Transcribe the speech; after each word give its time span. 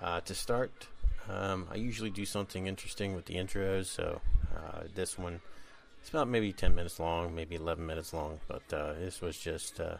Uh, 0.00 0.20
to 0.20 0.34
start, 0.34 0.88
um, 1.28 1.66
I 1.70 1.76
usually 1.76 2.10
do 2.10 2.24
something 2.24 2.66
interesting 2.66 3.14
with 3.14 3.24
the 3.26 3.34
intros, 3.34 3.86
so 3.86 4.20
uh, 4.54 4.82
this 4.94 5.18
one 5.18 5.40
it's 6.06 6.10
about 6.12 6.28
maybe 6.28 6.52
10 6.52 6.72
minutes 6.72 7.00
long, 7.00 7.34
maybe 7.34 7.56
11 7.56 7.84
minutes 7.84 8.12
long, 8.12 8.38
but 8.46 8.62
uh, 8.72 8.92
this 8.92 9.20
was 9.20 9.36
just, 9.36 9.80
uh, 9.80 9.96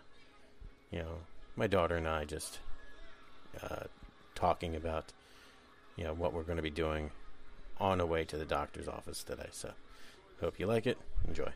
you 0.93 1.01
know, 1.01 1.19
my 1.57 1.67
daughter 1.67 1.97
and 1.97 2.07
I 2.07 2.25
just 2.25 2.61
uh, 3.61 3.87
talking 4.37 4.77
about, 4.77 5.13
you 5.97 6.05
know, 6.05 6.15
what 6.15 6.33
we're 6.33 6.45
going 6.45 6.59
to 6.59 6.63
be 6.63 6.71
doing 6.71 7.11
on 7.81 7.99
the 7.99 8.07
way 8.07 8.25
to 8.25 8.37
the 8.37 8.45
doctor's 8.45 8.87
office 8.87 9.25
today. 9.25 9.49
So, 9.51 9.73
hope 10.41 10.61
you 10.61 10.69
like 10.69 10.87
it. 10.87 10.97
Enjoy. 11.27 11.51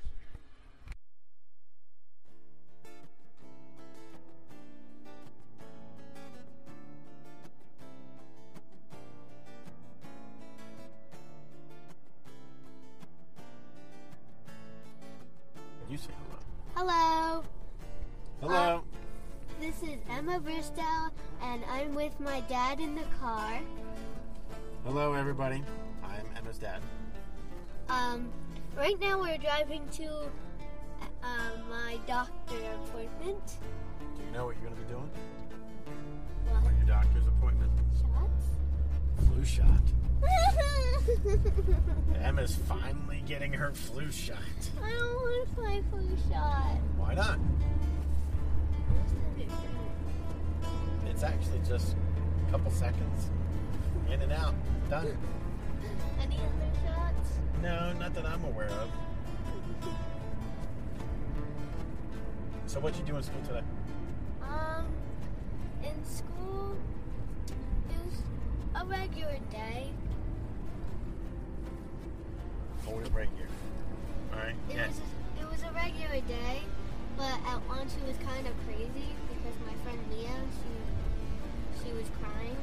With 22.20 22.28
my 22.28 22.40
dad 22.42 22.80
in 22.80 22.94
the 22.94 23.04
car. 23.20 23.60
hello, 24.84 25.14
everybody. 25.14 25.62
I'm 26.02 26.26
Emma's 26.36 26.58
dad. 26.58 26.80
Um, 27.88 28.28
right 28.76 28.98
now 29.00 29.20
we're 29.20 29.38
driving 29.38 29.86
to 29.92 30.06
uh, 31.22 31.50
my 31.68 31.98
doctor 32.06 32.56
appointment. 32.84 33.58
Do 34.16 34.22
you 34.24 34.30
know 34.32 34.46
what 34.46 34.56
you're 34.56 34.70
going 34.70 34.76
to 34.76 34.82
be 34.82 34.92
doing 34.92 35.10
What? 36.48 36.66
on 36.66 36.76
your 36.76 36.86
doctor's 36.86 37.26
appointment? 37.26 37.70
Shot. 38.00 39.26
Flu 39.26 39.44
shot. 39.44 39.66
Emma's 42.22 42.56
finally 42.68 43.22
getting 43.26 43.52
her 43.52 43.72
flu 43.72 44.10
shot. 44.10 44.36
I 44.82 44.90
don't 44.90 45.14
want 45.14 45.48
to 45.48 45.54
play 45.54 45.82
flu 45.90 46.08
shot. 46.30 46.76
Why 46.96 47.14
not? 47.14 47.38
It's 51.06 51.22
actually 51.22 51.60
just 51.66 51.96
a 52.50 52.52
couple 52.52 52.70
seconds. 52.72 53.30
In 54.10 54.20
and 54.22 54.32
out. 54.32 54.54
Done. 54.88 55.16
Any 56.20 56.36
other 56.36 56.70
shots? 56.84 57.38
No, 57.62 57.92
not 57.92 58.12
that 58.14 58.26
I'm 58.26 58.42
aware 58.44 58.66
of. 58.68 58.90
So 62.66 62.80
what 62.80 62.96
you 62.98 63.04
do 63.04 63.16
in 63.16 63.22
school 63.22 63.40
today? 63.46 63.62
Um, 64.42 64.86
in 65.84 66.04
school, 66.04 66.76
it 67.88 67.96
was 68.04 68.18
a 68.82 68.84
regular 68.84 69.38
day. 69.50 69.90
Hold 72.84 73.02
it 73.06 73.12
right 73.14 73.28
here. 73.36 73.46
Alright? 74.32 74.56
It 74.68 74.74
Yeah. 74.76 74.86
was 74.88 74.98
a, 74.98 75.42
it 75.42 75.50
was 75.50 75.62
a 75.62 75.72
regular 75.72 76.20
day, 76.26 76.62
but 77.16 77.34
at 77.46 77.60
lunch 77.68 77.90
it 77.94 78.06
was 78.08 78.16
kind 78.26 78.46
of 78.46 78.54
crazy 78.66 79.14
because 79.28 79.54
my 79.66 79.74
friend 79.84 79.98
Mia, 80.10 80.28
she 80.28 80.79
she 81.84 81.92
was 81.92 82.06
crying 82.20 82.56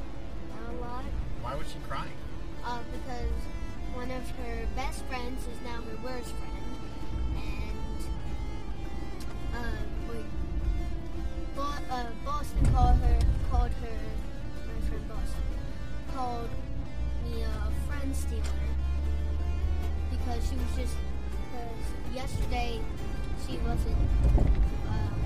a 0.68 0.72
lot. 0.80 1.04
Why 1.42 1.54
was 1.54 1.66
she 1.68 1.78
crying? 1.88 2.12
Uh, 2.64 2.78
because 2.92 3.32
one 3.94 4.10
of 4.10 4.28
her 4.30 4.66
best 4.76 5.04
friends 5.06 5.42
is 5.42 5.58
now 5.64 5.80
her 5.82 5.98
worst 6.04 6.32
friend, 6.36 6.76
and 7.36 8.00
um, 9.54 9.86
wait, 10.10 10.26
Bo- 11.56 11.94
uh, 11.94 12.06
Boston 12.24 12.66
called 12.74 12.96
her 12.98 13.18
called 13.50 13.70
her 13.82 13.98
my 14.66 14.88
friend 14.88 15.08
Boston 15.08 15.42
called 16.14 16.50
me 17.24 17.42
a 17.42 17.88
friend 17.88 18.14
stealer 18.14 18.42
because 20.10 20.48
she 20.48 20.54
was 20.56 20.76
just 20.76 20.96
because 21.48 22.14
yesterday 22.14 22.80
she 23.46 23.56
wasn't 23.58 23.96
um, 24.88 25.17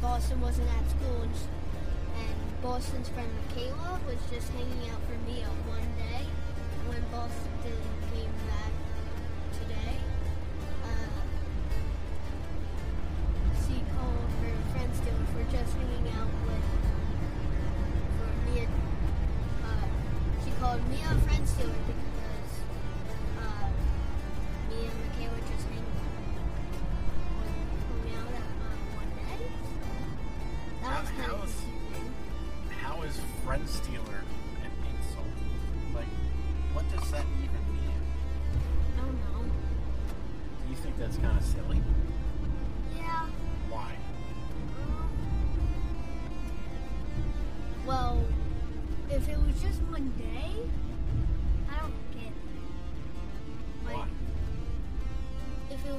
Boston 0.00 0.40
wasn't 0.40 0.68
at 0.68 0.90
school 0.90 1.22
and, 1.22 1.32
and 1.32 2.62
Boston's 2.62 3.08
friend 3.08 3.28
Michaela 3.48 3.98
was 4.06 4.18
just 4.30 4.48
hanging 4.52 4.90
out 4.90 5.00
for 5.10 5.18
me 5.28 5.42
on 5.42 5.56
one 5.66 5.88
day. 5.98 6.24
When 6.86 7.02
Boston 7.10 7.82
came 8.14 8.32
back 8.46 8.77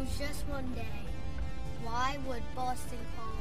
was 0.10 0.18
just 0.18 0.48
one 0.48 0.72
day, 0.74 1.06
why 1.84 2.18
would 2.28 2.44
Boston 2.56 2.98
call 3.16 3.34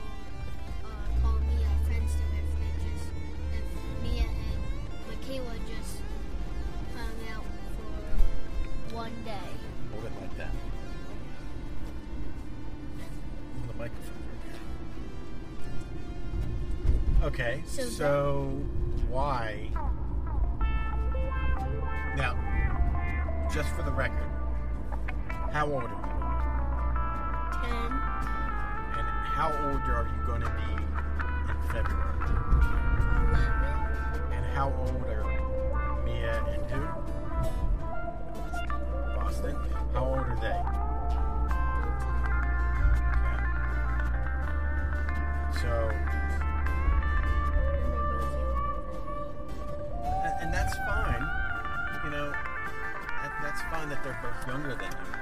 uh, 0.84 1.21
call 1.23 1.39
me 1.41 1.62
a 1.65 1.87
friend 1.87 2.05
if 2.05 2.11
they 2.59 2.73
just 2.91 3.06
if 3.55 3.65
Mia 4.03 4.23
and 4.23 4.31
Michaela 5.09 5.55
just 5.67 5.97
hung 6.95 7.19
out 7.34 7.45
for 7.77 8.95
one 8.97 9.12
day? 9.25 9.51
Hold 9.93 10.05
it 10.05 10.12
like 10.21 10.37
that. 10.37 10.53
Move 13.56 13.69
the 13.69 13.75
microphone. 13.75 14.15
Okay, 17.25 17.62
so, 17.67 17.83
So 17.85 18.62
why? 19.09 19.68
How 29.38 29.50
old 29.53 29.82
are 29.87 30.03
you 30.03 30.21
going 30.26 30.41
to 30.41 30.50
be 30.50 30.72
in 30.75 30.82
February? 31.69 32.19
And 34.32 34.44
how 34.47 34.66
old 34.81 35.06
are 35.06 36.03
Mia 36.04 36.43
and 36.49 36.69
who? 36.69 36.82
Boston. 39.15 39.54
How 39.94 40.04
old 40.06 40.19
are 40.19 40.38
they? 40.41 40.59
Okay. 43.15 43.38
So, 45.62 45.70
and, 50.43 50.53
that's 50.53 50.76
fine. 50.78 51.25
You 52.03 52.10
know, 52.10 52.32
that, 52.32 53.32
that's 53.41 53.62
fine 53.70 53.88
that 53.88 54.03
they're 54.03 54.19
both 54.20 54.49
younger 54.49 54.75
than 54.75 54.91
you. 54.91 55.18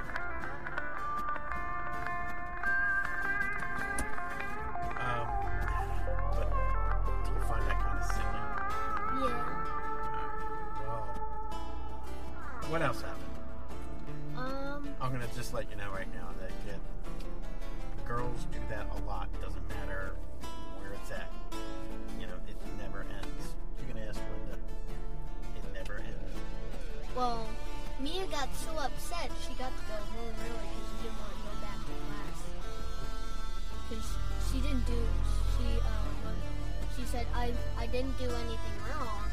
Didn't 37.97 38.17
do 38.19 38.25
anything 38.25 38.77
wrong. 38.87 39.25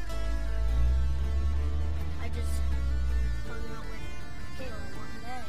I 2.19 2.29
just 2.29 2.61
hung 3.47 3.63
out 3.77 3.85
with 3.91 4.01
Kayla 4.57 4.89
one 4.97 5.15
day, 5.21 5.45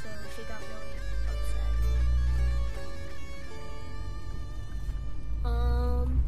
so 0.00 0.08
she 0.36 0.42
got 0.44 0.60
really 0.60 0.94
upset. 1.26 1.74
Um. 5.44 6.22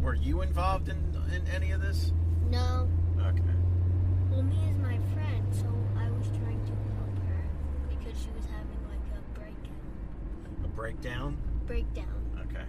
Were 0.00 0.14
you 0.14 0.42
involved 0.42 0.88
in 0.88 0.98
in 1.34 1.44
any 1.48 1.72
of 1.72 1.80
this? 1.82 2.12
No. 2.48 2.88
Okay. 3.18 3.42
Well, 4.30 4.44
me 4.44 4.54
is 4.70 4.76
my 4.78 4.96
friend, 5.12 5.44
so 5.50 5.66
I 5.98 6.08
was 6.08 6.28
trying 6.28 6.64
to 6.66 6.72
help 6.94 7.18
her 7.26 7.42
because 7.88 8.16
she 8.16 8.30
was 8.30 8.46
having 8.46 8.80
like 8.88 9.02
a 9.10 9.20
breakdown. 9.36 9.74
A 10.62 10.68
breakdown. 10.68 11.36
Breakdown. 11.66 12.22
Okay. 12.48 12.66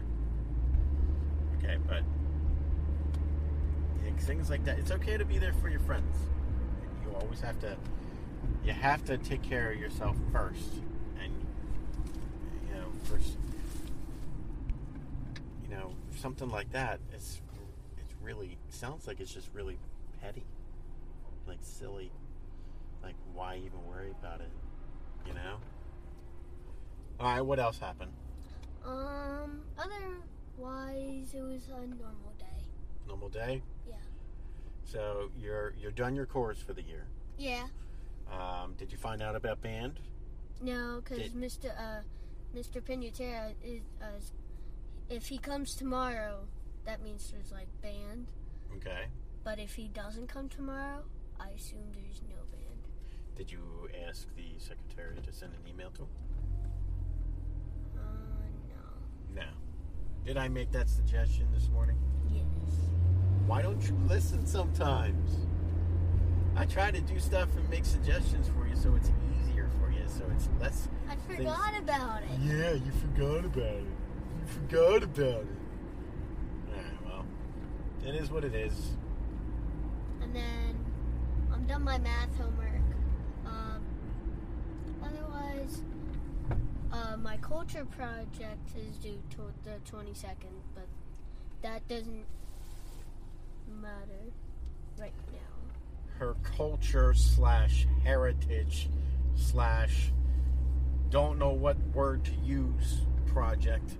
Okay, 1.59 1.77
but 1.87 2.01
yeah, 4.03 4.11
things 4.27 4.49
like 4.49 4.65
that. 4.65 4.77
It's 4.77 4.91
okay 4.91 5.17
to 5.17 5.23
be 5.23 5.37
there 5.37 5.53
for 5.53 5.69
your 5.69 5.79
friends. 5.79 6.13
You 7.01 7.15
always 7.15 7.39
have 7.39 7.59
to. 7.61 7.77
You 8.63 8.73
have 8.73 9.03
to 9.05 9.17
take 9.17 9.41
care 9.41 9.71
of 9.71 9.79
yourself 9.79 10.17
first, 10.33 10.73
and 11.23 11.33
you 12.67 12.75
know, 12.75 12.87
first. 13.05 13.37
You 15.63 15.75
know, 15.75 15.93
something 16.17 16.49
like 16.49 16.71
that. 16.73 16.99
It's 17.13 17.41
it's 17.97 18.13
really 18.21 18.57
sounds 18.69 19.07
like 19.07 19.21
it's 19.21 19.33
just 19.33 19.47
really 19.53 19.79
petty, 20.21 20.43
like 21.47 21.59
silly. 21.61 22.11
Like 23.01 23.15
why 23.33 23.55
even 23.55 23.85
worry 23.87 24.11
about 24.11 24.41
it? 24.41 24.51
You 25.25 25.33
know. 25.33 25.55
All 27.19 27.27
right. 27.27 27.41
What 27.41 27.59
else 27.59 27.79
happened? 27.79 28.11
Um, 28.85 29.61
otherwise, 29.77 31.33
it 31.33 31.41
was 31.41 31.67
a 31.69 31.87
normal 31.87 32.33
day. 32.37 32.45
Normal 33.07 33.29
day. 33.29 33.61
Yeah. 33.87 33.95
So 34.87 35.29
you're 35.37 35.73
you're 35.77 35.91
done 35.91 36.15
your 36.15 36.25
course 36.25 36.59
for 36.59 36.73
the 36.73 36.81
year. 36.81 37.05
Yeah. 37.37 37.67
Um, 38.31 38.73
did 38.77 38.91
you 38.91 38.97
find 38.97 39.21
out 39.21 39.35
about 39.35 39.61
band? 39.61 39.99
No, 40.61 41.01
because 41.03 41.31
Mr. 41.31 41.71
Uh, 41.77 42.01
Mr. 42.55 42.81
Pinutera 42.81 43.53
is, 43.63 43.81
uh, 44.01 44.05
if 45.09 45.27
he 45.27 45.37
comes 45.37 45.75
tomorrow, 45.75 46.39
that 46.85 47.03
means 47.03 47.31
there's 47.31 47.51
like 47.51 47.67
band. 47.81 48.27
Okay. 48.77 49.05
But 49.43 49.59
if 49.59 49.75
he 49.75 49.89
doesn't 49.89 50.27
come 50.27 50.49
tomorrow, 50.49 51.03
I 51.39 51.49
assume 51.49 51.91
there's 51.93 52.21
no 52.29 52.35
band. 52.51 52.87
Did 53.35 53.51
you 53.51 53.89
ask 54.07 54.27
the 54.35 54.57
secretary 54.57 55.17
to 55.21 55.33
send 55.33 55.53
an 55.53 55.59
email 55.69 55.91
to 55.91 56.01
him? 56.01 56.07
Uh, 57.95 57.99
no. 59.35 59.41
No. 59.41 59.47
Did 60.25 60.37
I 60.37 60.47
make 60.47 60.71
that 60.71 60.89
suggestion 60.89 61.47
this 61.53 61.69
morning? 61.69 61.97
Yes. 62.29 62.43
Why 63.47 63.61
don't 63.61 63.81
you 63.81 63.97
listen 64.09 64.45
sometimes? 64.45 65.37
I 66.57 66.65
try 66.65 66.91
to 66.91 66.99
do 66.99 67.17
stuff 67.17 67.47
and 67.55 67.69
make 67.69 67.85
suggestions 67.85 68.49
for 68.49 68.67
you 68.67 68.75
so 68.75 68.93
it's 68.95 69.09
easier 69.31 69.69
for 69.79 69.89
you, 69.89 70.03
so 70.05 70.25
it's 70.35 70.49
less. 70.59 70.89
I 71.09 71.15
forgot 71.33 71.77
about 71.77 72.23
it. 72.23 72.29
Yeah, 72.43 72.73
you 72.73 72.91
forgot 72.91 73.45
about 73.45 73.63
it. 73.63 73.85
You 73.85 74.47
forgot 74.47 75.03
about 75.03 75.45
it. 75.45 75.57
Alright, 76.75 77.05
well, 77.05 77.25
it 78.05 78.15
is 78.15 78.29
what 78.29 78.43
it 78.43 78.53
is. 78.53 78.97
And 80.21 80.35
then 80.35 80.75
I'm 81.53 81.63
done 81.67 81.83
my 81.85 81.99
math 81.99 82.35
homework. 82.37 82.81
Um, 83.45 83.81
otherwise, 85.01 85.83
uh, 86.91 87.15
my 87.15 87.37
culture 87.37 87.85
project 87.85 88.71
is 88.75 88.97
due 88.97 89.21
to 89.29 89.53
the 89.63 89.79
22nd, 89.89 90.51
but 90.75 90.87
that 91.61 91.87
doesn't 91.87 92.25
matter 93.67 94.31
right 94.97 95.13
now. 95.31 96.19
her 96.19 96.35
culture 96.43 97.13
slash 97.13 97.87
heritage 98.03 98.89
slash 99.35 100.11
don't 101.09 101.37
know 101.37 101.51
what 101.51 101.77
word 101.93 102.25
to 102.25 102.31
use 102.43 103.01
project. 103.27 103.97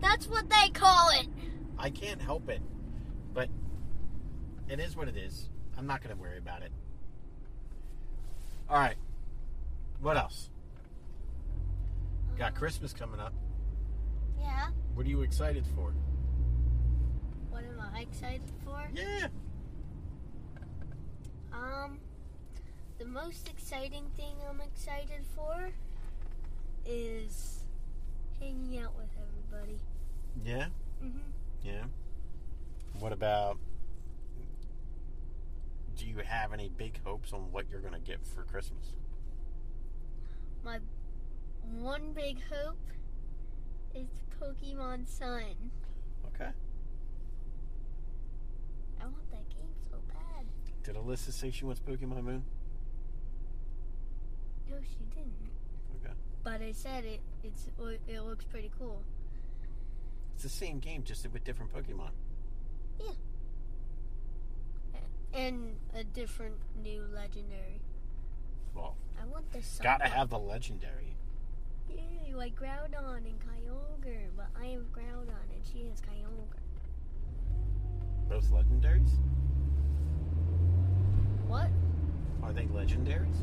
That's 0.00 0.26
what 0.26 0.48
they 0.48 0.70
call 0.70 1.10
it. 1.10 1.28
I 1.78 1.90
can't 1.90 2.20
help 2.20 2.48
it, 2.48 2.60
but 3.32 3.48
it 4.68 4.80
is 4.80 4.96
what 4.96 5.08
it 5.08 5.16
is. 5.16 5.48
I'm 5.76 5.86
not 5.86 6.02
going 6.02 6.14
to 6.14 6.20
worry 6.20 6.38
about 6.38 6.62
it. 6.62 6.72
All 8.68 8.78
right. 8.78 8.96
What 10.00 10.16
else? 10.16 10.50
Got 12.38 12.52
um, 12.52 12.54
Christmas 12.54 12.92
coming 12.92 13.20
up. 13.20 13.32
Yeah. 14.40 14.68
What 14.94 15.06
are 15.06 15.08
you 15.08 15.22
excited 15.22 15.64
for? 15.74 15.94
I 17.94 18.00
excited 18.00 18.42
for? 18.64 18.88
Yeah. 18.94 19.28
Um, 21.52 21.98
the 22.98 23.04
most 23.04 23.48
exciting 23.48 24.04
thing 24.16 24.34
I'm 24.48 24.60
excited 24.60 25.24
for 25.36 25.70
is 26.84 27.64
hanging 28.40 28.80
out 28.82 28.96
with 28.96 29.08
everybody. 29.16 29.78
Yeah. 30.44 30.66
hmm 31.00 31.18
Yeah. 31.62 31.84
What 32.98 33.12
about? 33.12 33.58
Do 35.96 36.06
you 36.06 36.16
have 36.24 36.52
any 36.52 36.68
big 36.68 37.00
hopes 37.04 37.32
on 37.32 37.52
what 37.52 37.66
you're 37.70 37.80
to 37.94 38.00
get 38.00 38.26
for 38.26 38.42
Christmas? 38.42 38.94
My 40.64 40.78
one 41.78 42.12
big 42.12 42.38
hope 42.50 42.78
is 43.94 44.08
Pokemon 44.40 45.08
Sun. 45.08 45.70
Okay. 46.34 46.50
I 49.00 49.04
want 49.04 49.30
that 49.30 49.48
game 49.50 49.72
so 49.90 49.96
bad. 50.08 50.46
Did 50.84 50.96
Alyssa 50.96 51.32
say 51.32 51.50
she 51.50 51.64
wants 51.64 51.80
Pokemon 51.80 52.22
Moon? 52.22 52.44
No, 54.70 54.76
she 54.82 55.04
didn't. 55.14 55.32
Okay. 56.04 56.12
But 56.42 56.60
I 56.60 56.72
said 56.72 57.06
it. 57.06 57.20
It's 57.42 57.68
it 58.06 58.20
looks 58.20 58.44
pretty 58.44 58.70
cool. 58.78 59.02
It's 60.34 60.42
the 60.42 60.48
same 60.50 60.80
game, 60.80 61.02
just 61.02 61.26
with 61.32 61.42
different 61.42 61.72
Pokemon. 61.72 62.10
Yeah. 63.00 63.12
And 65.32 65.76
a 65.96 66.04
different 66.04 66.56
new 66.82 67.02
legendary. 67.14 67.80
Well, 68.74 68.96
I 69.20 69.24
want 69.26 69.50
the 69.52 69.62
sun. 69.62 69.84
gotta 69.84 70.06
have 70.08 70.28
the 70.30 70.38
legendary. 70.38 71.16
Yeah, 71.88 72.36
like 72.36 72.54
Groudon 72.54 73.24
and 73.24 73.40
Kyogre, 73.40 74.28
but 74.36 74.46
I 74.60 74.66
have 74.66 74.92
Groudon 74.92 75.48
and 75.54 75.64
she 75.72 75.88
has 75.88 76.00
Kyogre. 76.00 76.60
Both 78.28 78.50
legendaries? 78.50 79.10
What? 81.48 81.68
Are 82.42 82.52
they 82.52 82.64
legendaries? 82.64 83.36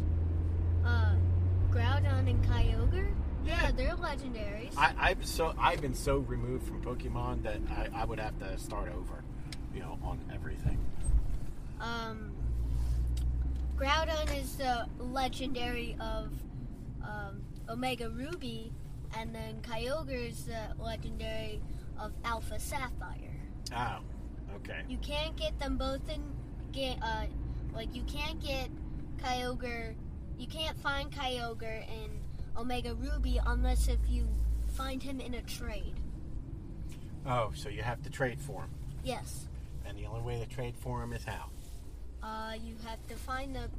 Uh, 0.85 1.15
Groudon 1.69 2.29
and 2.29 2.43
Kyogre? 2.45 3.07
Yeah. 3.45 3.63
Yeah, 3.63 3.71
they're 3.71 3.95
legendaries. 3.95 4.73
I, 4.77 4.93
I've 4.99 5.25
so 5.25 5.53
I've 5.59 5.81
been 5.81 5.95
so 5.95 6.17
removed 6.19 6.67
from 6.67 6.81
Pokemon 6.81 7.43
that 7.43 7.59
I, 7.71 8.01
I 8.01 8.05
would 8.05 8.19
have 8.19 8.37
to 8.39 8.57
start 8.57 8.89
over, 8.89 9.23
you 9.73 9.79
know, 9.79 9.97
on 10.03 10.19
everything. 10.33 10.77
um, 11.79 12.31
Groudon 13.77 14.39
is 14.39 14.55
the 14.57 14.85
legendary 14.99 15.95
of 15.99 16.31
um, 17.03 17.41
Omega 17.67 18.09
Ruby, 18.11 18.71
and 19.17 19.33
then 19.33 19.59
Kyogre 19.63 20.29
is 20.29 20.45
the 20.45 20.75
legendary 20.79 21.61
of 21.99 22.11
Alpha 22.23 22.59
Sapphire. 22.59 23.39
Oh, 23.75 23.99
okay. 24.57 24.81
You 24.87 24.97
can't 24.99 25.35
get 25.35 25.57
them 25.59 25.77
both 25.77 26.07
in 26.09 26.21
get 26.71 26.97
uh 27.01 27.25
like 27.73 27.93
you 27.95 28.03
can't 28.03 28.41
get 28.41 28.69
Kyogre 29.23 29.95
you 30.37 30.47
can't 30.47 30.77
find 30.79 31.11
Kyogre 31.11 31.83
in 31.87 32.09
Omega 32.57 32.93
Ruby 32.95 33.39
unless 33.45 33.87
if 33.87 33.99
you 34.09 34.27
find 34.75 35.01
him 35.03 35.19
in 35.21 35.35
a 35.35 35.41
trade. 35.43 35.93
Oh, 37.25 37.51
so 37.53 37.69
you 37.69 37.83
have 37.83 38.01
to 38.03 38.09
trade 38.09 38.39
for 38.39 38.61
him, 38.61 38.69
Yes. 39.03 39.47
and 39.85 39.95
the 39.97 40.05
only 40.05 40.21
way 40.21 40.39
to 40.39 40.47
trade 40.47 40.75
for 40.75 41.03
him 41.03 41.13
is 41.13 41.23
how? 41.23 41.45
Uh 42.23 42.53
you 42.63 42.75
have 42.85 43.05
to 43.07 43.15
find 43.15 43.55
the 43.55 43.69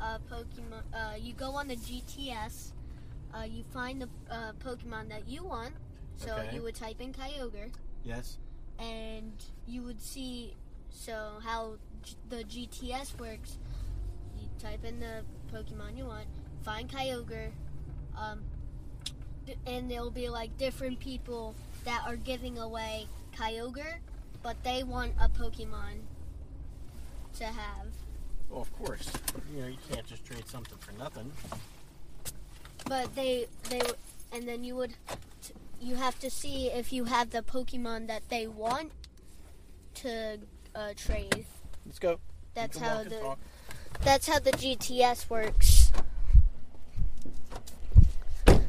uh 0.00 0.18
Pokemon 0.30 0.82
uh 0.94 1.14
you 1.20 1.32
go 1.34 1.52
on 1.52 1.68
the 1.68 1.76
GTS, 1.76 2.72
uh 3.34 3.42
you 3.42 3.62
find 3.72 4.00
the 4.02 4.08
uh, 4.30 4.52
Pokemon 4.64 5.08
that 5.10 5.28
you 5.28 5.44
want. 5.44 5.74
So 6.16 6.32
Okay. 6.34 6.54
you 6.54 6.62
would 6.62 6.74
type 6.74 7.00
in 7.00 7.12
Kyogre 7.12 7.70
Yes. 8.04 8.38
and 8.78 9.32
you 9.66 9.82
would 9.82 10.00
see 10.00 10.56
so 10.90 11.38
how 11.42 11.76
the 12.28 12.44
GTS 12.44 13.18
works. 13.18 13.58
You 14.40 14.48
type 14.58 14.84
in 14.84 15.00
the 15.00 15.22
Pokemon 15.52 15.96
you 15.96 16.06
want, 16.06 16.26
find 16.62 16.88
Kyogre, 16.88 17.50
um, 18.16 18.42
and 19.66 19.90
there'll 19.90 20.10
be 20.10 20.28
like 20.28 20.56
different 20.58 20.98
people 21.00 21.54
that 21.84 22.02
are 22.06 22.16
giving 22.16 22.58
away 22.58 23.06
Kyogre, 23.36 23.96
but 24.42 24.62
they 24.64 24.82
want 24.82 25.12
a 25.20 25.28
Pokemon 25.28 26.00
to 27.38 27.44
have. 27.44 27.86
Well, 28.50 28.60
of 28.60 28.72
course. 28.76 29.10
You 29.54 29.62
know, 29.62 29.68
you 29.68 29.78
can't 29.90 30.06
just 30.06 30.24
trade 30.24 30.46
something 30.46 30.78
for 30.78 30.92
nothing. 30.92 31.30
But 32.86 33.14
they 33.14 33.46
they 33.70 33.80
and 34.32 34.46
then 34.46 34.64
you 34.64 34.76
would 34.76 34.94
t- 35.42 35.54
you 35.80 35.96
have 35.96 36.18
to 36.20 36.30
see 36.30 36.66
if 36.66 36.92
you 36.92 37.04
have 37.04 37.30
the 37.30 37.42
Pokemon 37.42 38.08
that 38.08 38.28
they 38.28 38.46
want 38.46 38.92
to 39.94 40.38
uh, 40.74 40.92
trade. 40.96 41.46
Let's 41.86 41.98
go. 41.98 42.18
That's 42.54 42.78
how 42.78 43.02
the 43.04 43.10
talk. 43.10 43.38
That's 44.02 44.28
how 44.28 44.38
the 44.38 44.52
GTS 44.52 45.28
works. 45.30 45.92
Oh, 48.48 48.60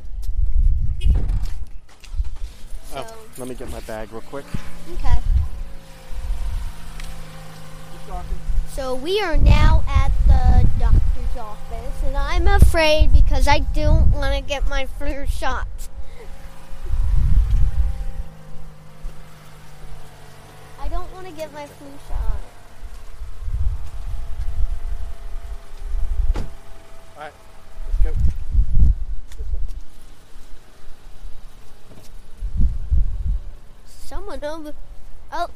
so, 2.91 3.05
Oh. 3.08 3.17
Let 3.38 3.48
me 3.48 3.55
get 3.55 3.72
my 3.72 3.79
bag 3.82 4.12
real 4.12 4.22
quick. 4.22 4.46
Okay. 4.93 5.20
So 8.74 8.96
we 8.96 9.22
are 9.22 9.38
now 9.38 9.84
at 9.88 10.12
the 10.27 10.67
doctor's 10.79 11.38
office, 11.39 12.03
and 12.03 12.17
I'm 12.17 12.48
afraid 12.48 13.12
because 13.13 13.48
I 13.48 13.60
don't 13.60 14.12
want 14.12 14.36
to 14.36 14.41
get 14.41 14.67
my 14.67 14.86
flu 14.86 15.25
shot. 15.25 15.67
I 20.79 20.88
don't 20.89 21.12
want 21.13 21.27
to 21.27 21.34
get 21.34 21.53
my 21.53 21.65
flu 21.65 21.88
shot. 22.08 22.42
All 27.15 27.22
right, 27.22 27.34
let's 27.88 28.15
go. 28.17 28.22
Someone 33.86 34.43
over. 34.43 34.74
Oh, 35.32 35.48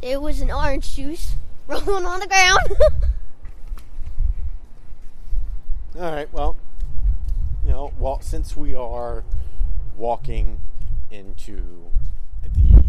there 0.00 0.20
was 0.20 0.40
an 0.40 0.50
orange 0.50 0.96
juice 0.96 1.36
rolling 1.68 2.04
on 2.04 2.20
the 2.20 2.26
ground. 2.26 2.58
All 5.98 6.12
right. 6.12 6.32
Well, 6.32 6.56
you 7.64 7.70
know, 7.70 7.92
well, 7.98 8.20
since 8.20 8.56
we 8.56 8.74
are 8.74 9.22
walking 9.96 10.58
into 11.10 11.90
the 12.42 12.84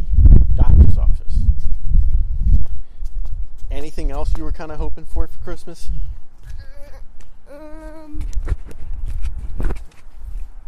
doctor's 0.56 0.98
office, 0.98 1.38
anything 3.70 4.10
else 4.10 4.36
you 4.38 4.44
were 4.44 4.52
kind 4.52 4.72
of 4.72 4.80
hoping 4.80 5.06
for 5.06 5.28
for 5.28 5.38
Christmas? 5.44 5.90
Um, 7.54 8.20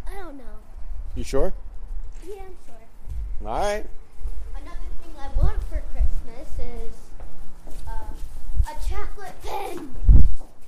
I 0.06 0.14
don't 0.14 0.36
know. 0.36 0.44
You 1.14 1.24
sure? 1.24 1.52
Yeah, 2.26 2.34
I'm 2.34 2.56
sure. 2.66 3.48
All 3.48 3.58
right. 3.58 3.84
Another 4.56 4.88
thing 5.02 5.14
I 5.18 5.28
want 5.40 5.62
for 5.64 5.82
Christmas 5.92 6.48
is 6.58 6.94
uh, 7.86 8.70
a 8.70 8.88
chocolate 8.88 9.34
pen. 9.44 9.94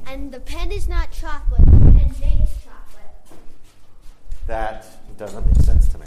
And 0.07 0.33
the 0.33 0.41
pen 0.41 0.73
is 0.73 0.89
not 0.89 1.11
chocolate, 1.13 1.65
the 1.67 1.93
pen 1.93 2.15
makes 2.21 2.53
chocolate. 2.65 3.39
That 4.47 4.87
doesn't 5.19 5.45
make 5.47 5.57
sense 5.57 5.89
to 5.89 5.99
me. 5.99 6.07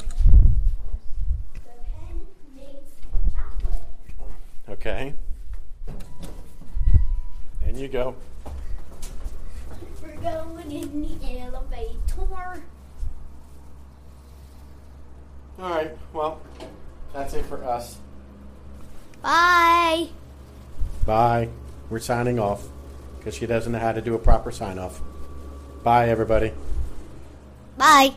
The 1.54 1.60
pen 1.94 2.26
makes 2.56 2.92
chocolate. 3.32 3.84
Okay. 4.70 5.14
In 7.68 7.78
you 7.78 7.88
go. 7.88 8.16
We're 10.24 10.32
going 10.32 10.72
in 10.72 11.02
the 11.02 11.40
elevator. 11.40 12.64
All 15.60 15.70
right. 15.70 15.92
Well, 16.14 16.42
that's 17.14 17.34
it 17.34 17.46
for 17.46 17.64
us. 17.64 17.98
Bye. 19.22 20.10
Bye. 21.06 21.50
We're 21.90 22.00
signing 22.00 22.40
off 22.40 22.68
because 23.18 23.36
she 23.36 23.46
doesn't 23.48 23.72
know 23.72 23.80
how 23.80 23.92
to 23.92 24.02
do 24.02 24.14
a 24.14 24.20
proper 24.20 24.52
sign 24.52 24.78
off. 24.78 25.02
Bye, 25.84 26.10
everybody. 26.10 26.52
Bye. 27.78 28.14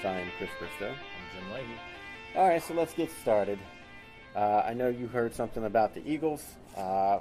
And 0.00 0.06
I 0.08 0.20
am 0.20 0.28
Chris 0.36 0.50
Bristow. 0.58 0.90
I'm 0.90 0.94
Jim 1.40 1.52
Leahy. 1.52 1.74
All 2.36 2.48
right, 2.48 2.62
so 2.62 2.74
let's 2.74 2.92
get 2.94 3.10
started. 3.20 3.58
Uh, 4.36 4.62
I 4.64 4.74
know 4.74 4.88
you 4.88 5.06
heard 5.08 5.34
something 5.34 5.64
about 5.64 5.94
the 5.94 6.06
Eagles. 6.08 6.44
Uh, 6.76 7.18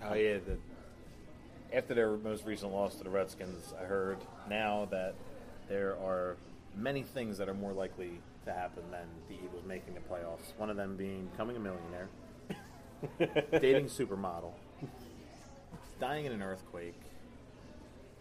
Oh 0.00 0.14
yeah, 0.14 0.38
the, 0.38 0.56
after 1.76 1.92
their 1.92 2.16
most 2.16 2.46
recent 2.46 2.72
loss 2.72 2.94
to 2.96 3.04
the 3.04 3.10
Redskins, 3.10 3.74
I 3.80 3.84
heard 3.84 4.18
now 4.48 4.86
that 4.92 5.14
there 5.68 5.96
are 5.98 6.36
many 6.76 7.02
things 7.02 7.36
that 7.38 7.48
are 7.48 7.54
more 7.54 7.72
likely 7.72 8.20
to 8.44 8.52
happen 8.52 8.84
than 8.92 9.06
the 9.28 9.34
Eagles 9.34 9.64
making 9.66 9.94
the 9.94 10.00
playoffs. 10.00 10.56
One 10.56 10.70
of 10.70 10.76
them 10.76 10.96
being 10.96 11.26
becoming 11.32 11.56
a 11.56 11.58
millionaire, 11.58 12.08
dating 13.60 13.86
supermodel, 13.86 14.52
dying 16.00 16.26
in 16.26 16.32
an 16.32 16.42
earthquake. 16.42 16.94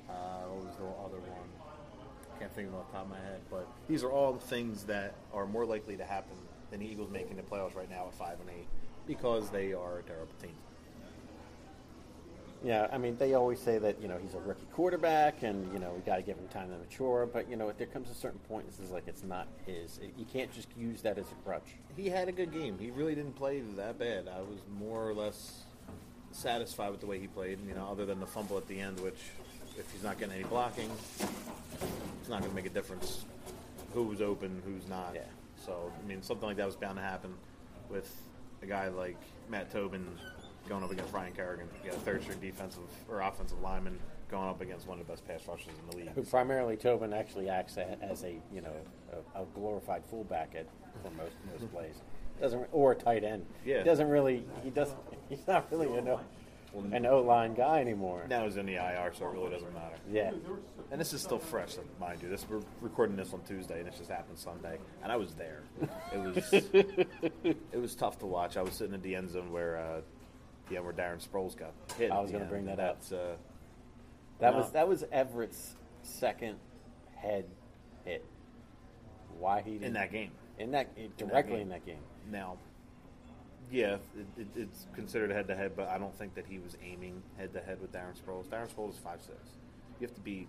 Uh, 0.10 0.48
what 0.50 0.66
was 0.66 0.76
the 0.78 0.84
other 0.84 1.20
one? 1.20 1.67
I 2.38 2.40
can't 2.40 2.54
think 2.54 2.68
of 2.68 2.76
it 2.76 2.78
off 2.78 2.88
the 2.92 2.98
top 2.98 3.06
of 3.06 3.10
my 3.10 3.18
head, 3.18 3.42
but 3.50 3.68
these 3.88 4.04
are 4.04 4.12
all 4.12 4.38
things 4.38 4.84
that 4.84 5.16
are 5.34 5.48
more 5.48 5.66
likely 5.66 5.98
to 5.98 6.04
happen 6.04 6.38
than 6.70 6.82
the 6.82 6.86
Eagles 6.86 7.10
making 7.10 7.38
the 7.38 7.42
playoffs 7.42 7.76
right 7.76 7.90
now 7.90 8.08
at 8.08 8.14
five 8.14 8.40
and 8.40 8.50
eight 8.50 8.68
because 9.08 9.50
they 9.50 9.74
are 9.74 10.00
a 10.00 10.04
terrible 10.04 10.34
team. 10.40 10.52
yeah, 12.64 12.88
I 12.92 13.00
mean, 13.00 13.18
they 13.18 13.34
always 13.34 13.60
say 13.60 13.80
that 13.80 14.00
you 14.02 14.08
know 14.08 14.20
he's 14.22 14.36
a 14.36 14.40
rookie 14.40 14.68
quarterback, 14.72 15.42
and 15.42 15.72
you 15.74 15.80
know 15.80 15.94
we 15.94 16.02
got 16.02 16.18
to 16.18 16.22
give 16.22 16.38
him 16.38 16.48
time 16.50 16.70
to 16.70 16.78
mature. 16.78 17.26
But 17.26 17.50
you 17.50 17.56
know, 17.56 17.72
there 17.76 17.88
comes 17.88 18.10
a 18.12 18.14
certain 18.14 18.40
point. 18.48 18.68
This 18.70 18.80
is 18.80 18.92
like 18.92 19.08
it's 19.08 19.24
not 19.24 19.48
his. 19.66 20.00
You 20.16 20.26
can't 20.32 20.52
just 20.54 20.68
use 20.78 21.02
that 21.02 21.18
as 21.18 21.26
a 21.32 21.36
crutch. 21.44 21.76
he 21.96 22.08
had 22.10 22.30
a 22.30 22.32
good 22.32 22.52
game. 22.52 22.78
He 22.78 22.92
really 22.92 23.16
didn't 23.16 23.36
play 23.36 23.62
that 23.78 23.98
bad. 23.98 24.28
I 24.28 24.42
was 24.42 24.60
more 24.80 25.10
or 25.10 25.14
less 25.16 25.64
satisfied 26.32 26.92
with 26.92 27.00
the 27.00 27.08
way 27.08 27.20
he 27.20 27.28
played. 27.28 27.58
You 27.68 27.74
know, 27.74 27.88
other 27.90 28.06
than 28.06 28.20
the 28.20 28.28
fumble 28.28 28.58
at 28.58 28.68
the 28.68 28.80
end, 28.80 29.00
which 29.00 29.20
if 29.78 29.92
he's 29.92 30.04
not 30.04 30.20
getting 30.20 30.36
any 30.36 30.44
blocking, 30.44 30.90
it's 32.28 32.32
not 32.34 32.42
going 32.42 32.52
to 32.52 32.56
make 32.58 32.66
a 32.66 32.74
difference 32.74 33.24
who's 33.94 34.22
open, 34.22 34.62
who's 34.66 34.86
not. 34.90 35.14
Yeah. 35.16 35.22
So 35.66 35.94
I 35.98 36.06
mean, 36.06 36.22
something 36.22 36.46
like 36.46 36.58
that 36.58 36.66
was 36.66 36.76
bound 36.76 36.98
to 36.98 37.02
happen 37.02 37.34
with 37.90 38.14
a 38.62 38.66
guy 38.66 38.90
like 38.90 39.16
Matt 39.48 39.72
Tobin 39.72 40.06
going 40.68 40.84
up 40.84 40.92
against 40.92 41.14
Ryan 41.14 41.32
Kerrigan. 41.32 41.70
You 41.82 41.92
got 41.92 41.98
a 41.98 42.02
third 42.02 42.24
string 42.24 42.40
defensive 42.42 42.84
or 43.10 43.22
offensive 43.22 43.62
lineman 43.62 43.98
going 44.30 44.50
up 44.50 44.60
against 44.60 44.90
one 44.90 45.00
of 45.00 45.08
the 45.08 45.14
best 45.14 45.26
pass 45.26 45.48
rushers 45.48 45.70
in 45.82 45.90
the 45.90 46.04
league. 46.04 46.14
Who 46.16 46.24
primarily 46.24 46.76
Tobin 46.76 47.14
actually 47.14 47.48
acts 47.48 47.78
as 47.78 48.26
a 48.26 48.36
you 48.54 48.60
know 48.60 48.74
a, 49.14 49.44
a 49.44 49.46
glorified 49.56 50.04
fullback 50.04 50.54
at 50.54 50.68
for 51.02 51.12
most 51.12 51.32
most 51.50 51.72
plays. 51.72 51.96
Doesn't 52.42 52.68
or 52.74 52.92
a 52.92 52.96
tight 52.96 53.24
end. 53.24 53.46
Yeah. 53.66 53.78
He 53.78 53.84
doesn't 53.86 54.10
really. 54.10 54.44
He 54.66 54.70
doesn't. 54.70 55.00
He's 55.30 55.48
not 55.48 55.72
really 55.72 55.88
an 55.98 56.10
O, 56.10 56.20
an 56.92 57.06
O 57.06 57.22
line 57.22 57.54
guy 57.54 57.80
anymore. 57.82 58.26
Now 58.30 58.44
he's 58.46 58.58
in 58.58 58.66
the 58.66 58.76
IR, 58.76 59.12
so 59.14 59.26
it 59.26 59.34
really 59.34 59.50
doesn't 59.52 59.74
matter. 59.74 59.96
Yeah. 60.12 60.32
And 60.92 61.00
this 61.02 61.12
is 61.14 61.22
still 61.22 61.40
fresh, 61.40 61.76
mind 62.00 62.22
you. 62.22 62.30
This 62.30 62.46
we're 62.50 62.62
recording 62.82 63.16
this 63.18 63.34
on 63.34 63.42
Tuesday, 63.42 63.80
and 63.80 63.88
it 63.88 63.96
just 63.98 64.10
happened 64.10 64.38
Sunday, 64.38 64.78
and 65.04 65.12
I 65.12 65.16
was 65.18 65.34
there. 65.34 65.62
It 66.14 66.18
was 66.20 66.54
it 67.74 67.82
was 67.82 67.96
tough 67.96 68.20
to 68.20 68.26
watch. 68.26 68.56
I 68.58 68.62
was 68.62 68.74
sitting 68.74 68.94
in 68.94 69.02
the 69.02 69.16
end 69.16 69.30
zone 69.32 69.52
where 69.52 69.78
uh, 69.78 70.02
end 70.74 70.84
where 70.84 70.94
Darren 70.94 71.26
Sproles 71.26 71.58
got 71.58 71.74
hit. 71.98 72.12
I 72.12 72.20
was 72.22 72.32
gonna 72.32 72.46
bring 72.46 72.66
that 72.66 72.80
up. 72.80 73.02
Uh, 73.12 73.36
That 74.40 74.52
No. 74.54 74.58
was 74.60 74.72
that 74.72 74.88
was 74.88 75.04
Everett's 75.12 75.76
second 76.04 76.58
head 77.16 77.46
hit. 78.06 78.24
Why 79.40 79.62
he 79.62 79.72
didn't 79.74 79.88
in 79.88 79.94
that 79.94 80.12
game. 80.12 80.32
in 80.58 80.72
that 80.72 81.18
directly 81.18 81.54
game. 81.54 81.62
in 81.64 81.70
that 81.70 81.86
game. 81.86 82.00
Now, 82.32 82.58
yeah, 83.72 83.98
it, 84.18 84.28
it, 84.38 84.48
it's 84.56 84.88
considered 84.94 85.32
head 85.32 85.48
to 85.48 85.56
head, 85.56 85.74
but 85.76 85.90
I 85.90 85.98
don't 85.98 86.18
think 86.18 86.36
that 86.36 86.46
he 86.48 86.60
was 86.60 86.78
aiming 86.84 87.22
head 87.38 87.54
to 87.54 87.60
head 87.60 87.82
with 87.82 87.92
Darren 87.92 88.16
Sproles. 88.18 88.46
Darren 88.48 88.74
Sproles 88.74 88.94
is 88.94 89.00
five 89.00 89.22
six. 89.22 89.38
You 90.00 90.08
have 90.08 90.16
to 90.16 90.22
be 90.22 90.48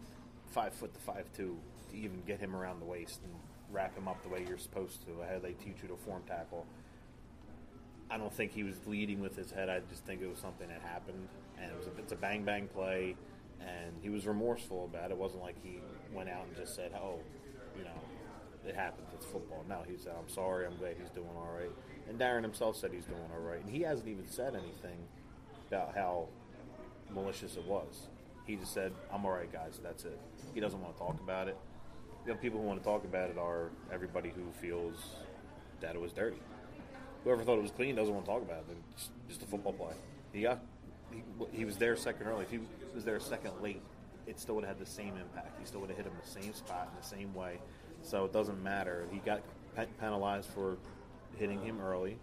five 0.50 0.72
foot 0.72 0.94
to 0.94 1.00
five 1.00 1.26
two 1.36 1.56
to 1.90 1.96
even 1.96 2.22
get 2.26 2.38
him 2.38 2.54
around 2.54 2.80
the 2.80 2.86
waist 2.86 3.20
and 3.24 3.32
wrap 3.70 3.96
him 3.96 4.08
up 4.08 4.22
the 4.22 4.28
way 4.28 4.44
you're 4.46 4.58
supposed 4.58 5.04
to. 5.06 5.10
How 5.28 5.38
they 5.38 5.52
teach 5.52 5.82
you 5.82 5.88
to 5.88 5.96
form 5.96 6.22
tackle. 6.26 6.66
I 8.10 8.16
don't 8.16 8.32
think 8.32 8.52
he 8.52 8.62
was 8.62 8.76
leading 8.86 9.20
with 9.20 9.36
his 9.36 9.50
head. 9.50 9.68
I 9.68 9.80
just 9.90 10.04
think 10.04 10.22
it 10.22 10.30
was 10.30 10.38
something 10.38 10.68
that 10.68 10.80
happened, 10.80 11.28
and 11.60 11.70
it 11.70 11.76
was 11.76 11.86
a, 11.86 11.90
it's 11.98 12.12
a 12.12 12.16
bang 12.16 12.44
bang 12.44 12.68
play, 12.68 13.16
and 13.60 13.92
he 14.00 14.08
was 14.10 14.26
remorseful 14.26 14.84
about 14.84 15.10
it. 15.10 15.14
It 15.14 15.18
wasn't 15.18 15.42
like 15.42 15.56
he 15.62 15.80
went 16.14 16.28
out 16.30 16.46
and 16.46 16.56
just 16.56 16.74
said, 16.74 16.92
"Oh, 16.94 17.20
you 17.76 17.84
know, 17.84 18.00
it 18.68 18.76
happens. 18.76 19.08
It's 19.14 19.26
football." 19.26 19.64
Now 19.68 19.82
he 19.88 19.96
said, 19.96 20.14
"I'm 20.18 20.28
sorry. 20.28 20.66
I'm 20.66 20.76
glad 20.76 20.96
he's 21.00 21.10
doing 21.10 21.30
all 21.36 21.52
right." 21.54 21.70
And 22.08 22.18
Darren 22.18 22.42
himself 22.42 22.76
said 22.76 22.92
he's 22.92 23.04
doing 23.04 23.30
all 23.32 23.40
right, 23.40 23.60
and 23.60 23.70
he 23.70 23.82
hasn't 23.82 24.08
even 24.08 24.26
said 24.28 24.54
anything 24.54 24.98
about 25.68 25.94
how 25.94 26.28
malicious 27.10 27.56
it 27.56 27.64
was. 27.64 28.08
He 28.46 28.56
just 28.56 28.72
said, 28.72 28.92
"I'm 29.12 29.24
all 29.26 29.32
right, 29.32 29.52
guys. 29.52 29.78
That's 29.82 30.04
it." 30.04 30.18
He 30.54 30.60
doesn't 30.60 30.80
want 30.80 30.94
to 30.94 30.98
talk 30.98 31.20
about 31.20 31.48
it. 31.48 31.56
The 32.26 32.34
people 32.34 32.60
who 32.60 32.66
want 32.66 32.80
to 32.80 32.84
talk 32.84 33.04
about 33.04 33.30
it 33.30 33.38
are 33.38 33.70
everybody 33.92 34.30
who 34.30 34.50
feels 34.60 35.16
that 35.80 35.94
it 35.94 36.00
was 36.00 36.12
dirty. 36.12 36.40
Whoever 37.24 37.42
thought 37.44 37.58
it 37.58 37.62
was 37.62 37.70
clean 37.70 37.94
doesn't 37.94 38.12
want 38.12 38.26
to 38.26 38.32
talk 38.32 38.42
about 38.42 38.64
it. 38.70 38.76
It's 38.94 39.10
just 39.28 39.42
a 39.42 39.46
football 39.46 39.72
play. 39.72 39.94
He 40.32 40.42
got 40.42 40.60
he, 41.10 41.22
he 41.52 41.64
was 41.64 41.76
there 41.76 41.96
second 41.96 42.26
early. 42.26 42.44
If 42.44 42.50
he 42.50 42.60
was 42.94 43.04
there 43.04 43.16
a 43.16 43.20
second 43.20 43.52
late, 43.62 43.82
it 44.26 44.38
still 44.38 44.54
would 44.56 44.64
have 44.64 44.76
had 44.76 44.86
the 44.86 44.90
same 44.90 45.16
impact. 45.16 45.58
He 45.58 45.66
still 45.66 45.80
would 45.80 45.90
have 45.90 45.96
hit 45.96 46.06
him 46.06 46.12
the 46.22 46.40
same 46.40 46.52
spot 46.54 46.88
in 46.92 47.00
the 47.00 47.06
same 47.06 47.34
way. 47.34 47.58
So 48.08 48.24
it 48.24 48.32
doesn't 48.32 48.62
matter. 48.62 49.06
He 49.12 49.18
got 49.18 49.42
pe- 49.76 49.86
penalized 50.00 50.48
for 50.48 50.78
hitting 51.36 51.60
him 51.60 51.78
early. 51.78 52.16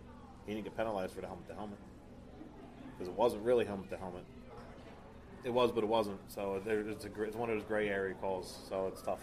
He 0.48 0.54
didn't 0.54 0.64
get 0.64 0.76
penalized 0.76 1.14
for 1.14 1.22
the 1.22 1.28
helmet 1.28 1.48
to 1.50 1.54
helmet 1.54 1.78
because 2.94 3.08
it 3.08 3.14
wasn't 3.14 3.44
really 3.44 3.66
helmet 3.66 3.92
to 3.92 3.98
helmet. 3.98 4.24
It 5.44 5.54
was, 5.54 5.72
but 5.72 5.84
it 5.84 5.88
wasn't. 5.88 6.20
So 6.28 6.60
there, 6.66 6.80
it's 6.80 7.06
a 7.06 7.10
gr- 7.10 7.26
it's 7.26 7.36
one 7.36 7.52
of 7.52 7.56
those 7.56 7.68
gray 7.68 7.88
area 7.88 8.16
calls. 8.16 8.64
So 8.68 8.88
it's 8.88 9.02
tough, 9.04 9.22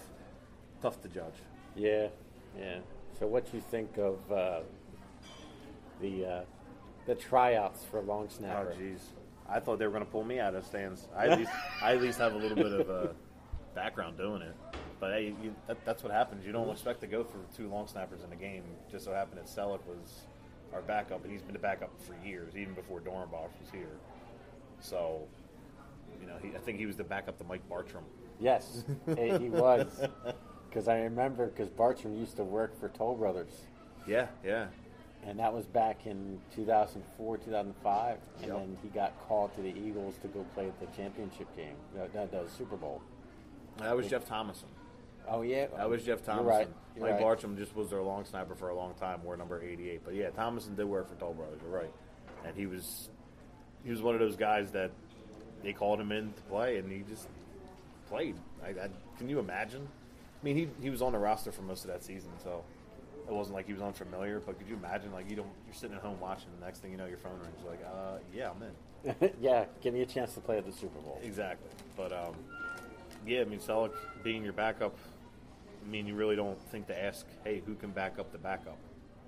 tough 0.80 1.02
to 1.02 1.08
judge. 1.08 1.34
Yeah, 1.74 2.08
yeah. 2.56 2.78
So 3.18 3.26
what 3.26 3.52
you 3.52 3.60
think 3.60 3.98
of 3.98 4.18
uh, 4.30 4.60
the 6.00 6.24
uh, 6.24 6.40
the 7.06 7.16
tryouts 7.16 7.84
for 7.84 8.00
long 8.02 8.28
snapper? 8.28 8.72
Oh 8.72 8.80
jeez, 8.80 9.00
I 9.48 9.58
thought 9.58 9.80
they 9.80 9.86
were 9.86 9.92
going 9.92 10.04
to 10.04 10.10
pull 10.10 10.22
me 10.24 10.38
out 10.38 10.54
of 10.54 10.64
stands. 10.64 11.08
I 11.16 11.26
at 11.26 11.38
least 11.40 11.50
I 11.82 11.92
at 11.94 12.00
least 12.00 12.18
have 12.20 12.34
a 12.34 12.38
little 12.38 12.56
bit 12.56 12.72
of 12.72 12.88
uh, 12.88 13.08
background 13.74 14.16
doing 14.16 14.42
it. 14.42 14.54
But 15.02 15.14
hey, 15.14 15.34
you, 15.42 15.52
that, 15.66 15.84
that's 15.84 16.04
what 16.04 16.12
happens. 16.12 16.46
You 16.46 16.52
don't 16.52 16.70
expect 16.70 17.00
to 17.00 17.08
go 17.08 17.24
for 17.24 17.38
two 17.56 17.68
long 17.68 17.88
snappers 17.88 18.20
in 18.24 18.32
a 18.32 18.36
game. 18.36 18.62
Just 18.88 19.04
so 19.04 19.12
happened 19.12 19.38
that 19.38 19.46
Celek 19.46 19.80
was 19.84 20.20
our 20.72 20.80
backup, 20.80 21.24
and 21.24 21.32
he's 21.32 21.42
been 21.42 21.54
the 21.54 21.58
backup 21.58 21.90
for 22.00 22.14
years, 22.24 22.54
even 22.56 22.72
before 22.72 23.00
Dorenbos 23.00 23.50
was 23.60 23.68
here. 23.72 23.96
So, 24.78 25.26
you 26.20 26.28
know, 26.28 26.36
he, 26.40 26.50
I 26.54 26.58
think 26.60 26.78
he 26.78 26.86
was 26.86 26.94
the 26.94 27.02
backup 27.02 27.36
to 27.38 27.44
Mike 27.44 27.68
Bartram. 27.68 28.04
Yes, 28.38 28.84
eh, 29.18 29.38
he 29.38 29.48
was. 29.48 29.88
Because 30.68 30.86
I 30.86 31.00
remember 31.00 31.48
because 31.48 31.68
Bartram 31.68 32.14
used 32.14 32.36
to 32.36 32.44
work 32.44 32.78
for 32.78 32.88
Toll 32.88 33.16
Brothers, 33.16 33.62
Yeah, 34.06 34.28
yeah. 34.44 34.68
and 35.26 35.36
that 35.40 35.52
was 35.52 35.66
back 35.66 36.06
in 36.06 36.38
2004, 36.54 37.38
2005. 37.38 38.18
And 38.38 38.46
Yep. 38.46 38.56
then 38.56 38.78
he 38.84 38.88
got 38.90 39.18
called 39.26 39.52
to 39.56 39.62
the 39.62 39.74
Eagles 39.76 40.14
to 40.22 40.28
go 40.28 40.46
play 40.54 40.68
at 40.68 40.78
the 40.78 40.86
championship 40.96 41.48
game, 41.56 41.74
no, 41.96 42.06
no, 42.14 42.26
the 42.28 42.48
Super 42.48 42.76
Bowl. 42.76 43.02
That 43.78 43.96
was 43.96 44.06
Jeff 44.06 44.24
Thomason. 44.24 44.68
Oh 45.32 45.40
yeah, 45.40 45.66
That 45.76 45.88
was 45.88 46.04
Jeff 46.04 46.20
You're 46.26 46.42
right. 46.42 46.68
You're 46.94 47.06
Mike 47.06 47.14
right. 47.14 47.20
Bartram 47.22 47.56
just 47.56 47.74
was 47.74 47.88
their 47.88 48.02
long 48.02 48.26
sniper 48.26 48.54
for 48.54 48.68
a 48.68 48.74
long 48.74 48.92
time. 48.94 49.24
Wore 49.24 49.36
number 49.36 49.62
eighty-eight, 49.62 50.02
but 50.04 50.14
yeah, 50.14 50.28
Thomason 50.28 50.74
did 50.74 50.84
work 50.84 51.08
for 51.08 51.14
Toll 51.14 51.32
Brothers. 51.32 51.58
You're 51.62 51.74
right, 51.74 51.92
and 52.44 52.54
he 52.54 52.66
was 52.66 53.08
he 53.82 53.90
was 53.90 54.02
one 54.02 54.14
of 54.14 54.20
those 54.20 54.36
guys 54.36 54.70
that 54.72 54.90
they 55.62 55.72
called 55.72 56.00
him 56.00 56.12
in 56.12 56.34
to 56.34 56.42
play, 56.42 56.76
and 56.76 56.92
he 56.92 57.02
just 57.08 57.28
played. 58.08 58.36
I, 58.62 58.68
I, 58.68 58.88
can 59.16 59.28
you 59.30 59.38
imagine? 59.38 59.88
I 60.40 60.44
mean, 60.44 60.56
he 60.56 60.68
he 60.82 60.90
was 60.90 61.00
on 61.00 61.12
the 61.12 61.18
roster 61.18 61.50
for 61.50 61.62
most 61.62 61.84
of 61.84 61.90
that 61.90 62.04
season, 62.04 62.30
so 62.44 62.62
it 63.26 63.32
wasn't 63.32 63.54
like 63.54 63.66
he 63.66 63.72
was 63.72 63.80
unfamiliar. 63.80 64.38
But 64.44 64.58
could 64.58 64.68
you 64.68 64.74
imagine, 64.74 65.12
like 65.12 65.30
you 65.30 65.36
don't 65.36 65.48
you're 65.66 65.74
sitting 65.74 65.96
at 65.96 66.02
home 66.02 66.20
watching, 66.20 66.48
the 66.60 66.66
next 66.66 66.80
thing 66.80 66.90
you 66.90 66.98
know, 66.98 67.06
your 67.06 67.16
phone 67.16 67.38
rings. 67.40 67.56
You're 67.62 67.70
like, 67.70 67.86
uh, 67.86 68.18
yeah, 68.34 68.50
I'm 68.50 68.62
in. 68.62 69.32
yeah, 69.40 69.64
give 69.80 69.94
me 69.94 70.02
a 70.02 70.06
chance 70.06 70.34
to 70.34 70.40
play 70.40 70.58
at 70.58 70.66
the 70.66 70.72
Super 70.72 71.00
Bowl. 71.00 71.18
Exactly. 71.22 71.70
But 71.96 72.12
um, 72.12 72.34
yeah, 73.26 73.40
I 73.40 73.44
mean, 73.44 73.60
Celek 73.60 73.92
being 74.22 74.44
your 74.44 74.52
backup, 74.52 74.96
I 75.84 75.88
mean, 75.88 76.06
you 76.06 76.14
really 76.14 76.36
don't 76.36 76.60
think 76.70 76.86
to 76.86 77.04
ask, 77.04 77.26
hey, 77.44 77.62
who 77.66 77.74
can 77.74 77.90
back 77.90 78.18
up 78.18 78.32
the 78.32 78.38
backup 78.38 78.78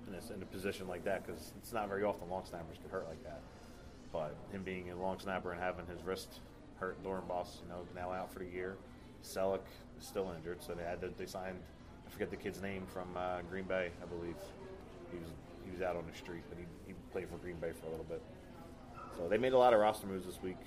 in, 0.07 0.13
this, 0.13 0.31
in 0.33 0.41
a 0.41 0.45
position 0.45 0.87
like 0.87 1.03
that? 1.05 1.25
Because 1.25 1.51
it's 1.57 1.73
not 1.73 1.89
very 1.89 2.03
often 2.03 2.29
long 2.29 2.45
snappers 2.45 2.77
get 2.81 2.91
hurt 2.91 3.07
like 3.07 3.23
that. 3.23 3.41
But 4.11 4.35
him 4.51 4.63
being 4.63 4.91
a 4.91 4.95
long 4.95 5.19
snapper 5.19 5.51
and 5.51 5.61
having 5.61 5.85
his 5.87 6.03
wrist 6.03 6.39
hurt, 6.79 7.01
Boss, 7.03 7.59
you 7.61 7.69
know, 7.69 7.81
now 7.95 8.11
out 8.11 8.31
for 8.31 8.39
the 8.39 8.45
year. 8.45 8.77
Celek 9.23 9.61
is 9.99 10.05
still 10.05 10.31
injured, 10.37 10.63
so 10.63 10.73
they 10.73 10.83
had 10.83 11.01
to 11.01 11.09
they 11.17 11.25
signed. 11.25 11.59
I 12.07 12.11
forget 12.11 12.29
the 12.29 12.35
kid's 12.35 12.61
name 12.61 12.85
from 12.85 13.07
uh, 13.17 13.41
Green 13.49 13.63
Bay, 13.65 13.89
I 14.01 14.05
believe. 14.05 14.35
He 15.11 15.17
was 15.17 15.29
he 15.65 15.71
was 15.71 15.81
out 15.81 15.95
on 15.95 16.03
the 16.09 16.15
street, 16.15 16.43
but 16.49 16.57
he, 16.59 16.65
he 16.87 16.93
played 17.11 17.27
for 17.29 17.37
Green 17.37 17.55
Bay 17.55 17.71
for 17.79 17.87
a 17.87 17.89
little 17.89 18.05
bit. 18.05 18.21
So 19.17 19.27
they 19.27 19.37
made 19.37 19.53
a 19.53 19.57
lot 19.57 19.73
of 19.73 19.79
roster 19.79 20.05
moves 20.05 20.25
this 20.25 20.41
week. 20.43 20.57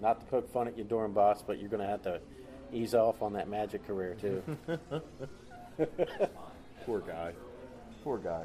Not 0.00 0.20
to 0.20 0.26
poke 0.26 0.50
fun 0.50 0.66
at 0.66 0.78
your 0.78 0.86
Dorenbos, 0.86 1.42
but 1.46 1.60
you're 1.60 1.68
going 1.68 1.82
to 1.82 1.88
have 1.88 2.02
to 2.02 2.20
ease 2.72 2.94
off 2.94 3.22
on 3.22 3.32
that 3.34 3.48
magic 3.48 3.86
career 3.86 4.16
too. 4.20 4.42
Poor 6.86 7.00
guy. 7.00 7.32
Poor 8.04 8.18
guy. 8.18 8.44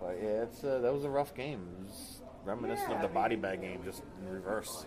But 0.00 0.18
yeah, 0.22 0.42
it's 0.42 0.64
uh, 0.64 0.78
that 0.80 0.92
was 0.92 1.04
a 1.04 1.10
rough 1.10 1.34
game. 1.34 1.60
It 1.80 1.84
was 1.86 2.22
reminiscent 2.44 2.92
of 2.92 3.02
the 3.02 3.08
body 3.08 3.36
bag 3.36 3.60
game, 3.60 3.82
just 3.84 4.02
in 4.20 4.32
reverse. 4.32 4.86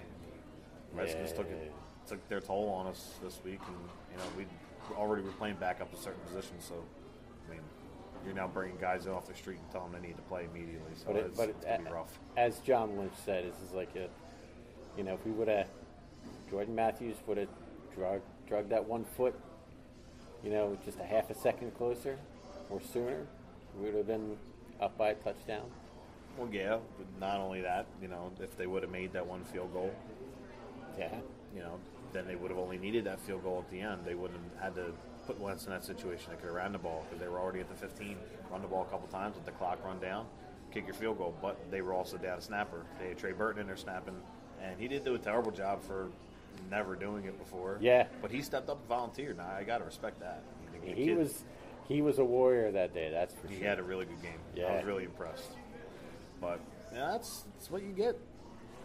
Redskins 0.94 1.32
took 1.34 1.50
it 1.50 1.72
took 2.08 2.28
their 2.30 2.42
toll 2.42 2.70
on 2.70 2.88
us 2.88 3.14
this 3.24 3.40
week, 3.46 3.60
and 3.68 3.78
you 4.12 4.18
know 4.18 4.24
we 4.38 4.96
already 4.96 5.24
were 5.24 5.32
playing 5.32 5.56
back 5.56 5.82
up 5.82 5.92
to 5.92 5.98
certain 5.98 6.20
positions. 6.28 6.66
So, 6.68 6.76
I 7.48 7.52
mean, 7.52 7.62
you're 8.26 8.36
now 8.36 8.48
bringing 8.48 8.78
guys 8.78 9.06
in 9.06 9.12
off 9.12 9.28
the 9.28 9.36
street 9.36 9.60
and 9.60 9.72
telling 9.72 9.92
them 9.92 10.02
they 10.02 10.08
need 10.10 10.18
to 10.18 10.24
play 10.24 10.46
immediately. 10.52 10.92
So 10.96 11.06
But 11.08 11.16
it, 11.16 11.26
it's, 11.28 11.38
but 11.38 11.50
it's 11.50 11.66
it, 11.66 11.70
gonna 11.70 11.90
be 11.90 11.92
rough. 11.92 12.20
as 12.36 12.60
John 12.60 12.98
Lynch 12.98 13.14
said, 13.26 13.46
this 13.46 13.56
is 13.68 13.74
like 13.74 13.96
a, 13.96 14.10
you 14.98 15.04
know, 15.04 15.14
if 15.14 15.26
we 15.26 15.32
would 15.32 15.48
have, 15.48 15.68
Jordan 16.50 16.76
Matthews 16.76 17.18
would 17.28 17.38
have 17.38 17.50
drug 17.96 18.22
drug 18.48 18.70
that 18.70 18.86
one 18.86 19.04
foot, 19.04 19.36
you 20.44 20.52
know, 20.52 20.78
just 20.86 21.00
a 21.00 21.04
half 21.04 21.30
a 21.30 21.36
second 21.36 21.76
closer 21.78 22.18
or 22.70 22.82
sooner, 22.82 23.26
we 23.78 23.86
would 23.86 23.96
have 23.96 24.08
been 24.08 24.38
up 24.82 24.98
by 24.98 25.10
a 25.10 25.16
touchdown. 25.16 25.66
Well, 26.38 26.50
yeah, 26.52 26.78
but 26.98 27.08
not 27.20 27.40
only 27.40 27.62
that, 27.62 27.86
you 28.02 28.08
know, 28.08 28.32
if 28.40 28.58
they 28.58 28.68
would 28.68 28.84
have 28.84 28.92
made 28.92 29.14
that 29.14 29.26
one 29.26 29.44
field 29.46 29.72
goal, 29.74 29.92
Yeah, 30.98 31.16
you 31.56 31.62
know, 31.62 31.80
then 32.12 32.28
they 32.28 32.36
would 32.36 32.52
have 32.52 32.60
only 32.60 32.78
needed 32.78 33.06
that 33.06 33.20
field 33.22 33.44
goal 33.44 33.64
at 33.66 33.72
the 33.72 33.82
end. 33.82 34.02
They 34.06 34.16
wouldn't 34.16 34.40
have 34.56 34.76
had 34.76 34.76
to 34.76 34.92
put 35.26 35.40
Wentz 35.40 35.66
in 35.66 35.72
that 35.72 35.84
situation. 35.84 36.28
They 36.30 36.38
could 36.38 36.48
have 36.48 36.56
ran 36.56 36.72
the 36.72 36.78
ball 36.78 37.06
because 37.06 37.20
they 37.20 37.28
were 37.28 37.40
already 37.40 37.60
at 37.60 37.70
the 37.70 37.76
15, 37.76 38.18
run 38.52 38.62
the 38.62 38.68
ball 38.68 38.84
a 38.84 38.92
couple 38.92 39.08
times, 39.08 39.36
let 39.36 39.46
the 39.46 39.52
clock 39.52 39.84
run 39.84 40.00
down, 40.00 40.26
kick 40.72 40.86
your 40.86 40.94
field 40.96 41.18
goal. 41.18 41.34
But 41.42 41.58
they 41.72 41.82
were 41.82 41.94
also 41.94 42.18
down 42.18 42.38
a 42.38 42.42
snapper. 42.42 42.86
They 43.00 43.10
had 43.10 43.18
Trey 43.18 43.32
Burton 43.32 43.62
in 43.62 43.68
there 43.68 43.78
snapping, 43.78 44.16
and 44.62 44.80
he 44.80 44.88
did 44.88 45.04
do 45.04 45.16
a 45.16 45.20
terrible 45.20 45.52
job 45.52 45.82
for 45.84 46.10
never 46.70 46.96
doing 46.96 47.26
it 47.26 47.38
before. 47.40 47.78
Yeah. 47.82 48.08
But 48.22 48.32
he 48.32 48.42
stepped 48.42 48.70
up 48.70 48.80
and 48.80 48.88
volunteered. 48.88 49.38
Now, 49.38 49.50
I 49.58 49.64
got 49.64 49.80
to 49.80 49.86
respect 49.86 50.20
that. 50.22 50.44
I 50.82 50.86
mean, 50.86 50.96
he 50.96 51.06
kid- 51.06 51.18
was 51.18 51.44
he 51.88 52.02
was 52.02 52.20
a 52.20 52.24
warrior 52.24 52.72
that 52.72 52.94
day. 52.94 53.10
That's 53.12 53.34
for 53.34 53.48
He 53.48 53.56
sure. 53.56 53.64
He 53.64 53.66
had 53.70 53.80
a 53.80 53.84
really 53.84 54.06
good 54.06 54.22
game. 54.22 54.40
I 54.56 54.60
Yeah. 54.60 54.76
was 54.78 54.86
really 54.86 55.04
impressed. 55.04 55.52
But 56.42 56.60
yeah, 56.94 57.12
that's, 57.12 57.44
that's 57.56 57.70
what 57.72 57.84
you 57.84 57.92
get. 57.92 58.18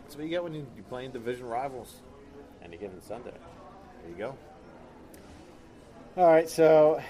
That's 0.04 0.16
what 0.16 0.24
you 0.24 0.30
get 0.30 0.42
when 0.42 0.54
you, 0.54 0.66
you're 0.74 0.84
playing 0.84 1.10
division 1.12 1.46
rivals. 1.46 2.00
Any 2.62 2.76
given 2.76 3.00
Sunday. 3.02 3.30
There 4.02 4.10
you 4.10 4.16
go. 4.16 4.36
All 6.16 6.26
right, 6.26 6.48
so 6.48 7.00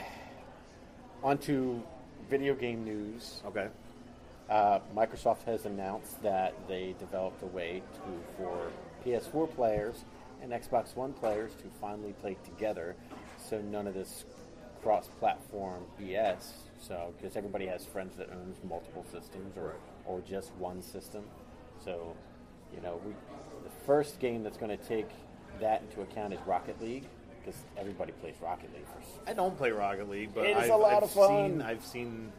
on 1.23 1.39
to 1.39 1.83
video 2.29 2.55
game 2.55 2.85
news. 2.85 3.43
Okay. 3.47 3.69
Uh, 4.51 4.81
Microsoft 4.97 5.43
has 5.45 5.65
announced 5.67 6.23
that 6.23 6.55
they 6.69 6.95
developed 6.99 7.43
a 7.43 7.47
way 7.47 7.83
to 7.95 8.37
for 8.37 8.71
PS4 9.05 9.55
players 9.55 10.05
and 10.43 10.53
Xbox 10.53 10.97
One 10.97 11.13
players 11.13 11.53
to 11.57 11.65
finally 11.81 12.15
play 12.21 12.37
together, 12.45 12.97
so 13.39 13.61
none 13.61 13.87
of 13.87 13.95
this 13.95 14.25
cross-platform 14.83 15.83
BS. 16.01 16.51
So 16.81 17.13
because 17.17 17.37
everybody 17.37 17.67
has 17.67 17.85
friends 17.85 18.17
that 18.17 18.31
owns 18.31 18.59
multiple 18.69 19.05
systems 19.11 19.57
or 19.57 19.75
or 20.05 20.21
just 20.21 20.53
one 20.55 20.83
system, 20.83 21.25
so 21.85 22.15
you 22.75 22.81
know 22.81 23.01
we 23.05 23.13
the 23.65 23.71
first 23.87 24.21
game 24.21 24.43
that's 24.43 24.57
going 24.57 24.77
to 24.77 24.85
take 24.85 25.09
that 25.61 25.83
into 25.83 26.03
account 26.03 26.33
is 26.33 26.41
Rocket 26.47 26.81
League 26.81 27.05
because 27.41 27.61
everybody 27.77 28.13
plays 28.13 28.35
Rocket 28.41 28.73
League 28.75 28.87
for 28.87 29.31
I 29.31 29.33
don't 29.35 29.57
play 29.57 29.71
Rocket 29.71 30.09
League, 30.09 30.31
but 30.35 30.47
It 30.47 30.57
is 30.57 30.65
I've, 30.65 30.71
a 30.71 30.77
lot 30.77 30.97
I've 30.99 31.03
of 31.05 31.11
fun. 31.11 31.29
Seen, 31.29 31.63
I've 31.63 31.85
seen, 31.85 32.33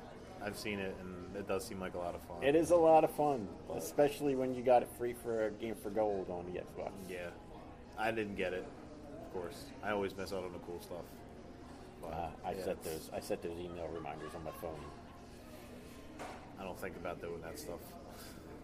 I've 0.43 0.57
seen 0.57 0.79
it, 0.79 0.95
and 1.01 1.35
it 1.35 1.47
does 1.47 1.65
seem 1.65 1.79
like 1.79 1.95
a 1.95 1.97
lot 1.97 2.15
of 2.15 2.21
fun. 2.23 2.43
It 2.43 2.55
is 2.55 2.71
a 2.71 2.75
lot 2.75 3.03
of 3.03 3.11
fun, 3.11 3.47
especially 3.75 4.35
when 4.35 4.53
you 4.53 4.61
got 4.63 4.81
it 4.81 4.89
free 4.97 5.13
for 5.13 5.47
a 5.47 5.51
game 5.51 5.75
for 5.75 5.89
gold 5.89 6.29
on 6.29 6.45
the 6.51 6.59
Xbox. 6.59 6.91
Yeah, 7.09 7.29
I 7.99 8.11
didn't 8.11 8.35
get 8.35 8.53
it. 8.53 8.65
Of 9.25 9.33
course, 9.33 9.65
I 9.83 9.91
always 9.91 10.15
miss 10.15 10.31
out 10.33 10.43
on 10.43 10.53
the 10.53 10.59
cool 10.59 10.79
stuff. 10.81 11.05
But, 12.01 12.07
Uh, 12.13 12.29
I 12.45 12.51
yeah, 12.53 12.63
set 12.63 12.83
those. 12.83 13.09
I 13.13 13.19
set 13.19 13.41
those 13.43 13.59
email 13.59 13.87
reminders 13.93 14.33
on 14.35 14.43
my 14.43 14.51
phone. 14.61 14.79
I 16.59 16.63
don't 16.63 16.79
think 16.79 16.95
about 16.95 17.21
doing 17.21 17.41
that 17.41 17.59
stuff. 17.59 17.79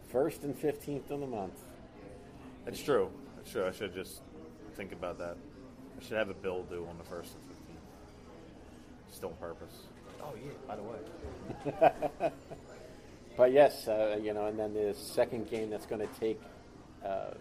First 0.08 0.44
and 0.44 0.58
fifteenth 0.58 1.12
of 1.12 1.20
the 1.20 1.28
month. 1.28 1.60
It's 2.66 2.82
true. 2.82 3.10
It's 3.40 3.52
true. 3.52 3.66
I 3.68 3.72
should 3.72 3.94
just 3.94 4.22
think 4.76 4.92
about 4.94 5.18
that. 5.20 5.38
I 6.00 6.04
should 6.04 6.18
have 6.18 6.30
a 6.30 6.34
bill 6.34 6.64
due 6.64 6.88
on 6.90 6.98
the 6.98 7.04
first 7.04 7.34
and 7.36 7.44
fifteenth. 7.44 7.80
Still 9.12 9.30
on 9.30 9.36
purpose. 9.36 9.84
Oh 10.24 10.34
yeah. 10.36 10.52
By 10.68 10.76
the 10.78 10.84
way. 10.84 12.32
But 13.38 13.52
yes, 13.52 13.90
uh, 13.90 14.18
you 14.24 14.34
know, 14.34 14.46
and 14.48 14.58
then 14.58 14.74
the 14.74 14.94
second 14.94 15.50
game 15.50 15.70
that's 15.70 15.86
going 15.86 16.00
to 16.00 16.08
take 16.22 16.40
uh, 17.06 17.32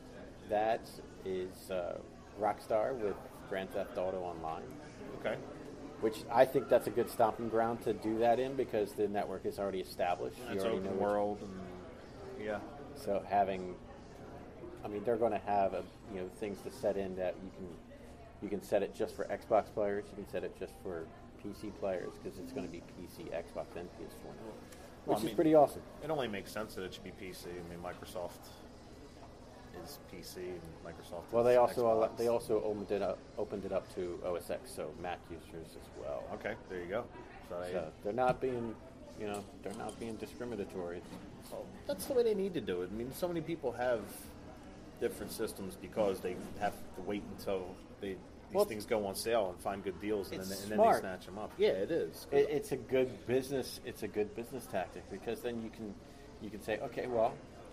that 0.51 0.81
is 1.25 1.71
uh, 1.71 1.99
Rockstar 2.41 2.95
with 2.99 3.17
Grand 3.49 3.71
Theft 3.71 3.97
Auto 3.97 4.19
Online, 4.21 4.63
Okay. 5.21 5.37
which 6.01 6.19
I 6.31 6.45
think 6.45 6.69
that's 6.69 6.87
a 6.87 6.91
good 6.91 7.09
stomping 7.11 7.49
ground 7.49 7.83
to 7.85 7.93
do 7.93 8.19
that 8.19 8.39
in 8.39 8.55
because 8.55 8.93
the 8.93 9.09
network 9.09 9.47
is 9.47 9.59
already 9.59 9.81
established. 9.81 10.39
You 10.49 10.57
It's 10.57 10.65
already 10.65 10.81
know 10.81 10.91
world, 10.93 11.39
and 11.43 12.45
yeah. 12.45 12.59
So 12.97 13.23
having 13.29 13.75
I 14.85 14.89
mean, 14.89 15.03
they're 15.05 15.17
going 15.17 15.33
to 15.33 15.39
have 15.47 15.73
a, 15.73 15.83
you 16.13 16.21
know 16.21 16.29
things 16.41 16.59
to 16.63 16.71
set 16.71 16.97
in 16.97 17.17
that 17.17 17.35
you 17.43 17.51
can 17.57 17.67
you 18.43 18.49
can 18.51 18.63
set 18.63 18.83
it 18.83 18.95
just 18.95 19.17
for 19.17 19.25
Xbox 19.25 19.73
players. 19.73 20.05
You 20.11 20.23
can 20.23 20.31
set 20.31 20.45
it 20.45 20.55
just 20.59 20.75
for 20.83 21.07
PC 21.43 21.73
players 21.81 22.11
because 22.23 22.39
it's 22.39 22.53
going 22.53 22.67
to 22.67 22.73
be 22.73 22.83
PC, 23.01 23.31
Xbox, 23.33 23.67
and 23.77 23.89
PS4, 23.93 24.25
now, 24.25 24.33
Well, 25.07 25.17
which 25.17 25.17
I 25.17 25.21
is 25.21 25.25
mean- 25.27 25.35
pretty 25.37 25.55
awesome. 25.55 25.83
It 26.03 26.11
only 26.11 26.29
makes 26.29 26.51
sense 26.53 26.75
that 26.75 26.83
it 26.85 26.93
should 26.93 27.05
be 27.05 27.13
PC. 27.13 27.47
I 27.47 27.69
mean, 27.71 27.79
Microsoft 27.83 28.33
is 29.83 29.99
PC, 30.13 30.37
and 30.39 30.61
Microsoft. 30.85 31.23
Well, 31.33 31.45
they 31.45 31.57
also 31.57 31.87
al- 31.89 32.13
they 32.17 32.29
also 32.29 32.63
opened 32.63 32.91
it 32.91 33.03
up 33.03 33.19
opened 33.39 33.65
it 33.65 33.73
up 33.73 33.93
to 33.95 34.21
OS 34.25 34.51
X, 34.51 34.71
so 34.75 34.91
Mac 35.01 35.19
users 35.31 35.67
as 35.77 35.89
well. 36.01 36.23
Okay, 36.35 36.55
there 36.69 36.81
you 36.81 36.87
go. 36.89 37.05
So, 37.49 37.61
they- 37.61 37.73
So 37.73 37.93
they're 38.03 38.13
not 38.13 38.41
being, 38.41 38.75
you 39.21 39.27
know, 39.27 39.45
they're 39.63 39.75
not 39.75 39.99
being 39.99 40.17
discriminatory. 40.17 41.01
Well, 41.51 41.65
that's 41.87 42.07
the 42.07 42.15
way 42.15 42.23
they 42.23 42.35
need 42.35 42.55
to 42.55 42.61
do 42.61 42.83
it. 42.83 42.91
I 42.93 42.97
mean, 42.97 43.13
so 43.13 43.29
many 43.29 43.41
people 43.41 43.73
have 43.73 44.01
different 45.01 45.33
systems 45.33 45.77
because 45.81 46.21
they 46.21 46.37
have 46.61 46.73
to 46.97 47.03
wait 47.03 47.23
until 47.37 47.75
they 48.01 48.17
these 48.51 48.57
Well, 48.57 48.65
things 48.67 48.87
go 48.87 49.07
on 49.07 49.15
sale 49.17 49.51
and 49.51 49.59
find 49.61 49.83
good 49.83 50.01
deals, 50.01 50.31
and, 50.31 50.41
then, 50.41 50.53
and 50.63 50.71
then 50.71 50.79
they 50.79 50.99
snatch 51.01 51.27
them 51.27 51.39
up. 51.39 51.51
Yeah, 51.59 51.71
it 51.71 51.91
is. 51.91 52.27
It, 52.31 52.47
it's 52.51 52.73
a 52.73 52.77
good 52.77 53.27
business. 53.27 53.81
It's 53.85 54.03
a 54.05 54.09
good 54.09 54.35
business 54.37 54.67
tactic 54.67 55.03
because 55.11 55.41
then 55.41 55.61
you 55.63 55.71
can 55.71 55.95
you 56.41 56.51
can 56.51 56.63
say, 56.63 56.79
okay, 56.81 57.07
well, 57.07 57.33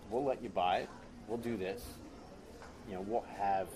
we'll 0.09 0.23
let 0.23 0.41
you 0.41 0.49
buy 0.49 0.79
it. 0.79 0.89
We'll 1.32 1.39
do 1.39 1.56
this. 1.56 1.82
You 2.89 2.96
know, 2.96 3.06
we'll 3.08 3.24
have 3.38 3.67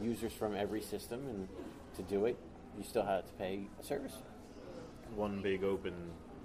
users 0.00 0.32
from 0.32 0.54
every 0.54 0.80
system, 0.80 1.26
and 1.28 1.48
to 1.96 2.02
do 2.02 2.26
it, 2.26 2.38
you 2.78 2.84
still 2.84 3.02
have 3.04 3.26
to 3.26 3.32
pay 3.32 3.62
a 3.80 3.84
service. 3.84 4.12
one 5.16 5.42
big 5.42 5.64
open 5.64 5.92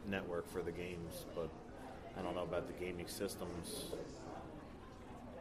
network 0.10 0.52
for 0.52 0.64
the 0.64 0.72
games, 0.72 1.26
but 1.36 1.50
I 2.18 2.24
don't 2.24 2.34
know 2.34 2.42
about 2.42 2.66
the 2.66 2.74
gaming 2.84 3.06
systems. 3.08 3.92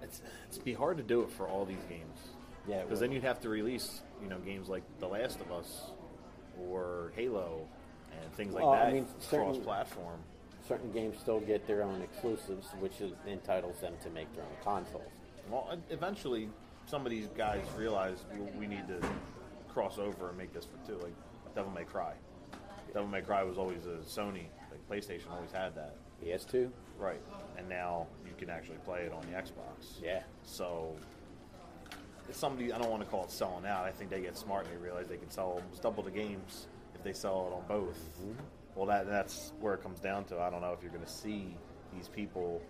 It's 0.03 0.21
it's 0.49 0.59
be 0.59 0.75
hard 0.75 0.99
to 0.99 1.03
do 1.03 1.23
it 1.23 1.31
for 1.31 1.49
all 1.49 1.65
these 1.65 1.85
games. 1.89 2.19
Yeah, 2.69 2.83
because 2.83 3.01
then 3.01 3.13
you'd 3.13 3.23
have 3.25 3.41
to 3.41 3.49
release 3.49 4.03
you 4.23 4.29
know 4.29 4.41
games 4.41 4.69
like 4.69 4.83
The 5.01 5.07
Last 5.09 5.41
of 5.41 5.51
Us 5.53 5.85
or 6.69 7.13
Halo 7.17 7.67
and 8.21 8.31
things 8.35 8.53
like 8.53 8.63
Well, 8.65 8.73
I 8.75 8.85
that 8.87 8.93
mean, 8.93 9.07
certain- 9.21 9.47
cross-platform. 9.55 10.19
Certain 10.73 10.91
games 10.91 11.19
still 11.21 11.41
get 11.41 11.67
their 11.67 11.83
own 11.83 12.01
exclusives, 12.01 12.69
which 12.81 13.03
is, 13.03 13.13
entitles 13.29 13.79
them 13.81 13.93
to 14.03 14.09
make 14.09 14.35
their 14.35 14.43
own 14.43 14.57
consoles. 14.65 15.13
Well, 15.51 15.79
eventually, 15.91 16.49
some 16.87 17.05
of 17.05 17.11
these 17.11 17.27
guys 17.37 17.61
realize 17.77 18.25
we, 18.33 18.61
we 18.61 18.67
need 18.67 18.89
to 18.89 18.99
cross 19.69 19.99
over 19.99 20.31
and 20.31 20.39
make 20.39 20.55
this 20.55 20.65
for 20.65 20.79
two. 20.91 20.97
Like 20.97 21.13
Devil 21.55 21.73
May 21.73 21.85
Cry. 21.85 22.15
Devil 22.95 23.07
May 23.07 23.21
Cry 23.21 23.43
was 23.43 23.59
always 23.59 23.85
a 23.85 23.99
Sony. 23.99 24.47
Like 24.71 24.89
PlayStation 24.89 25.31
always 25.31 25.53
had 25.53 25.75
that. 25.75 25.97
PS2, 26.25 26.71
Right. 26.99 27.21
And 27.59 27.69
now 27.69 28.07
you 28.25 28.33
can 28.39 28.49
actually 28.49 28.79
play 28.79 29.01
it 29.01 29.13
on 29.13 29.21
the 29.31 29.37
Xbox. 29.37 30.01
yeah. 30.03 30.23
So 30.43 30.97
it's 32.31 32.39
somebody 32.39 32.73
I 32.73 32.79
don't 32.79 32.91
want 32.91 33.03
to 33.03 33.09
call 33.11 33.25
it 33.25 33.31
selling 33.31 33.67
out. 33.67 33.85
I 33.85 33.91
think 33.91 34.09
they 34.09 34.23
get 34.23 34.39
smart 34.39 34.65
and 34.65 34.73
they 34.75 34.83
realize 34.83 35.07
they 35.07 35.19
can 35.19 35.31
sell 35.31 35.61
almost 35.61 35.83
double 35.83 36.03
the 36.03 36.11
games 36.11 36.67
if 36.95 37.03
they 37.03 37.13
sell 37.13 37.47
it 37.51 37.55
on 37.55 37.63
both. 37.69 37.99
Mm-hmm. 38.23 38.41
Well, 38.75 38.87
that 38.87 39.07
that's 39.09 39.53
where 39.61 39.75
it 39.75 39.83
comes 39.83 40.01
down 40.01 40.25
to. 40.27 40.41
I 40.41 40.51
don't 40.51 40.61
know 40.63 40.73
if 40.73 40.83
you're 40.83 40.93
going 40.93 41.05
to 41.05 41.11
see 41.11 41.57
these 41.95 42.09
people. 42.09 42.63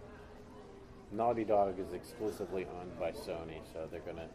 Naughty 1.12 1.45
Dog 1.45 1.79
is 1.79 1.93
exclusively 1.93 2.67
owned 2.81 2.99
by 2.99 3.12
Sony, 3.12 3.61
so 3.73 3.87
they're 3.91 4.01
gonna. 4.01 4.27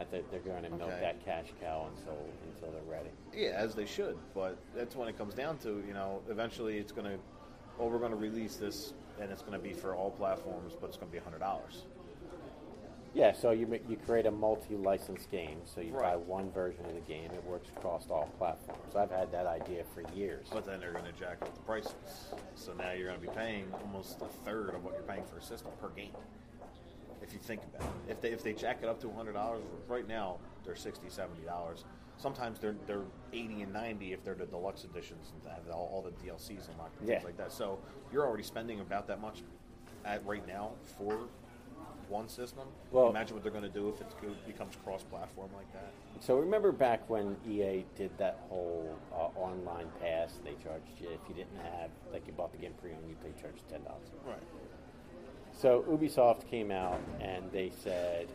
I 0.00 0.04
think 0.04 0.30
they're 0.30 0.40
going 0.40 0.62
to 0.62 0.70
milk 0.70 0.90
Okay. 0.90 1.00
that 1.00 1.24
cash 1.24 1.46
cow 1.60 1.88
until 1.94 2.16
until 2.54 2.70
they're 2.72 2.90
ready. 2.90 3.10
Yeah, 3.34 3.50
as 3.56 3.74
they 3.74 3.84
should. 3.84 4.16
But 4.34 4.56
that's 4.74 4.96
when 4.96 5.08
it 5.08 5.18
comes 5.18 5.34
down 5.34 5.58
to. 5.58 5.82
You 5.86 5.92
know, 5.92 6.22
eventually 6.30 6.78
it's 6.78 6.92
going 6.92 7.06
to. 7.06 7.18
Well, 7.78 7.90
we're 7.90 7.98
going 7.98 8.10
to 8.12 8.16
release 8.16 8.56
this, 8.56 8.94
and 9.20 9.30
it's 9.30 9.42
going 9.42 9.52
to 9.54 9.58
be 9.58 9.72
for 9.74 9.94
all 9.94 10.10
platforms, 10.10 10.74
but 10.80 10.88
it's 10.88 10.96
going 10.96 11.10
to 11.10 11.12
be 11.18 11.22
hundred 11.22 11.40
dollars. 11.40 11.84
Yeah, 13.14 13.32
so 13.32 13.50
you 13.50 13.78
you 13.88 13.96
create 14.06 14.24
a 14.24 14.30
multi-license 14.30 15.26
game, 15.30 15.60
so 15.66 15.82
you 15.82 15.92
buy 15.92 16.14
Right. 16.14 16.20
one 16.20 16.50
version 16.50 16.86
of 16.86 16.94
the 16.94 17.00
game. 17.02 17.30
It 17.32 17.44
works 17.44 17.68
across 17.76 18.08
all 18.10 18.30
platforms. 18.38 18.96
I've 18.96 19.10
had 19.10 19.30
that 19.32 19.46
idea 19.46 19.84
for 19.84 20.00
years. 20.14 20.46
But 20.50 20.64
then 20.64 20.80
they're 20.80 20.92
going 20.92 21.04
to 21.04 21.12
jack 21.12 21.42
up 21.42 21.54
the 21.54 21.60
prices. 21.60 22.32
So 22.54 22.72
now 22.72 22.92
you're 22.92 23.08
going 23.08 23.20
to 23.20 23.26
be 23.26 23.32
paying 23.34 23.66
almost 23.84 24.22
a 24.22 24.28
third 24.46 24.70
of 24.74 24.82
what 24.82 24.94
you're 24.94 25.02
paying 25.02 25.24
for 25.24 25.36
a 25.36 25.42
system 25.42 25.72
per 25.78 25.90
game. 25.90 26.12
If 27.20 27.34
you 27.34 27.38
think 27.38 27.60
about 27.64 27.82
it, 28.08 28.12
if 28.12 28.20
they 28.22 28.30
if 28.30 28.42
they 28.42 28.54
jack 28.54 28.78
it 28.82 28.88
up 28.88 28.98
to 29.02 29.10
hundred 29.10 29.34
dollars, 29.34 29.62
right 29.88 30.08
now 30.08 30.38
they're 30.64 30.74
60 30.74 31.06
dollars. 31.46 31.84
Sometimes 32.16 32.60
they're 32.60 32.76
they're 32.86 33.04
eighty 33.34 33.60
and 33.62 33.72
ninety 33.74 34.12
if 34.14 34.24
they're 34.24 34.34
the 34.34 34.46
deluxe 34.46 34.84
editions 34.84 35.32
and 35.34 35.52
have 35.52 35.68
all, 35.74 35.90
all 35.92 36.02
the 36.02 36.10
DLCs 36.26 36.70
unlocked 36.70 36.98
and 37.00 37.08
Yeah. 37.08 37.16
things 37.16 37.24
like 37.26 37.36
that. 37.36 37.52
So 37.52 37.78
you're 38.10 38.24
already 38.26 38.42
spending 38.42 38.80
about 38.80 39.06
that 39.08 39.20
much 39.20 39.42
at 40.04 40.24
right 40.26 40.46
now 40.48 40.72
for 40.98 41.18
one 42.12 42.28
system. 42.28 42.68
Well- 42.90 43.08
imagine 43.08 43.34
what 43.34 43.42
they're 43.42 43.52
going 43.52 43.64
to 43.64 43.70
do 43.70 43.88
if 43.88 44.00
it 44.00 44.46
becomes 44.46 44.76
cross-platform 44.84 45.50
like 45.56 45.72
that. 45.72 45.92
So 46.20 46.38
remember 46.38 46.70
back 46.70 47.08
when 47.10 47.36
EA 47.48 47.84
did 47.96 48.16
that 48.18 48.38
whole 48.48 48.96
uh, 49.12 49.36
online 49.38 49.88
pass? 50.00 50.38
They 50.44 50.54
charged 50.62 51.00
you 51.00 51.08
if 51.08 51.20
you 51.28 51.34
didn't 51.34 51.56
have, 51.56 51.90
like, 52.12 52.26
you 52.26 52.32
bought 52.32 52.52
the 52.52 52.58
game 52.58 52.74
pre-owned, 52.80 53.08
you 53.08 53.16
they 53.22 53.32
charged 53.40 53.68
ten 53.68 53.82
dollars. 53.82 54.06
Right. 54.24 54.36
So 55.52 55.82
Ubisoft 55.88 56.48
came 56.48 56.70
out 56.70 57.00
and 57.20 57.50
they 57.50 57.70
said, 57.82 58.28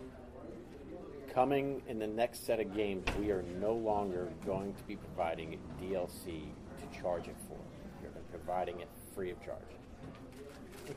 coming 1.33 1.81
in 1.87 1.99
the 1.99 2.07
next 2.07 2.45
set 2.45 2.59
of 2.59 2.75
games, 2.75 3.05
we 3.19 3.31
are 3.31 3.43
no 3.61 3.73
longer 3.73 4.27
going 4.45 4.73
to 4.73 4.83
be 4.83 4.95
providing 4.95 5.59
DLC 5.81 6.41
to 6.79 6.99
charge 6.99 7.27
it 7.27 7.35
for. 7.47 7.57
You're 8.01 8.11
providing 8.31 8.79
it 8.81 8.89
free 9.15 9.31
of 9.31 9.43
charge. 9.43 9.57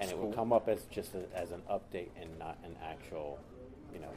And 0.01 0.11
it 0.11 0.17
will 0.17 0.25
cool. 0.27 0.33
come 0.33 0.53
up 0.53 0.69
as 0.69 0.85
just 0.91 1.15
a, 1.15 1.25
as 1.37 1.51
an 1.51 1.63
update 1.71 2.11
and 2.21 2.39
not 2.39 2.59
an 2.65 2.77
actual, 2.85 3.39
you 3.93 4.01
know. 4.01 4.13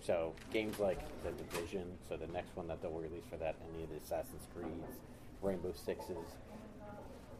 So 0.00 0.32
games 0.52 0.78
like 0.78 0.98
the 1.22 1.30
Division, 1.30 1.84
so 2.08 2.16
the 2.16 2.26
next 2.28 2.56
one 2.56 2.68
that 2.68 2.80
they'll 2.82 2.90
release 2.92 3.24
for 3.30 3.36
that, 3.36 3.56
any 3.74 3.84
of 3.84 3.90
the 3.90 3.96
Assassin's 3.96 4.46
Creeds, 4.54 4.98
Rainbow 5.42 5.72
Sixes, 5.72 6.16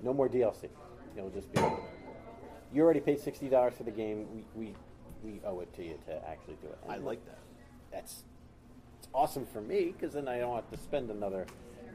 no 0.02 0.12
more 0.12 0.28
DLC. 0.28 0.68
It'll 1.16 1.31
just 1.31 1.52
be. 1.52 1.61
You 2.72 2.83
already 2.83 3.00
paid 3.00 3.20
sixty 3.20 3.48
dollars 3.48 3.74
for 3.76 3.85
the 3.85 3.90
game. 3.90 4.26
We, 4.33 4.44
we 4.54 4.74
we 5.24 5.40
owe 5.44 5.61
it 5.61 5.74
to 5.74 5.85
you 5.85 5.98
to 6.07 6.28
actually 6.28 6.57
do 6.62 6.68
it. 6.68 6.78
And 6.85 6.92
I 6.92 6.96
like 6.98 7.24
that. 7.26 7.38
That's 7.90 8.22
it's 8.98 9.09
awesome 9.14 9.46
for 9.46 9.61
me 9.61 9.94
because 9.98 10.14
then 10.14 10.28
I 10.28 10.38
don't 10.38 10.54
have 10.54 10.70
to 10.70 10.76
spend 10.76 11.11
another, 11.11 11.46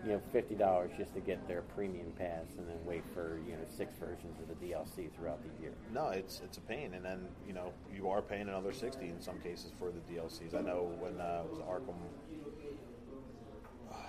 you 0.05 0.11
know, 0.11 0.21
fifty 0.31 0.55
dollars 0.55 0.91
just 0.97 1.13
to 1.13 1.19
get 1.21 1.47
their 1.47 1.61
premium 1.61 2.11
pass 2.17 2.45
and 2.57 2.67
then 2.67 2.77
wait 2.85 3.03
for 3.13 3.39
you 3.47 3.53
know 3.53 3.59
six 3.77 3.93
versions 3.97 4.37
of 4.39 4.47
the 4.49 4.65
DLC 4.65 5.09
throughout 5.15 5.39
the 5.43 5.61
year. 5.61 5.71
No, 5.93 6.09
it's 6.09 6.41
it's 6.43 6.57
a 6.57 6.61
pain, 6.61 6.93
and 6.93 7.03
then 7.05 7.27
you 7.47 7.53
know 7.53 7.71
you 7.95 8.09
are 8.09 8.21
paying 8.21 8.49
another 8.49 8.73
sixty 8.73 9.07
in 9.09 9.21
some 9.21 9.39
cases 9.39 9.71
for 9.79 9.91
the 9.91 9.99
DLCs. 10.13 10.53
I 10.55 10.61
know 10.61 10.91
when 10.99 11.19
uh, 11.21 11.43
it 11.45 11.51
was 11.51 11.59
Arkham 11.59 11.95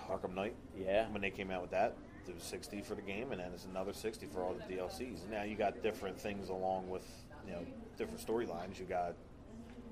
Arkham 0.09 0.35
Knight 0.35 0.55
Yeah. 0.79 1.09
when 1.11 1.23
they 1.23 1.31
came 1.31 1.51
out 1.51 1.63
with 1.63 1.71
that, 1.71 1.97
it 2.29 2.35
was 2.35 2.43
sixty 2.43 2.81
for 2.83 2.95
the 2.95 3.03
game, 3.03 3.33
and 3.33 3.41
then 3.41 3.51
it's 3.55 3.65
another 3.67 3.93
sixty 3.93 4.27
for 4.27 4.43
all 4.43 4.55
the 4.55 4.75
DLCs. 4.75 5.29
Now 5.31 5.43
you 5.45 5.57
got 5.57 5.83
different 5.83 6.19
things 6.19 6.49
along 6.49 6.89
with 6.89 7.07
you 7.47 7.53
know 7.53 7.61
different 7.97 8.25
storylines. 8.25 8.79
You 8.79 8.87
got 8.87 9.15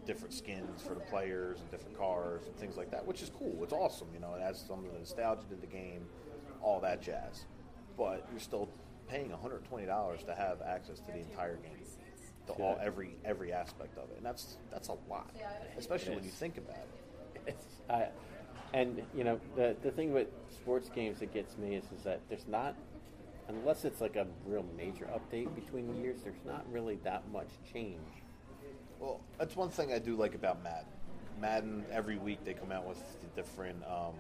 different 0.06 0.34
skins 0.34 0.82
for 0.82 0.94
the 0.94 1.00
players 1.00 1.60
and 1.60 1.70
different 1.70 1.96
cars 1.96 2.42
and 2.46 2.56
things 2.56 2.76
like 2.76 2.90
that, 2.90 3.06
which 3.06 3.22
is 3.22 3.30
cool. 3.30 3.56
It's 3.62 3.72
awesome. 3.72 4.08
You 4.12 4.20
know, 4.20 4.34
it 4.34 4.42
adds 4.42 4.64
some 4.66 4.84
of 4.84 4.92
the 4.92 4.98
nostalgia 4.98 5.42
to 5.50 5.56
the 5.56 5.66
game, 5.66 6.06
all 6.60 6.80
that 6.80 7.02
jazz. 7.02 7.44
But 7.96 8.26
you're 8.30 8.40
still 8.40 8.68
paying 9.08 9.30
$120 9.30 10.26
to 10.26 10.34
have 10.34 10.62
access 10.62 10.98
to 11.00 11.12
the 11.12 11.18
entire 11.18 11.56
game, 11.56 11.86
to 12.46 12.52
all 12.54 12.78
every 12.82 13.16
every 13.24 13.52
aspect 13.52 13.98
of 13.98 14.10
it, 14.10 14.16
and 14.16 14.26
that's 14.26 14.56
that's 14.70 14.88
a 14.88 14.96
lot, 15.08 15.30
especially 15.76 16.14
when 16.14 16.24
you 16.24 16.30
think 16.30 16.56
about 16.58 16.76
it. 16.76 16.88
It's, 17.46 17.66
I, 17.90 18.08
and 18.72 19.02
you 19.14 19.24
know 19.24 19.40
the 19.56 19.76
the 19.82 19.90
thing 19.90 20.12
with 20.12 20.28
sports 20.50 20.88
games 20.88 21.20
that 21.20 21.32
gets 21.34 21.58
me 21.58 21.74
is 21.74 21.84
is 21.96 22.02
that 22.04 22.20
there's 22.28 22.46
not 22.48 22.74
unless 23.48 23.84
it's 23.84 24.00
like 24.00 24.16
a 24.16 24.26
real 24.46 24.64
major 24.76 25.06
update 25.06 25.54
between 25.54 25.94
years. 25.96 26.20
There's 26.22 26.44
not 26.46 26.64
really 26.70 26.96
that 27.04 27.30
much 27.30 27.48
change. 27.70 28.21
Well, 29.02 29.20
that's 29.36 29.56
one 29.56 29.68
thing 29.68 29.92
I 29.92 29.98
do 29.98 30.14
like 30.14 30.36
about 30.36 30.62
Madden. 30.62 30.86
Madden 31.40 31.84
every 31.90 32.18
week 32.18 32.44
they 32.44 32.54
come 32.54 32.70
out 32.70 32.86
with 32.86 33.02
the 33.20 33.26
different 33.34 33.82
um, 33.84 34.14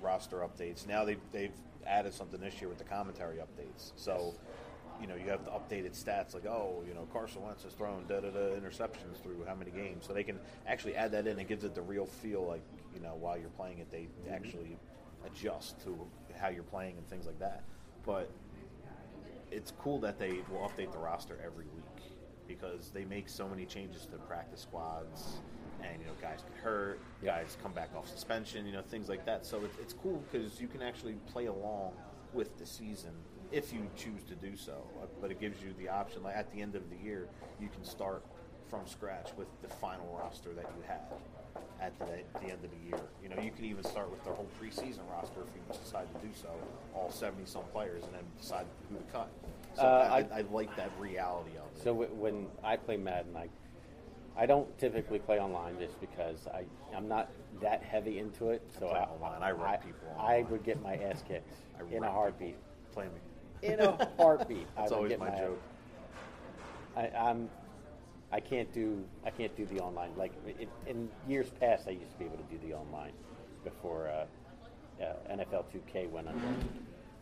roster 0.00 0.38
updates. 0.38 0.86
Now 0.86 1.04
they 1.04 1.18
they've 1.30 1.52
added 1.86 2.14
something 2.14 2.40
this 2.40 2.58
year 2.58 2.70
with 2.70 2.78
the 2.78 2.84
commentary 2.84 3.36
updates. 3.36 3.92
So, 3.96 4.34
you 4.98 5.06
know, 5.06 5.14
you 5.14 5.28
have 5.28 5.44
the 5.44 5.50
updated 5.50 5.92
stats 5.92 6.32
like, 6.32 6.46
oh, 6.46 6.82
you 6.88 6.94
know, 6.94 7.06
Carson 7.12 7.42
Wentz 7.42 7.64
has 7.64 7.74
thrown 7.74 8.06
da 8.08 8.20
da 8.20 8.30
da 8.30 8.58
interceptions 8.58 9.22
through 9.22 9.44
how 9.46 9.54
many 9.54 9.70
games. 9.70 10.06
So 10.06 10.14
they 10.14 10.24
can 10.24 10.40
actually 10.66 10.96
add 10.96 11.12
that 11.12 11.26
in. 11.26 11.38
It 11.38 11.46
gives 11.46 11.64
it 11.64 11.74
the 11.74 11.82
real 11.82 12.06
feel, 12.06 12.46
like 12.46 12.62
you 12.94 13.02
know, 13.02 13.16
while 13.20 13.36
you're 13.36 13.50
playing 13.50 13.80
it, 13.80 13.90
they 13.90 14.08
actually 14.32 14.78
adjust 15.26 15.78
to 15.84 15.98
how 16.40 16.48
you're 16.48 16.62
playing 16.62 16.96
and 16.96 17.06
things 17.08 17.26
like 17.26 17.38
that. 17.40 17.62
But 18.06 18.30
it's 19.50 19.74
cool 19.78 19.98
that 20.00 20.18
they 20.18 20.38
will 20.50 20.66
update 20.66 20.92
the 20.92 20.98
roster 20.98 21.38
every 21.44 21.66
week 21.66 21.83
because 22.46 22.90
they 22.90 23.04
make 23.04 23.28
so 23.28 23.48
many 23.48 23.64
changes 23.64 24.06
to 24.06 24.16
practice 24.18 24.62
squads 24.62 25.38
and 25.82 26.00
you 26.00 26.06
know 26.06 26.12
guys 26.20 26.40
get 26.42 26.62
hurt 26.62 27.00
guys 27.24 27.56
come 27.62 27.72
back 27.72 27.90
off 27.96 28.08
suspension 28.08 28.66
you 28.66 28.72
know 28.72 28.82
things 28.82 29.08
like 29.08 29.24
that 29.26 29.44
so 29.44 29.62
it's, 29.64 29.78
it's 29.78 29.92
cool 29.92 30.22
because 30.30 30.60
you 30.60 30.66
can 30.66 30.82
actually 30.82 31.14
play 31.32 31.46
along 31.46 31.92
with 32.32 32.56
the 32.58 32.66
season 32.66 33.10
if 33.52 33.72
you 33.72 33.86
choose 33.96 34.22
to 34.24 34.34
do 34.34 34.56
so 34.56 34.82
but 35.20 35.30
it 35.30 35.40
gives 35.40 35.62
you 35.62 35.74
the 35.78 35.88
option 35.88 36.22
like 36.22 36.36
at 36.36 36.50
the 36.52 36.60
end 36.60 36.74
of 36.74 36.82
the 36.90 36.96
year 37.04 37.28
you 37.60 37.68
can 37.68 37.84
start 37.84 38.24
from 38.68 38.86
scratch 38.86 39.30
with 39.36 39.48
the 39.62 39.68
final 39.68 40.18
roster 40.18 40.52
that 40.54 40.66
you 40.76 40.82
had 40.86 41.00
at 41.80 41.96
the, 41.98 42.22
the 42.40 42.50
end 42.50 42.64
of 42.64 42.70
the 42.70 42.88
year. 42.88 43.00
You 43.22 43.28
know, 43.28 43.40
you 43.40 43.50
can 43.50 43.64
even 43.64 43.84
start 43.84 44.10
with 44.10 44.24
their 44.24 44.32
whole 44.32 44.48
preseason 44.60 45.08
roster 45.10 45.40
if 45.42 45.54
you 45.54 45.62
decide 45.84 46.06
to 46.14 46.26
do 46.26 46.32
so, 46.34 46.48
all 46.94 47.10
70 47.10 47.44
some 47.46 47.64
players, 47.72 48.04
and 48.04 48.14
then 48.14 48.24
decide 48.40 48.66
who 48.90 48.96
to 48.96 49.02
cut. 49.12 49.30
So 49.74 49.82
Uh, 49.82 50.08
I, 50.10 50.18
I- 50.18 50.38
I, 50.38 50.40
like 50.42 50.74
that 50.76 50.90
reality 50.98 51.56
of 51.58 51.66
it. 51.74 51.78
So 51.82 51.92
w- 51.92 52.14
when 52.14 52.48
I 52.62 52.76
play 52.76 52.96
Madden, 52.96 53.36
I 53.36 53.48
I 54.36 54.46
don't 54.46 54.76
typically 54.78 55.18
play 55.20 55.38
online 55.38 55.78
just 55.78 56.00
because 56.00 56.46
I 56.48 56.64
I'm 56.94 57.08
not 57.08 57.30
that 57.60 57.82
heavy 57.82 58.18
into 58.18 58.50
it. 58.50 58.62
So 58.78 58.88
play 58.88 59.00
I, 59.00 59.04
online. 59.04 59.42
I 59.42 59.50
wreck 59.50 59.82
people 59.84 60.16
I 60.18 60.42
would 60.42 60.64
get 60.64 60.82
my 60.82 60.96
ass 60.96 61.22
kicked 61.26 61.52
I 61.78 61.82
in 61.94 62.04
a 62.04 62.10
heartbeat. 62.10 62.56
Play 62.92 63.06
me. 63.06 63.68
In 63.68 63.80
a 63.80 64.08
heartbeat. 64.16 64.68
I 64.76 64.80
That's 64.80 64.90
would 64.90 64.96
always 64.96 65.10
get 65.10 65.20
my 65.20 65.30
joke. 65.30 65.62
I, 66.96 67.08
I'm 67.08 67.50
I 68.32 68.40
can't 68.40 68.72
do 68.72 69.04
I 69.24 69.30
can't 69.30 69.54
do 69.56 69.66
the 69.66 69.80
online 69.80 70.16
like 70.16 70.32
in, 70.58 70.68
in 70.86 71.10
years 71.26 71.50
past. 71.50 71.88
I 71.88 71.92
used 71.92 72.12
to 72.12 72.18
be 72.18 72.24
able 72.24 72.38
to 72.38 72.44
do 72.44 72.58
the 72.58 72.74
online 72.74 73.12
before 73.64 74.08
uh, 74.08 74.26
uh, 75.02 75.14
NFL 75.30 75.64
2K 75.72 76.08
went 76.10 76.28
under. 76.28 76.46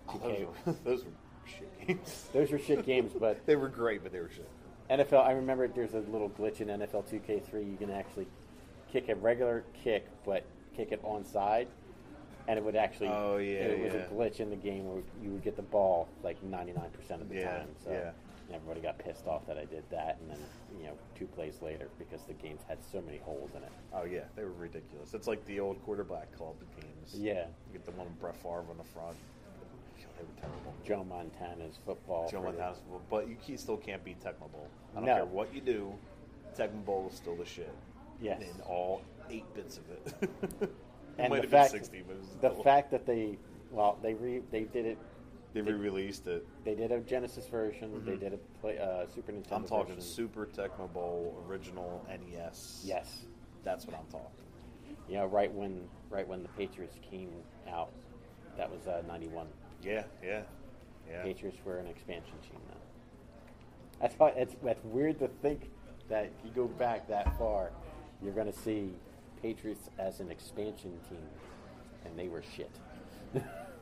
Oh, 0.08 0.12
2K. 0.18 0.22
those, 0.22 0.40
were, 0.66 0.72
those 0.84 1.04
were 1.04 1.12
shit 1.46 1.86
games. 1.86 2.28
Those 2.32 2.50
were 2.50 2.58
shit 2.58 2.84
games, 2.86 3.12
but 3.18 3.44
they 3.46 3.56
were 3.56 3.68
great, 3.68 4.02
but 4.02 4.12
they 4.12 4.20
were 4.20 4.30
shit. 4.30 4.48
NFL. 4.90 5.24
I 5.24 5.32
remember 5.32 5.68
there's 5.68 5.94
a 5.94 6.00
little 6.00 6.30
glitch 6.30 6.60
in 6.60 6.68
NFL 6.68 7.04
2K3. 7.10 7.70
You 7.70 7.76
can 7.78 7.90
actually 7.90 8.26
kick 8.92 9.08
a 9.08 9.14
regular 9.14 9.64
kick, 9.82 10.06
but 10.24 10.44
kick 10.76 10.92
it 10.92 11.02
onside, 11.02 11.66
and 12.48 12.58
it 12.58 12.64
would 12.64 12.76
actually. 12.76 13.08
Oh, 13.08 13.38
yeah, 13.38 13.52
It 13.60 13.80
was 13.84 13.94
yeah. 13.94 14.00
a 14.00 14.08
glitch 14.08 14.40
in 14.40 14.50
the 14.50 14.56
game 14.56 14.86
where 14.86 15.02
you 15.22 15.30
would 15.30 15.42
get 15.44 15.56
the 15.56 15.62
ball 15.62 16.08
like 16.22 16.42
99% 16.44 17.20
of 17.20 17.28
the 17.28 17.36
Yeah, 17.36 17.58
time. 17.58 17.68
So 17.84 17.90
yeah. 17.92 18.10
everybody 18.54 18.80
got 18.80 18.98
pissed 18.98 19.26
off 19.26 19.46
that 19.46 19.56
I 19.56 19.64
did 19.64 19.84
that, 19.90 20.18
and 20.20 20.30
then 20.30 20.38
you 20.78 20.84
know 20.88 20.92
two 21.18 21.26
plays 21.26 21.62
later 21.62 21.88
because 21.98 22.20
the 22.26 22.34
games 22.34 22.60
had 22.68 22.78
so 22.92 23.00
many 23.00 23.18
holes 23.18 23.50
in 23.56 23.62
it. 23.62 23.72
Oh 23.94 24.04
yeah, 24.04 24.24
they 24.36 24.44
were 24.44 24.52
ridiculous. 24.52 25.14
It's 25.14 25.26
like 25.28 25.44
the 25.46 25.60
old 25.60 25.82
quarterback 25.84 26.36
called 26.36 26.56
the 26.60 26.82
games. 26.82 27.14
Yeah. 27.14 27.46
You 27.68 27.72
get 27.78 27.84
the 27.86 27.92
one 27.92 28.06
with 28.08 28.20
Brett 28.20 28.36
Favre 28.36 28.64
on 28.68 28.76
the 28.76 28.84
front. 28.84 29.16
They 30.22 30.32
were 30.34 30.40
terrible. 30.40 30.74
Joe 30.84 31.04
Montana's 31.04 31.78
football. 31.84 32.28
Joe 32.30 32.42
for 32.42 32.52
the- 32.52 32.58
Montana's, 32.58 32.78
but 33.10 33.26
you 33.48 33.56
still 33.56 33.76
can't 33.76 34.04
beat 34.04 34.20
Tecmo 34.20 34.50
Bowl. 34.52 34.68
I 34.92 34.96
don't 34.96 35.06
No. 35.06 35.14
care 35.14 35.24
what 35.24 35.54
you 35.54 35.60
do. 35.60 35.92
Tecmo 36.56 36.84
Bowl 36.84 37.08
is 37.10 37.16
still 37.16 37.36
the 37.36 37.44
shit. 37.44 37.72
Yes. 38.20 38.42
In 38.42 38.60
all 38.62 39.02
eight 39.30 39.52
bits 39.54 39.78
of 39.78 39.90
it. 39.90 40.14
it 40.62 40.70
And 41.18 41.30
might 41.30 41.36
the 41.36 41.42
have 41.42 41.50
fact, 41.50 41.72
been 41.72 41.80
sixty, 41.82 42.02
but 42.02 42.12
it 42.16 42.18
was 42.20 42.28
the 42.40 42.50
still- 42.50 42.62
fact 42.62 42.90
that 42.92 43.06
they, 43.06 43.38
well, 43.70 43.98
they 44.02 44.14
re, 44.14 44.42
they 44.50 44.64
did 44.64 44.86
it 44.86 44.98
they 45.54 45.60
re-released 45.60 46.26
it. 46.28 46.46
They 46.64 46.74
did 46.74 46.92
a 46.92 47.00
Genesis 47.00 47.46
version. 47.46 48.02
They 48.06 48.16
did 48.16 48.32
a 48.32 48.38
play, 48.62 48.78
uh, 48.78 49.06
Super 49.14 49.32
Nintendo. 49.32 49.42
Mm-hmm. 49.44 49.54
I'm 49.54 49.64
talking 49.66 49.94
version. 49.96 50.00
Super 50.00 50.46
Tecmo 50.46 50.90
Bowl 50.90 51.44
original 51.46 52.02
NES. 52.08 52.80
Yes. 52.86 53.26
that's 53.62 53.86
what 53.86 53.94
I'm 53.96 54.06
talking. 54.06 54.28
You 55.08 55.16
know, 55.16 55.26
right 55.26 55.52
when 55.52 55.88
right 56.08 56.26
when 56.26 56.42
the 56.42 56.48
Patriots 56.50 56.96
came 57.02 57.30
out, 57.68 57.92
that 58.56 58.70
was 58.70 58.86
uh, 58.86 59.02
'91. 59.06 59.46
Yeah, 59.82 60.04
yeah, 60.22 60.42
yeah. 61.10 61.22
Patriots 61.22 61.58
were 61.64 61.78
an 61.78 61.86
expansion 61.86 62.34
team 62.42 62.60
then. 62.68 62.78
That's 64.00 64.18
why 64.18 64.30
it's 64.30 64.54
that's 64.62 64.84
weird 64.84 65.18
to 65.20 65.28
think 65.28 65.70
that 66.08 66.24
if 66.24 66.44
you 66.44 66.50
go 66.50 66.66
back 66.66 67.08
that 67.08 67.36
far, 67.38 67.70
you're 68.22 68.32
going 68.32 68.50
to 68.52 68.58
see 68.58 68.94
Patriots 69.40 69.88
as 69.98 70.20
an 70.20 70.30
expansion 70.30 70.98
team, 71.08 71.26
and 72.04 72.18
they 72.18 72.28
were 72.28 72.42
shit. 72.56 72.70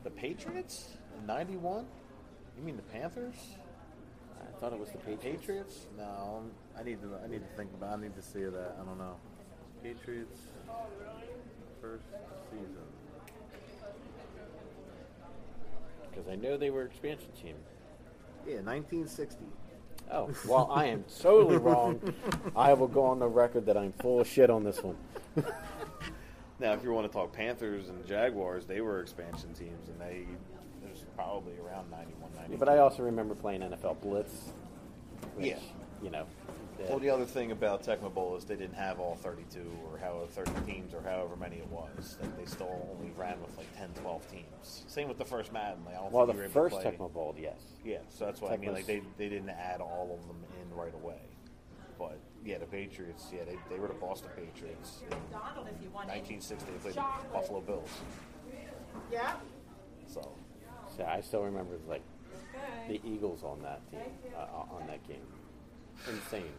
The 0.03 0.09
Patriots 0.09 0.97
in 1.19 1.27
'91. 1.27 1.85
You 2.57 2.63
mean 2.63 2.75
the 2.75 2.81
Panthers? 2.81 3.35
I 4.39 4.59
thought 4.59 4.73
it 4.73 4.79
was 4.79 4.89
the 4.89 4.97
Patriots. 4.97 5.41
Patriots? 5.41 5.87
No, 5.97 6.43
I 6.77 6.83
need 6.83 7.01
to. 7.01 7.09
I 7.23 7.27
need 7.27 7.41
to 7.41 7.55
think 7.55 7.71
about. 7.73 7.99
I 7.99 8.01
need 8.01 8.15
to 8.15 8.21
see 8.21 8.43
that. 8.43 8.77
I 8.81 8.83
don't 8.83 8.97
know. 8.97 9.15
Patriots 9.83 10.39
first 11.81 12.05
season. 12.49 12.90
Because 16.11 16.27
I 16.27 16.35
know 16.35 16.57
they 16.57 16.69
were 16.69 16.83
expansion 16.83 17.29
team. 17.41 17.55
Yeah, 18.45 18.61
1960. 18.61 19.37
Oh, 20.11 20.29
well, 20.47 20.69
I 20.71 20.85
am 20.87 21.05
totally 21.21 21.57
wrong. 21.69 22.01
I 22.55 22.73
will 22.73 22.87
go 22.87 23.03
on 23.05 23.19
the 23.19 23.27
record 23.27 23.65
that 23.67 23.77
I'm 23.77 23.93
full 23.93 24.19
of 24.19 24.27
shit 24.27 24.49
on 24.49 24.63
this 24.63 24.81
one. 24.83 24.97
Now, 26.59 26.73
if 26.73 26.83
you 26.83 26.91
want 26.91 27.11
to 27.11 27.17
talk 27.17 27.33
Panthers 27.33 27.89
and 27.89 28.05
Jaguars, 28.05 28.67
they 28.67 28.81
were 28.81 29.01
expansion 29.01 29.51
teams, 29.55 29.89
and 29.89 29.99
they 29.99 30.27
it 30.85 30.91
was 30.91 31.03
probably 31.15 31.53
around 31.57 31.89
91, 31.89 32.31
92. 32.35 32.57
But 32.59 32.69
I 32.69 32.77
also 32.77 33.01
remember 33.01 33.33
playing 33.33 33.61
NFL 33.61 33.99
Blitz. 33.99 34.51
Which, 35.35 35.47
Yeah. 35.47 35.57
You 36.03 36.11
know. 36.11 36.27
Well, 36.89 36.99
the 36.99 37.09
other 37.09 37.25
thing 37.25 37.51
about 37.51 37.83
Tecmo 37.83 38.13
Bowl 38.13 38.35
is 38.35 38.45
they 38.45 38.55
didn't 38.55 38.75
have 38.75 38.99
all 38.99 39.15
32 39.15 39.59
or 39.91 39.97
however 39.97 40.27
30 40.27 40.51
teams 40.71 40.93
or 40.93 41.01
however 41.01 41.35
many 41.35 41.57
it 41.57 41.67
was. 41.67 42.17
That 42.21 42.37
they 42.37 42.45
still 42.45 42.89
only 42.97 43.11
ran 43.17 43.41
with 43.41 43.57
like 43.57 43.67
10, 43.77 43.89
12 44.01 44.31
teams. 44.31 44.83
Same 44.87 45.07
with 45.07 45.17
the 45.17 45.25
first 45.25 45.51
Madden. 45.53 45.83
Like, 45.85 45.95
I 45.95 45.99
don't 45.99 46.11
well, 46.11 46.25
think 46.25 46.37
the 46.37 46.43
you 46.43 46.49
were 46.49 46.51
able 46.51 46.69
first 46.69 46.75
to 46.81 46.81
play. 46.81 46.97
Tecmo 46.97 47.13
Bowl, 47.13 47.35
yes. 47.39 47.59
Yeah, 47.85 47.97
so 48.09 48.25
that's 48.25 48.41
what 48.41 48.51
I 48.51 48.57
mean. 48.57 48.73
Like 48.73 48.85
they, 48.85 49.01
they 49.17 49.29
didn't 49.29 49.49
add 49.49 49.81
all 49.81 50.17
of 50.19 50.27
them 50.27 50.37
in 50.61 50.75
right 50.77 50.93
away. 50.93 51.19
But 51.99 52.17
yeah, 52.43 52.57
the 52.57 52.65
Patriots. 52.65 53.25
Yeah, 53.31 53.43
they, 53.45 53.57
they 53.69 53.79
were 53.79 53.87
the 53.87 53.93
Boston 53.93 54.29
Patriots 54.35 55.01
in 55.03 55.09
McDonald 55.09 55.67
if 55.75 55.83
you 55.83 55.89
want 55.91 56.09
any 56.09 56.19
1960. 56.21 56.71
They 56.71 56.77
played 56.79 56.95
the 56.95 57.31
Buffalo 57.33 57.61
Bills. 57.61 57.89
Yeah. 59.11 59.33
So 60.07 60.31
So 60.97 61.05
I 61.05 61.21
still 61.21 61.43
remember 61.43 61.77
like 61.87 62.01
Okay. 62.53 62.99
the 62.99 63.09
Eagles 63.09 63.43
on 63.43 63.61
that 63.61 63.79
team, 63.91 63.99
uh, 64.35 64.75
on 64.75 64.85
that 64.87 65.07
game. 65.07 65.25
Insane. 66.09 66.51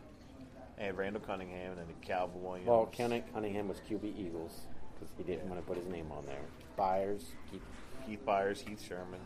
And 0.82 0.98
Randall 0.98 1.22
Cunningham 1.22 1.70
and 1.70 1.78
then 1.78 1.86
Cal 2.00 2.28
Williams. 2.34 2.66
Well, 2.68 2.90
Cunning- 2.96 3.22
Cunningham 3.32 3.68
was 3.68 3.80
QB 3.88 4.18
Eagles 4.18 4.62
because 4.94 5.14
he 5.16 5.22
didn't 5.22 5.48
want 5.48 5.60
to 5.60 5.66
put 5.66 5.76
his 5.76 5.86
name 5.86 6.10
on 6.10 6.26
there. 6.26 6.40
Byars, 6.76 7.22
Keith, 7.48 7.62
Keith 8.04 8.26
Byars, 8.26 8.68
Heath 8.68 8.82
Sherman. 8.82 9.20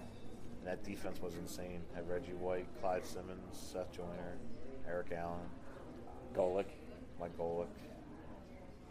And 0.58 0.66
that 0.66 0.84
defense 0.84 1.18
was 1.22 1.34
insane. 1.36 1.80
Had 1.94 2.06
Reggie 2.10 2.34
White, 2.34 2.66
Clyde 2.82 3.06
Simmons, 3.06 3.40
Seth 3.52 3.90
Joyner, 3.90 4.36
Eric 4.86 5.12
Allen, 5.16 5.48
Golic, 6.34 6.66
Mike 7.18 7.36
Golic. 7.38 7.68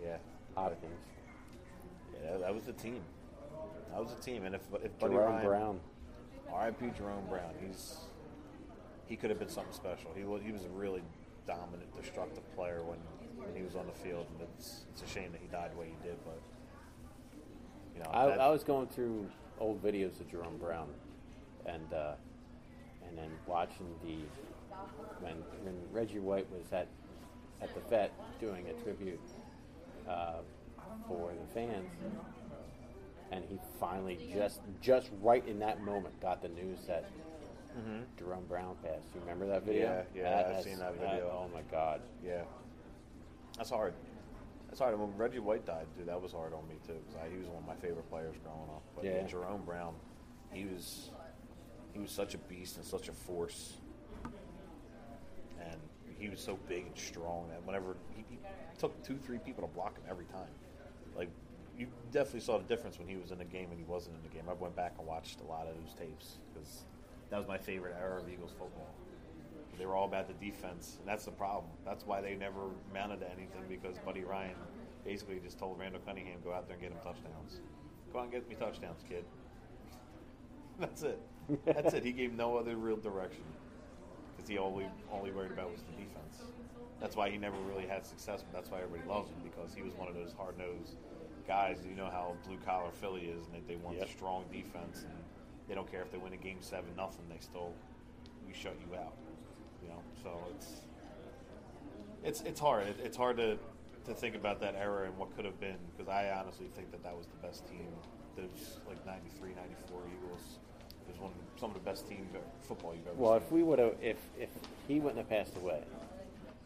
Yeah, 0.03 0.17
Hopkins, 0.55 1.05
yeah, 2.13 2.31
that, 2.31 2.41
that 2.41 2.55
was 2.55 2.65
the 2.65 2.73
team. 2.73 3.01
That 3.91 4.01
was 4.01 4.13
the 4.13 4.21
team. 4.21 4.43
And 4.43 4.55
if 4.55 4.61
if 4.83 4.97
Buddy 4.99 5.13
Jerome 5.13 5.35
Ryan, 5.35 5.45
Brown. 5.45 5.79
R.I.P. 6.51 6.91
Jerome 6.97 7.25
Brown. 7.29 7.53
He's 7.65 7.97
he 9.07 9.15
could 9.15 9.29
have 9.29 9.39
been 9.39 9.49
something 9.49 9.73
special. 9.73 10.11
He 10.15 10.23
was 10.23 10.41
he 10.43 10.51
was 10.51 10.65
a 10.65 10.69
really 10.69 11.01
dominant, 11.47 11.93
destructive 12.01 12.43
player 12.55 12.81
when, 12.83 12.97
when 13.45 13.55
he 13.55 13.63
was 13.63 13.75
on 13.75 13.85
the 13.87 13.93
field, 13.93 14.25
and 14.39 14.47
it's 14.57 14.81
it's 14.91 15.01
a 15.03 15.07
shame 15.07 15.31
that 15.31 15.41
he 15.41 15.47
died 15.47 15.71
the 15.73 15.77
way 15.79 15.87
he 15.87 16.07
did. 16.07 16.17
But 16.25 16.39
you 17.95 18.03
know, 18.03 18.09
I, 18.11 18.27
that- 18.27 18.39
I 18.41 18.49
was 18.49 18.63
going 18.63 18.87
through 18.87 19.27
old 19.59 19.81
videos 19.83 20.19
of 20.19 20.29
Jerome 20.29 20.57
Brown, 20.57 20.89
and 21.65 21.93
uh, 21.93 22.13
and 23.07 23.17
then 23.17 23.29
watching 23.47 23.87
the 24.03 24.17
when 25.21 25.35
when 25.63 25.75
Reggie 25.91 26.19
White 26.19 26.47
was 26.51 26.71
at 26.73 26.87
at 27.61 27.73
the 27.73 27.81
vet 27.89 28.11
doing 28.39 28.65
a 28.67 28.83
tribute 28.83 29.19
uh, 30.09 30.39
for 31.07 31.31
the 31.31 31.53
fans, 31.53 31.89
and 33.31 33.43
he 33.49 33.57
finally 33.79 34.17
just 34.33 34.59
just 34.81 35.09
right 35.21 35.45
in 35.47 35.59
that 35.59 35.81
moment 35.83 36.19
got 36.21 36.41
the 36.41 36.49
news 36.49 36.79
that 36.87 37.05
Jerome 38.17 38.45
Brown 38.47 38.75
pass. 38.83 39.01
You 39.13 39.21
remember 39.21 39.47
that 39.47 39.63
video? 39.63 39.87
Mm-hmm. 39.87 40.17
Yeah, 40.17 40.23
yeah, 40.47 40.57
I've 40.57 40.63
seen 40.63 40.79
that 40.79 40.93
video. 40.99 41.29
oh 41.31 41.49
my 41.53 41.61
God! 41.71 42.01
yeah, 42.23 42.41
that's 43.57 43.69
hard. 43.69 43.93
That's 44.67 44.79
hard. 44.79 44.99
When 44.99 45.15
Reggie 45.17 45.39
White 45.39 45.65
died, 45.65 45.85
dude, 45.97 46.07
that 46.07 46.21
was 46.21 46.31
hard 46.31 46.53
on 46.53 46.67
me 46.67 46.75
too 46.85 46.93
because 47.07 47.31
he 47.31 47.37
was 47.37 47.47
one 47.47 47.57
of 47.63 47.67
my 47.67 47.75
favorite 47.75 48.09
players 48.09 48.35
growing 48.43 48.69
up. 48.69 48.81
But 48.95 49.05
Yeah. 49.05 49.23
Jerome 49.23 49.63
Brown, 49.65 49.93
he 50.51 50.65
was 50.65 51.09
he 51.93 51.99
was 51.99 52.11
such 52.11 52.33
a 52.33 52.37
beast 52.37 52.77
and 52.77 52.85
such 52.85 53.07
a 53.09 53.13
force, 53.13 53.77
and 55.61 55.79
he 56.17 56.29
was 56.29 56.39
so 56.39 56.57
big 56.67 56.85
and 56.87 56.97
strong 56.97 57.47
that 57.49 57.65
whenever 57.65 57.95
he, 58.15 58.23
he 58.29 58.37
took 58.77 59.01
two, 59.03 59.17
three 59.17 59.37
people 59.39 59.67
to 59.67 59.73
block 59.73 59.97
him 59.97 60.03
every 60.09 60.25
time, 60.25 60.49
like 61.17 61.29
you 61.77 61.87
definitely 62.11 62.39
saw 62.41 62.57
the 62.57 62.63
difference 62.63 62.97
when 62.99 63.07
he 63.07 63.17
was 63.17 63.31
in 63.31 63.37
the 63.37 63.45
game 63.45 63.69
and 63.69 63.77
he 63.77 63.85
wasn't 63.85 64.15
in 64.15 64.23
the 64.23 64.29
game. 64.29 64.43
I 64.49 64.53
went 64.53 64.75
back 64.75 64.93
and 64.97 65.05
watched 65.07 65.39
a 65.41 65.43
lot 65.43 65.67
of 65.67 65.75
those 65.75 65.93
tapes 65.93 66.37
because 66.53 66.83
that 67.35 67.39
was 67.39 67.47
my 67.49 67.57
favorite 67.57 67.97
era 68.01 68.21
of 68.21 68.29
Eagles 68.29 68.51
football. 68.51 68.95
They 69.77 69.85
were 69.85 69.93
all 69.97 70.05
about 70.07 70.29
the 70.29 70.33
defense, 70.35 70.95
and 71.01 71.05
that's 71.09 71.25
the 71.25 71.31
problem. 71.31 71.69
That's 71.83 72.05
why 72.05 72.21
they 72.21 72.33
never 72.33 72.61
mounted 72.93 73.19
to 73.19 73.29
anything 73.29 73.61
because 73.67 73.97
Buddy 74.05 74.23
Ryan 74.23 74.55
basically 75.03 75.41
just 75.43 75.59
told 75.59 75.77
Randall 75.77 75.99
Cunningham, 76.05 76.39
"Go 76.45 76.53
out 76.53 76.65
there 76.69 76.75
and 76.77 76.81
get 76.81 76.91
him 76.93 76.97
touchdowns. 77.03 77.59
Go 78.13 78.19
out 78.19 78.23
and 78.23 78.31
get 78.31 78.47
me 78.47 78.55
touchdowns, 78.55 79.03
kid." 79.09 79.25
That's 80.79 81.03
it. 81.03 81.19
That's 81.65 81.93
it. 81.93 82.05
He 82.05 82.13
gave 82.13 82.31
no 82.31 82.55
other 82.55 82.77
real 82.77 82.95
direction 82.95 83.43
because 84.33 84.47
he 84.49 84.57
only 84.57 84.87
only 85.11 85.31
worried 85.31 85.51
about 85.51 85.71
was 85.73 85.81
the 85.81 85.91
defense. 85.91 86.39
That's 87.01 87.17
why 87.17 87.29
he 87.29 87.37
never 87.37 87.57
really 87.67 87.85
had 87.85 88.05
success, 88.05 88.43
but 88.43 88.53
that's 88.53 88.71
why 88.71 88.79
everybody 88.81 89.09
loves 89.09 89.27
him 89.29 89.39
because 89.43 89.73
he 89.75 89.81
was 89.81 89.93
one 89.95 90.07
of 90.07 90.15
those 90.15 90.31
hard 90.31 90.57
nosed 90.57 90.95
guys. 91.45 91.79
You 91.85 91.95
know 91.97 92.09
how 92.09 92.37
blue 92.47 92.59
collar 92.65 92.91
Philly 92.93 93.23
is, 93.25 93.45
and 93.47 93.55
they, 93.55 93.73
they 93.73 93.75
want 93.75 93.97
Yep. 93.97 94.07
the 94.07 94.13
strong 94.13 94.45
defense, 94.49 95.03
and 95.03 95.13
they 95.67 95.75
don't 95.75 95.89
care 95.89 96.01
if 96.01 96.11
they 96.11 96.17
win 96.17 96.33
a 96.33 96.37
game 96.37 96.57
seven 96.61 96.89
nothing. 96.95 97.25
They 97.29 97.39
still 97.39 97.73
we 98.47 98.53
shut 98.53 98.75
you 98.87 98.95
out. 98.97 99.13
You 99.83 99.89
know, 99.89 100.01
so 100.23 100.29
it's 100.55 100.81
It's 102.23 102.41
it's 102.41 102.59
hard. 102.59 102.87
It, 102.87 102.97
it's 103.03 103.17
hard 103.17 103.37
to 103.37 103.57
to 104.05 104.13
think 104.13 104.35
about 104.35 104.59
that 104.61 104.75
era 104.75 105.05
and 105.07 105.17
what 105.17 105.35
could 105.35 105.45
have 105.45 105.59
been 105.59 105.77
because 105.95 106.07
I 106.09 106.29
honestly 106.39 106.67
think 106.75 106.91
that 106.91 107.03
that 107.03 107.15
was 107.17 107.25
the 107.27 107.47
best 107.47 107.65
team. 107.67 107.87
Those 108.37 108.79
like 108.87 109.03
93, 109.05 109.49
94 109.55 110.01
Eagles. 110.17 110.59
It 111.07 111.11
was 111.13 111.19
one 111.21 111.31
of, 111.31 111.59
some 111.59 111.69
of 111.69 111.75
the 111.75 111.81
best 111.81 112.07
teams 112.09 112.33
of 112.35 112.41
football 112.67 112.93
you've 112.93 113.07
ever 113.07 113.15
Well, 113.15 113.33
seen. 113.33 113.43
if 113.43 113.51
we 113.51 113.63
would 113.63 113.79
have, 113.79 113.93
if 114.01 114.17
if 114.39 114.49
he 114.87 114.99
wouldn't 114.99 115.17
have 115.17 115.29
passed 115.29 115.55
away, 115.57 115.81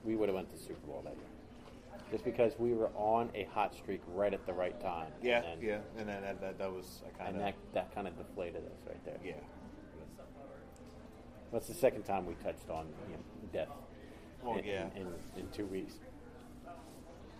we 0.03 0.15
would 0.15 0.27
have 0.29 0.35
went 0.35 0.49
to 0.51 0.57
the 0.57 0.61
Super 0.63 0.85
Bowl 0.87 1.01
that 1.05 1.13
year. 1.13 1.23
Just 2.11 2.23
because 2.23 2.53
we 2.57 2.73
were 2.73 2.89
on 2.95 3.29
a 3.35 3.43
hot 3.53 3.75
streak 3.75 4.01
right 4.15 4.33
at 4.33 4.45
the 4.47 4.53
right 4.53 4.79
time. 4.81 5.11
yeah, 5.21 5.43
and, 5.43 5.61
yeah, 5.61 5.79
and 5.97 6.09
then 6.09 6.21
that, 6.23 6.41
that, 6.41 6.57
that 6.57 6.71
was 6.71 7.03
kind 7.17 7.35
And 7.35 7.37
of 7.37 7.43
that 7.43 7.55
that 7.73 7.93
kind 7.95 8.07
of 8.07 8.17
deflated 8.17 8.63
us 8.65 8.79
right 8.87 9.03
there. 9.05 9.17
yeah. 9.23 9.33
That's 11.51 11.67
the 11.67 11.73
second 11.73 12.03
time 12.03 12.25
we 12.25 12.33
touched 12.35 12.69
on 12.69 12.87
you 13.09 13.15
know, 13.15 13.23
death. 13.53 13.69
Well, 14.43 14.57
in, 14.57 14.65
yeah. 14.65 14.85
In, 14.95 15.07
in 15.37 15.49
two 15.51 15.65
weeks. 15.65 15.95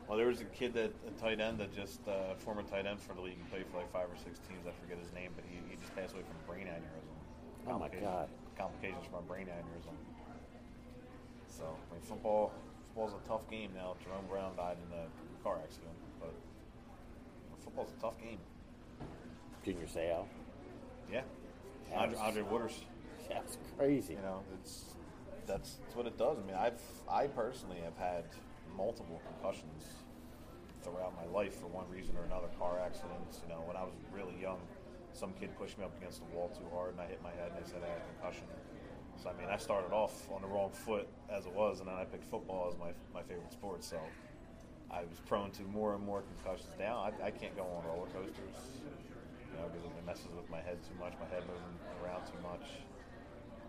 Well, 0.07 0.17
there 0.17 0.27
was 0.27 0.41
a 0.41 0.45
kid 0.45 0.73
that 0.73 0.91
a 1.07 1.11
tight 1.21 1.39
end 1.39 1.59
that 1.59 1.75
just 1.75 2.07
uh, 2.07 2.33
former 2.39 2.63
tight 2.63 2.87
end 2.87 2.99
for 2.99 3.13
the 3.13 3.21
league. 3.21 3.37
and 3.37 3.49
played 3.51 3.65
for 3.71 3.77
like 3.77 3.91
five 3.93 4.09
or 4.09 4.17
six 4.17 4.39
teams. 4.49 4.65
I 4.65 4.71
forget 4.81 4.97
his 4.97 5.13
name, 5.13 5.29
but 5.35 5.45
he, 5.47 5.57
he 5.69 5.75
just 5.77 5.95
passed 5.95 6.13
away 6.13 6.23
from 6.25 6.37
brain 6.51 6.65
aneurysm. 6.65 7.69
Oh, 7.69 7.77
my 7.77 7.89
God. 7.89 8.29
Complications 8.57 9.05
from 9.05 9.19
a 9.19 9.21
brain 9.21 9.45
aneurysm. 9.45 9.93
So 11.47 11.65
I 11.65 11.93
mean, 11.93 12.01
football 12.01 12.51
football's 12.99 13.21
a 13.25 13.27
tough 13.29 13.49
game 13.49 13.71
now. 13.73 13.95
Jerome 14.03 14.25
Brown 14.29 14.55
died 14.57 14.75
in 14.85 14.97
a 14.97 15.43
car 15.43 15.57
accident, 15.63 15.93
but 16.19 16.33
football's 17.63 17.91
a 17.97 18.01
tough 18.01 18.19
game. 18.21 18.39
Junior 19.63 19.85
Seau. 19.85 20.25
Yeah, 21.11 21.21
Yeah, 21.89 21.95
Andre, 21.99 22.13
it's- 22.15 22.27
Andre 22.27 22.41
Waters. 22.43 22.81
That's 23.29 23.57
crazy. 23.77 24.13
You 24.13 24.21
know, 24.21 24.41
it's 24.59 24.95
that's, 25.45 25.75
that's 25.75 25.95
what 25.95 26.07
it 26.07 26.17
does. 26.17 26.37
I 26.39 26.41
mean, 26.47 26.55
I've 26.55 26.81
I 27.09 27.27
personally 27.27 27.77
have 27.83 27.95
had 27.97 28.23
multiple 28.75 29.21
concussions 29.27 29.85
throughout 30.83 31.13
my 31.15 31.25
life 31.31 31.55
for 31.59 31.67
one 31.67 31.85
reason 31.89 32.17
or 32.17 32.23
another. 32.25 32.47
Car 32.59 32.79
accidents. 32.79 33.39
You 33.43 33.53
know, 33.53 33.61
when 33.65 33.77
I 33.77 33.83
was 33.83 33.93
really 34.13 34.35
young, 34.41 34.59
some 35.13 35.33
kid 35.39 35.55
pushed 35.57 35.77
me 35.77 35.85
up 35.85 35.95
against 35.97 36.19
the 36.19 36.35
wall 36.35 36.49
too 36.49 36.65
hard, 36.73 36.91
and 36.93 37.01
I 37.01 37.05
hit 37.05 37.21
my 37.23 37.29
head, 37.31 37.51
and 37.55 37.63
they 37.63 37.69
said 37.69 37.81
I 37.85 37.87
had 37.93 38.01
a 38.01 38.07
concussion. 38.19 38.47
So 39.21 39.29
I 39.29 39.33
mean, 39.33 39.51
I 39.51 39.57
started 39.57 39.91
off 39.91 40.31
on 40.31 40.41
the 40.41 40.47
wrong 40.47 40.71
foot 40.71 41.07
as 41.29 41.45
it 41.45 41.53
was, 41.53 41.79
and 41.79 41.89
then 41.89 41.95
I 41.95 42.05
picked 42.05 42.25
football 42.25 42.69
as 42.71 42.79
my 42.79 42.91
my 43.13 43.21
favorite 43.21 43.51
sport. 43.51 43.83
So 43.83 43.99
I 44.89 45.01
was 45.01 45.19
prone 45.25 45.51
to 45.51 45.63
more 45.63 45.93
and 45.93 46.05
more 46.05 46.23
concussions. 46.23 46.71
Now 46.79 47.03
I, 47.03 47.27
I 47.27 47.31
can't 47.31 47.55
go 47.55 47.63
on 47.63 47.83
roller 47.85 48.07
coasters. 48.15 48.55
You 49.51 49.59
know, 49.59 49.67
because 49.67 49.91
it 49.91 50.05
messes 50.05 50.31
with 50.35 50.49
my 50.49 50.61
head 50.61 50.77
too 50.87 50.95
much. 50.99 51.13
My 51.19 51.27
head 51.27 51.43
moving 51.47 51.75
around 52.03 52.25
too 52.27 52.39
much. 52.41 52.63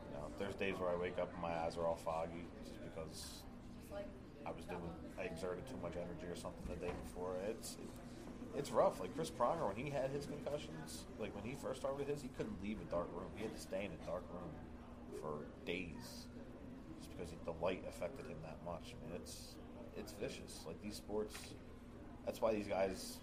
You 0.06 0.18
know, 0.18 0.26
there's 0.38 0.54
days 0.54 0.78
where 0.78 0.90
I 0.90 0.96
wake 0.96 1.18
up 1.18 1.32
and 1.32 1.42
my 1.42 1.50
eyes 1.50 1.76
are 1.76 1.86
all 1.86 1.98
foggy 1.98 2.46
just 2.62 2.78
because 2.84 3.42
I 4.46 4.52
was 4.52 4.64
doing, 4.66 4.90
I 5.18 5.24
exerted 5.24 5.66
too 5.66 5.78
much 5.82 5.94
energy 5.96 6.30
or 6.30 6.36
something 6.36 6.62
the 6.68 6.78
day 6.78 6.92
before. 7.04 7.34
It's 7.48 7.76
it's 8.54 8.70
rough. 8.70 9.00
Like 9.00 9.14
Chris 9.16 9.30
Pronger, 9.30 9.66
when 9.66 9.76
he 9.76 9.90
had 9.90 10.10
his 10.10 10.26
concussions, 10.26 11.10
like 11.18 11.34
when 11.34 11.44
he 11.44 11.56
first 11.58 11.80
started 11.80 12.06
his, 12.06 12.22
he 12.22 12.28
couldn't 12.36 12.62
leave 12.62 12.78
a 12.80 12.90
dark 12.90 13.08
room. 13.14 13.30
He 13.34 13.42
had 13.42 13.54
to 13.54 13.60
stay 13.60 13.84
in 13.84 13.90
a 13.90 14.06
dark 14.06 14.22
room 14.30 14.50
for 15.20 15.46
days 15.66 16.26
just 16.98 17.10
because 17.16 17.32
the 17.44 17.52
light 17.64 17.84
affected 17.88 18.26
him 18.26 18.38
that 18.42 18.58
much. 18.64 18.94
I 18.98 19.06
mean, 19.06 19.14
it's 19.16 19.54
it's 19.96 20.12
vicious. 20.12 20.60
Like 20.66 20.80
these 20.82 20.96
sports, 20.96 21.36
that's 22.24 22.40
why 22.40 22.52
these 22.54 22.66
guys 22.68 23.18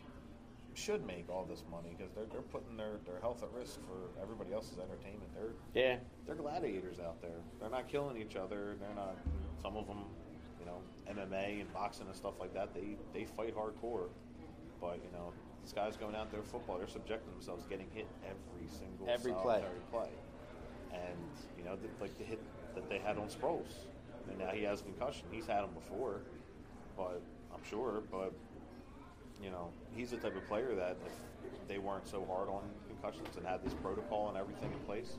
should 0.73 1.05
make 1.07 1.27
all 1.29 1.43
this 1.43 1.63
money 1.71 1.95
because 1.97 2.13
they're 2.13 2.25
they're 2.31 2.41
putting 2.41 2.77
their, 2.77 2.97
their 3.05 3.19
health 3.19 3.41
at 3.43 3.51
risk 3.51 3.79
for 3.87 4.21
everybody 4.21 4.53
else's 4.53 4.77
entertainment. 4.77 5.31
They're 5.33 5.53
Yeah. 5.73 5.97
they're 6.25 6.35
gladiators 6.35 6.99
out 6.99 7.21
there. 7.21 7.39
They're 7.59 7.69
not 7.69 7.87
killing 7.87 8.17
each 8.21 8.35
other. 8.35 8.75
They're 8.79 8.95
not. 8.95 9.17
Some 9.61 9.75
of 9.75 9.87
them, 9.87 10.03
you 10.59 10.65
know, 10.67 10.79
MMA 11.09 11.61
and 11.61 11.73
boxing 11.73 12.05
and 12.05 12.15
stuff 12.15 12.39
like 12.39 12.53
that. 12.53 12.73
They 12.75 12.95
they 13.13 13.25
fight 13.25 13.55
hardcore, 13.55 14.09
but 14.79 14.99
you 15.03 15.09
know, 15.11 15.33
these 15.63 15.73
guys 15.73 15.97
going 15.97 16.13
out 16.15 16.31
there 16.31 16.43
football, 16.43 16.77
they're 16.77 16.87
subjecting 16.87 17.31
themselves 17.33 17.65
getting 17.65 17.87
hit 17.91 18.05
every 18.23 18.67
single 18.67 19.09
Every 19.09 19.33
play. 19.33 19.63
play. 19.91 20.09
And 21.05 21.17
you 21.57 21.63
know, 21.63 21.75
the, 21.75 21.87
like 22.01 22.17
the 22.17 22.23
hit 22.23 22.41
that 22.75 22.89
they 22.89 22.99
had 22.99 23.17
on 23.17 23.27
Sproles. 23.27 23.73
And 24.29 24.39
now 24.39 24.49
he 24.49 24.63
has 24.63 24.81
a 24.81 24.83
concussion. 24.83 25.25
He's 25.31 25.47
had 25.47 25.61
them 25.61 25.73
before, 25.73 26.21
but 26.97 27.21
I'm 27.53 27.63
sure. 27.69 28.03
But 28.11 28.33
you 29.41 29.49
know, 29.49 29.71
he's 29.95 30.11
the 30.11 30.17
type 30.17 30.35
of 30.35 30.45
player 30.47 30.75
that 30.75 30.97
if 31.05 31.67
they 31.67 31.77
weren't 31.77 32.07
so 32.07 32.25
hard 32.25 32.49
on 32.49 32.63
concussions 32.87 33.37
and 33.37 33.45
had 33.45 33.63
this 33.63 33.73
protocol 33.75 34.29
and 34.29 34.37
everything 34.37 34.71
in 34.71 34.79
place, 34.79 35.17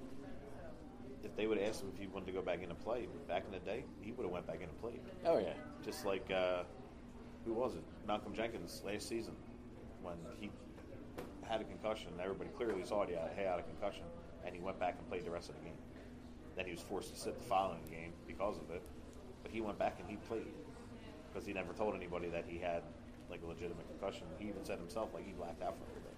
if 1.24 1.34
they 1.36 1.46
would 1.46 1.58
have 1.58 1.68
asked 1.68 1.82
him 1.82 1.90
if 1.94 2.00
he 2.00 2.06
wanted 2.06 2.26
to 2.26 2.32
go 2.32 2.42
back 2.42 2.62
into 2.62 2.74
play 2.74 3.06
back 3.26 3.44
in 3.46 3.52
the 3.52 3.64
day, 3.64 3.84
he 4.00 4.12
would 4.12 4.24
have 4.24 4.32
went 4.32 4.46
back 4.46 4.60
into 4.60 4.74
play. 4.74 5.00
Oh 5.24 5.38
yeah. 5.38 5.54
Just 5.84 6.04
like 6.04 6.30
uh, 6.30 6.62
who 7.44 7.54
was 7.54 7.74
it? 7.74 7.82
Malcolm 8.06 8.34
Jenkins 8.34 8.82
last 8.84 9.08
season 9.08 9.34
when 10.02 10.16
he 10.40 10.50
had 11.42 11.60
a 11.60 11.64
concussion. 11.64 12.08
Everybody 12.22 12.50
clearly 12.56 12.84
saw 12.84 13.06
he 13.06 13.14
had, 13.14 13.30
he 13.36 13.42
had 13.42 13.58
a 13.58 13.62
concussion, 13.62 14.04
and 14.48 14.56
he 14.56 14.62
went 14.62 14.80
back 14.80 14.96
and 14.98 15.06
played 15.08 15.24
the 15.24 15.30
rest 15.30 15.50
of 15.50 15.56
the 15.56 15.60
game. 15.60 15.76
Then 16.56 16.64
he 16.64 16.72
was 16.72 16.80
forced 16.80 17.14
to 17.14 17.20
sit 17.20 17.38
the 17.38 17.44
following 17.44 17.84
game 17.90 18.12
because 18.26 18.56
of 18.56 18.70
it, 18.70 18.82
but 19.42 19.52
he 19.52 19.60
went 19.60 19.78
back 19.78 19.96
and 20.00 20.08
he 20.08 20.16
played 20.16 20.52
because 21.28 21.46
he 21.46 21.52
never 21.52 21.72
told 21.74 21.94
anybody 21.94 22.28
that 22.28 22.46
he 22.48 22.58
had 22.58 22.82
like 23.30 23.42
a 23.44 23.46
legitimate 23.46 23.86
concussion. 23.88 24.26
He 24.38 24.48
even 24.48 24.64
said 24.64 24.78
himself 24.78 25.10
like 25.12 25.26
he 25.26 25.32
blacked 25.32 25.62
out 25.62 25.76
for 25.76 25.84
a 25.84 25.88
little 25.88 26.02
bit. 26.02 26.14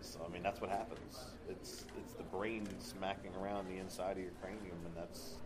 So 0.00 0.20
I 0.28 0.32
mean 0.32 0.42
that's 0.42 0.60
what 0.60 0.70
happens. 0.70 1.30
It's 1.48 1.84
it's 1.98 2.12
the 2.14 2.24
brain 2.24 2.66
smacking 2.78 3.32
around 3.40 3.68
the 3.68 3.78
inside 3.78 4.18
of 4.18 4.24
your 4.24 4.32
cranium, 4.42 4.76
and 4.84 4.96
that's 4.96 5.36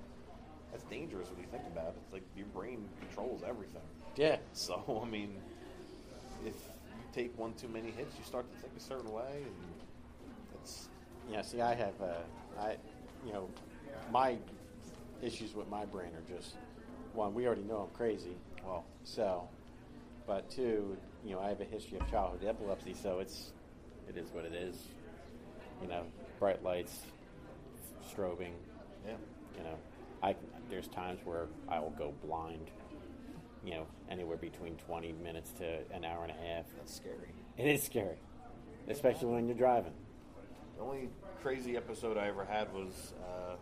that's 0.72 0.84
dangerous 0.84 1.28
when 1.30 1.40
you 1.40 1.46
think 1.50 1.64
about 1.66 1.88
it. 1.88 1.96
It's 2.02 2.12
like 2.12 2.24
your 2.34 2.46
brain 2.46 2.88
controls 2.98 3.42
everything. 3.46 3.82
Yeah. 4.16 4.38
So 4.54 5.02
I 5.04 5.08
mean, 5.08 5.36
if 6.46 6.54
you 6.54 7.04
take 7.12 7.38
one 7.38 7.52
too 7.54 7.68
many 7.68 7.90
hits, 7.90 8.16
you 8.18 8.24
start 8.24 8.50
to 8.50 8.58
think 8.60 8.72
a 8.76 8.80
certain 8.80 9.12
way, 9.12 9.44
and 9.44 9.54
it's 10.54 10.88
Yeah, 11.30 11.42
see, 11.42 11.60
I 11.60 11.74
have, 11.74 11.94
uh, 12.00 12.60
I, 12.60 12.76
you 13.24 13.32
know, 13.32 13.48
my 14.10 14.36
issues 15.22 15.54
with 15.54 15.68
my 15.68 15.84
brain 15.84 16.08
are 16.08 16.36
just 16.36 16.54
one. 17.12 17.34
We 17.34 17.46
already 17.46 17.62
know 17.62 17.88
I'm 17.88 17.96
crazy, 17.96 18.36
well, 18.64 18.84
so, 19.04 19.48
but 20.26 20.50
two, 20.50 20.96
you 21.24 21.32
know, 21.32 21.40
I 21.40 21.48
have 21.48 21.60
a 21.60 21.64
history 21.64 21.98
of 21.98 22.10
childhood 22.10 22.44
epilepsy, 22.48 22.94
so 23.00 23.20
it's, 23.20 23.52
it 24.08 24.16
is 24.16 24.30
what 24.32 24.44
it 24.44 24.54
is. 24.54 24.76
You 25.80 25.88
know, 25.88 26.02
bright 26.38 26.62
lights, 26.64 27.00
strobing. 28.12 28.52
yeah. 29.06 29.14
You 29.56 29.64
know, 29.64 29.78
I 30.22 30.34
there's 30.68 30.88
times 30.88 31.20
where 31.24 31.46
I 31.68 31.80
will 31.80 31.94
go 31.98 32.12
blind. 32.24 32.70
You 33.64 33.72
know, 33.72 33.86
anywhere 34.10 34.38
between 34.38 34.76
20 34.76 35.12
minutes 35.22 35.52
to 35.58 35.80
an 35.92 36.04
hour 36.04 36.22
and 36.22 36.30
a 36.30 36.34
half. 36.34 36.64
That's 36.78 36.94
scary. 36.94 37.34
It 37.58 37.66
is 37.66 37.82
scary, 37.82 38.16
especially 38.88 39.28
when 39.28 39.46
you're 39.46 39.56
driving. 39.56 39.92
The 40.80 40.86
only 40.86 41.10
crazy 41.42 41.76
episode 41.76 42.16
I 42.16 42.28
ever 42.28 42.42
had 42.42 42.72
was 42.72 43.12
uh, 43.20 43.56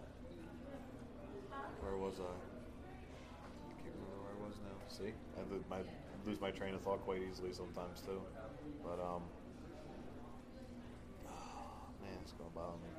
where 1.81 1.97
was 1.97 2.21
I? 2.21 2.31
I 2.31 3.75
can't 3.83 3.97
remember 3.97 4.23
where 4.23 4.39
I 4.39 4.47
was 4.47 4.55
now. 4.63 4.79
See, 4.87 5.13
I 5.37 5.53
lose 5.53 5.65
my, 5.69 5.79
lose 6.25 6.41
my 6.41 6.53
train 6.53 6.77
of 6.77 6.83
thought 6.83 7.01
quite 7.01 7.21
easily 7.29 7.53
sometimes 7.53 8.03
too. 8.03 8.23
But 8.85 9.03
um, 9.03 9.23
man, 12.01 12.19
it's 12.23 12.31
gonna 12.35 12.51
bother 12.55 12.79
me. 12.85 12.93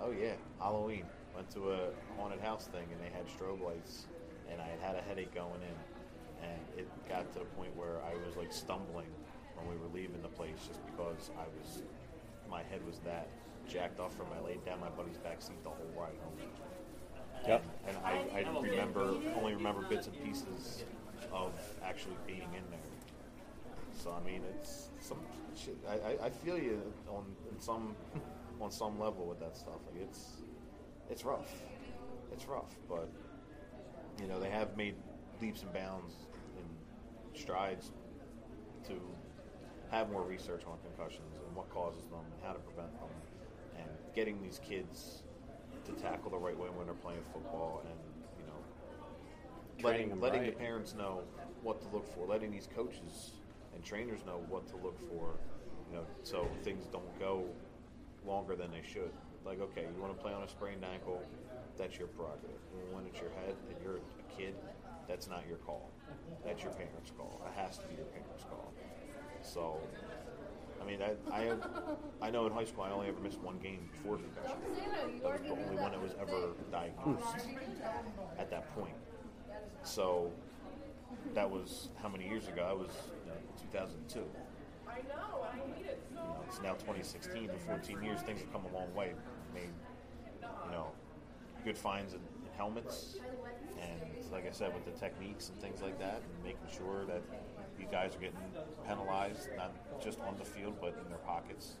Oh 0.00 0.12
yeah, 0.12 0.34
Halloween. 0.60 1.04
Went 1.34 1.50
to 1.50 1.72
a 1.72 1.88
haunted 2.16 2.38
house 2.42 2.66
thing 2.66 2.86
and 2.92 3.00
they 3.00 3.10
had 3.12 3.26
strobe 3.26 3.60
lights, 3.60 4.06
and 4.48 4.60
I 4.60 4.68
had 4.68 4.78
had 4.78 4.94
a 4.94 5.02
headache 5.02 5.34
going 5.34 5.62
in, 5.62 6.46
and 6.48 6.60
it 6.78 6.86
got 7.08 7.32
to 7.32 7.40
the 7.40 7.44
point 7.56 7.76
where 7.76 7.98
I 8.06 8.14
was 8.24 8.36
like 8.36 8.52
stumbling 8.52 9.10
when 9.56 9.68
we 9.68 9.76
were 9.76 9.92
leaving 9.92 10.22
the 10.22 10.28
place 10.28 10.56
just 10.66 10.84
because 10.86 11.30
I 11.38 11.44
was, 11.58 11.82
my 12.50 12.62
head 12.62 12.84
was 12.86 12.98
that 13.00 13.28
jacked 13.68 14.00
up 14.00 14.12
from 14.12 14.26
I 14.38 14.44
laid 14.44 14.64
down 14.64 14.80
my 14.80 14.88
buddy's 14.90 15.18
back 15.18 15.42
seat 15.42 15.62
the 15.64 15.70
whole 15.70 15.92
ride 15.96 16.14
home. 16.22 16.48
Yep. 17.46 17.64
And 17.88 17.96
I, 18.04 18.24
I 18.34 18.60
remember 18.60 19.14
only 19.36 19.54
remember 19.54 19.82
bits 19.82 20.06
and 20.06 20.24
pieces 20.24 20.84
of 21.32 21.52
actually 21.84 22.16
being 22.26 22.42
in 22.42 22.70
there. 22.70 22.80
So 23.94 24.12
I 24.12 24.24
mean, 24.24 24.42
it's 24.56 24.88
some 25.00 25.18
shit. 25.56 25.76
I, 25.88 26.26
I, 26.26 26.30
feel 26.30 26.58
you 26.58 26.80
on 27.08 27.24
some 27.58 27.94
on 28.60 28.70
some 28.70 28.98
level 28.98 29.26
with 29.26 29.40
that 29.40 29.56
stuff. 29.56 29.78
Like 29.92 30.02
it's 30.02 30.42
it's 31.10 31.24
rough. 31.24 31.52
It's 32.32 32.46
rough, 32.46 32.74
but 32.88 33.08
you 34.20 34.26
know 34.26 34.40
they 34.40 34.50
have 34.50 34.76
made 34.76 34.94
leaps 35.40 35.62
and 35.62 35.72
bounds 35.72 36.14
and 36.56 37.40
strides 37.40 37.92
to 38.88 39.00
have 39.90 40.10
more 40.10 40.22
research 40.22 40.62
on 40.66 40.78
concussions 40.84 41.34
and 41.46 41.56
what 41.56 41.68
causes 41.70 42.04
them 42.08 42.24
and 42.32 42.40
how 42.44 42.52
to 42.52 42.58
prevent 42.60 42.92
them, 42.98 43.08
and 43.78 43.88
getting 44.14 44.42
these 44.42 44.60
kids 44.66 45.22
to 45.84 45.92
tackle 45.92 46.30
the 46.30 46.38
right 46.38 46.58
way 46.58 46.68
when 46.74 46.86
they're 46.86 46.94
playing 46.94 47.22
football, 47.32 47.82
and 47.84 47.98
you 48.40 48.46
know, 48.46 48.58
Training 49.78 50.08
letting 50.08 50.20
letting 50.20 50.42
right. 50.42 50.52
the 50.52 50.58
parents 50.58 50.94
know 50.94 51.22
what 51.62 51.80
to 51.82 51.88
look 51.88 52.06
for, 52.14 52.26
letting 52.26 52.50
these 52.50 52.68
coaches 52.74 53.32
and 53.74 53.84
trainers 53.84 54.20
know 54.26 54.40
what 54.48 54.66
to 54.68 54.76
look 54.76 54.98
for, 55.10 55.36
you 55.88 55.96
know, 55.96 56.04
so 56.22 56.48
things 56.62 56.86
don't 56.90 57.18
go 57.18 57.44
longer 58.26 58.56
than 58.56 58.70
they 58.70 58.82
should. 58.82 59.12
Like, 59.44 59.60
okay, 59.60 59.86
you 59.94 60.02
want 60.02 60.16
to 60.16 60.22
play 60.22 60.32
on 60.32 60.42
a 60.42 60.48
sprained 60.48 60.84
ankle, 60.84 61.22
that's 61.78 61.98
your 61.98 62.08
prerogative. 62.08 62.58
When 62.90 63.06
it's 63.06 63.20
your 63.20 63.30
head 63.30 63.54
and 63.68 63.76
you're 63.82 63.98
a 63.98 64.36
kid, 64.36 64.54
that's 65.06 65.28
not 65.28 65.44
your 65.46 65.58
call. 65.58 65.90
That's 66.44 66.62
your 66.62 66.72
parents' 66.72 67.12
call. 67.16 67.40
It 67.46 67.58
has 67.60 67.78
to 67.78 67.86
be 67.86 67.94
your 67.94 68.06
parents' 68.06 68.44
call. 68.48 68.72
So, 69.46 69.78
I 70.82 70.84
mean, 70.84 71.00
I, 71.02 71.14
I, 71.32 71.52
I 72.20 72.30
know 72.30 72.46
in 72.46 72.52
high 72.52 72.64
school 72.64 72.84
I 72.84 72.90
only 72.90 73.08
ever 73.08 73.20
missed 73.20 73.40
one 73.40 73.58
game 73.58 73.88
before 73.92 74.18
concussion. 74.18 74.58
That 75.22 75.32
was 75.32 75.40
the 75.42 75.50
only 75.50 75.76
one 75.76 75.92
that 75.92 76.02
was 76.02 76.12
ever 76.20 76.50
diagnosed 76.70 77.46
at 78.38 78.50
that 78.50 78.74
point. 78.74 78.94
So, 79.82 80.30
that 81.34 81.50
was 81.50 81.88
how 82.02 82.08
many 82.08 82.28
years 82.28 82.48
ago? 82.48 82.64
That 82.66 82.78
was 82.78 82.90
you 83.24 83.30
know, 83.30 83.38
2002. 83.72 84.24
I 84.88 84.98
know, 85.08 85.46
I 85.52 85.56
need 85.76 85.86
it 85.86 86.00
so 86.14 86.20
You 86.20 86.28
know, 86.28 86.44
it's 86.46 86.60
now 86.62 86.74
2016. 86.74 87.50
In 87.50 87.58
14 87.66 88.02
years, 88.02 88.20
things 88.22 88.40
have 88.40 88.52
come 88.52 88.64
a 88.72 88.76
long 88.76 88.92
way. 88.94 89.12
Made, 89.54 89.70
you 90.42 90.70
know, 90.72 90.88
good 91.64 91.78
finds 91.78 92.14
in, 92.14 92.20
in 92.20 92.52
helmets, 92.56 93.16
and 93.80 94.32
like 94.32 94.46
I 94.46 94.52
said, 94.52 94.74
with 94.74 94.84
the 94.84 94.98
techniques 94.98 95.48
and 95.50 95.60
things 95.60 95.82
like 95.82 95.98
that, 95.98 96.22
and 96.22 96.44
making 96.44 96.68
sure 96.76 97.04
that 97.06 97.22
you 97.80 97.86
guys 97.90 98.14
are 98.14 98.18
getting 98.18 98.38
penalized, 98.86 99.48
not 99.56 99.72
just 100.00 100.20
on 100.20 100.36
the 100.38 100.44
field, 100.44 100.74
but 100.80 100.96
in 101.02 101.08
their 101.08 101.18
pockets 101.18 101.74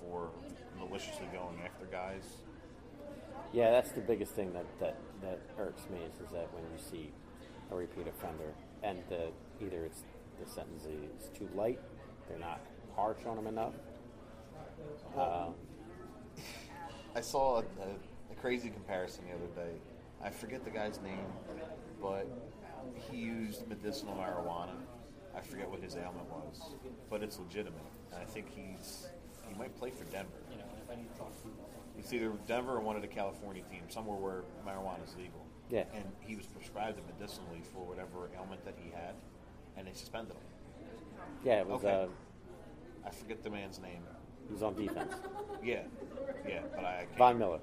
for 0.00 0.30
maliciously 0.78 1.26
going 1.32 1.60
after 1.64 1.86
guys. 1.86 2.36
Yeah, 3.52 3.70
that's 3.70 3.92
the 3.92 4.00
biggest 4.00 4.32
thing 4.32 4.52
that, 4.52 4.66
that, 4.80 4.96
that 5.22 5.40
irks 5.58 5.82
me 5.90 5.98
is, 6.00 6.14
is 6.24 6.32
that 6.32 6.48
when 6.54 6.62
you 6.64 6.78
see 6.78 7.12
a 7.70 7.76
repeat 7.76 8.06
offender 8.06 8.54
and 8.82 8.98
the, 9.08 9.28
either 9.64 9.84
it's 9.84 10.04
the 10.42 10.50
sentence 10.50 10.84
is 10.84 11.28
too 11.36 11.48
light, 11.54 11.78
they're 12.28 12.38
not 12.38 12.60
harsh 12.96 13.24
on 13.26 13.36
them 13.36 13.46
enough. 13.46 13.74
Um, 15.16 15.54
I 17.14 17.20
saw 17.20 17.56
a, 17.56 17.60
a, 17.60 18.32
a 18.32 18.34
crazy 18.40 18.70
comparison 18.70 19.24
the 19.28 19.34
other 19.34 19.68
day. 19.68 19.76
I 20.24 20.30
forget 20.30 20.64
the 20.64 20.70
guy's 20.70 21.00
name, 21.02 21.26
but 22.00 22.26
he 23.10 23.18
used 23.18 23.68
medicinal 23.68 24.14
marijuana. 24.14 24.74
I 25.36 25.40
forget 25.40 25.70
what 25.70 25.80
his 25.80 25.96
ailment 25.96 26.28
was, 26.30 26.60
but 27.10 27.22
it's 27.22 27.38
legitimate. 27.38 27.80
And 28.12 28.20
I 28.20 28.24
think 28.24 28.46
he's 28.54 29.06
he 29.48 29.54
might 29.58 29.76
play 29.78 29.90
for 29.90 30.04
Denver. 30.04 30.30
You 30.50 30.58
know, 30.58 30.64
It's 31.98 32.12
either 32.12 32.32
Denver 32.46 32.72
or 32.76 32.80
one 32.80 32.96
of 32.96 33.02
the 33.02 33.08
California 33.08 33.62
teams, 33.70 33.92
somewhere 33.94 34.16
where 34.16 34.42
marijuana 34.66 35.04
is 35.06 35.14
legal. 35.16 35.46
Yeah. 35.70 35.84
And 35.94 36.04
he 36.20 36.36
was 36.36 36.46
prescribed 36.46 36.98
it 36.98 37.04
medicinally 37.18 37.62
for 37.72 37.84
whatever 37.86 38.28
ailment 38.36 38.64
that 38.64 38.74
he 38.82 38.90
had, 38.90 39.14
and 39.76 39.86
they 39.86 39.92
suspended 39.92 40.34
him. 40.34 40.86
yeah, 41.44 41.60
it 41.60 41.66
was. 41.66 41.82
Okay. 41.84 42.02
Uh, 42.04 42.06
I 43.06 43.10
forget 43.10 43.42
the 43.42 43.50
man's 43.50 43.80
name. 43.80 44.02
he 44.48 44.52
was 44.54 44.62
on 44.62 44.74
defense. 44.74 45.14
Yeah, 45.62 45.82
yeah, 46.46 46.60
but 46.74 46.84
I 46.84 47.04
can't. 47.06 47.18
Von 47.18 47.38
Miller, 47.38 47.60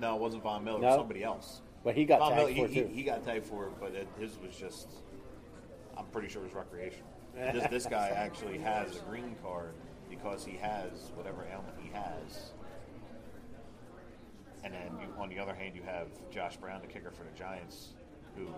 No, 0.00 0.16
it 0.16 0.20
wasn't 0.20 0.42
Von 0.42 0.64
Miller. 0.64 0.78
It 0.78 0.82
No? 0.82 0.86
was 0.88 0.96
somebody 0.96 1.22
else. 1.22 1.60
but 1.84 1.94
he 1.94 2.04
got 2.04 2.18
Von 2.20 2.32
tagged 2.32 2.54
Miller, 2.56 2.68
for 2.68 2.72
he, 2.74 2.80
it 2.80 2.88
he, 2.88 2.94
he 2.96 3.02
got 3.02 3.24
tagged 3.24 3.46
for 3.46 3.66
it, 3.66 3.72
but 3.80 3.92
it, 3.94 4.08
his 4.18 4.38
was 4.44 4.54
just. 4.56 4.88
I'm 6.02 6.10
pretty 6.10 6.28
sure 6.28 6.42
it 6.42 6.46
was 6.46 6.54
recreational. 6.54 7.10
this, 7.34 7.66
this 7.70 7.86
guy 7.86 8.08
actually 8.08 8.58
has 8.58 8.96
a 8.96 9.00
green 9.00 9.36
card 9.42 9.74
because 10.10 10.44
he 10.44 10.56
has 10.56 11.12
whatever 11.14 11.46
ailment 11.50 11.74
he 11.80 11.90
has. 11.92 12.52
And 14.64 14.74
then 14.74 14.90
you, 15.00 15.08
on 15.20 15.28
the 15.28 15.38
other 15.38 15.54
hand, 15.54 15.74
you 15.74 15.82
have 15.82 16.08
Josh 16.30 16.56
Brown, 16.56 16.80
the 16.80 16.86
kicker 16.86 17.10
for 17.10 17.24
the 17.24 17.36
Giants, 17.38 17.90
who 18.36 18.48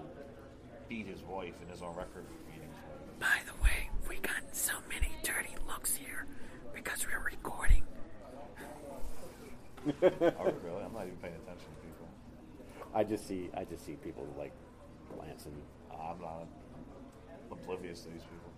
beat 0.89 1.07
his 1.07 1.23
wife 1.23 1.55
and 1.63 1.71
is 1.73 1.83
on 1.83 1.95
record 1.95 2.25
for 2.29 2.51
beating 2.51 2.69
his 2.69 2.79
wife. 2.83 3.21
By 3.21 3.39
the 3.47 3.63
way, 3.63 3.91
we 4.09 4.17
got 4.17 4.43
so 4.53 4.75
many 4.89 5.13
dirty 5.23 5.55
looks 5.67 5.95
here 5.95 6.27
because 6.75 7.07
we're 7.07 7.25
recording. 7.25 7.83
oh, 10.03 10.55
really? 10.65 10.83
I'm 10.83 10.93
not 10.93 11.07
even 11.07 11.17
paying 11.21 11.35
attention 11.35 11.69
to 11.69 11.87
people. 11.87 12.09
I 12.95 13.05
just 13.05 13.29
see, 13.29 13.51
I 13.55 13.65
just 13.65 13.85
see 13.85 13.93
people 13.93 14.27
like 14.39 14.53
glancing. 15.15 15.61
I'm 15.93 16.21
not 16.21 16.47
oblivious 17.55 18.03
to 18.03 18.11
these 18.11 18.25
people. 18.25 18.53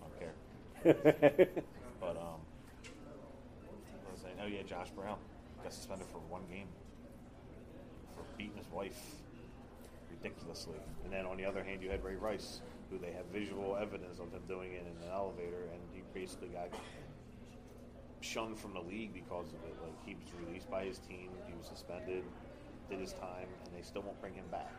I 0.00 0.06
don't 0.08 0.18
care. 0.18 1.62
But 2.00 2.16
um, 2.18 2.40
what 4.02 4.12
was 4.12 4.20
I 4.20 4.28
saying? 4.28 4.36
Oh 4.42 4.46
yeah, 4.46 4.62
Josh 4.62 4.90
Brown 4.90 5.16
got 5.62 5.72
suspended 5.72 6.06
for 6.08 6.18
one 6.28 6.42
game 6.50 6.68
for 8.14 8.24
beating 8.36 8.56
his 8.56 8.70
wife 8.70 9.00
ridiculously. 10.10 10.80
And 11.04 11.12
then 11.12 11.26
on 11.26 11.36
the 11.36 11.44
other 11.44 11.64
hand, 11.64 11.82
you 11.82 11.90
had 11.90 12.04
Ray 12.04 12.16
Rice, 12.16 12.60
who 12.90 12.98
they 12.98 13.12
have 13.12 13.26
visual 13.32 13.76
evidence 13.76 14.18
of 14.20 14.32
him 14.32 14.42
doing 14.48 14.72
it 14.74 14.82
in 14.82 15.02
an 15.06 15.10
elevator, 15.12 15.64
and 15.72 15.80
he 15.92 16.02
basically 16.12 16.48
got 16.48 16.70
shunned 18.20 18.58
from 18.58 18.74
the 18.74 18.80
league 18.80 19.12
because 19.14 19.48
of 19.52 19.64
it. 19.64 19.76
Like 19.82 19.96
he 20.04 20.14
was 20.14 20.32
released 20.46 20.70
by 20.70 20.84
his 20.84 20.98
team, 20.98 21.30
he 21.46 21.54
was 21.54 21.66
suspended, 21.66 22.24
did 22.88 23.00
his 23.00 23.12
time, 23.14 23.48
and 23.66 23.74
they 23.74 23.82
still 23.82 24.02
won't 24.02 24.20
bring 24.20 24.34
him 24.34 24.48
back. 24.50 24.74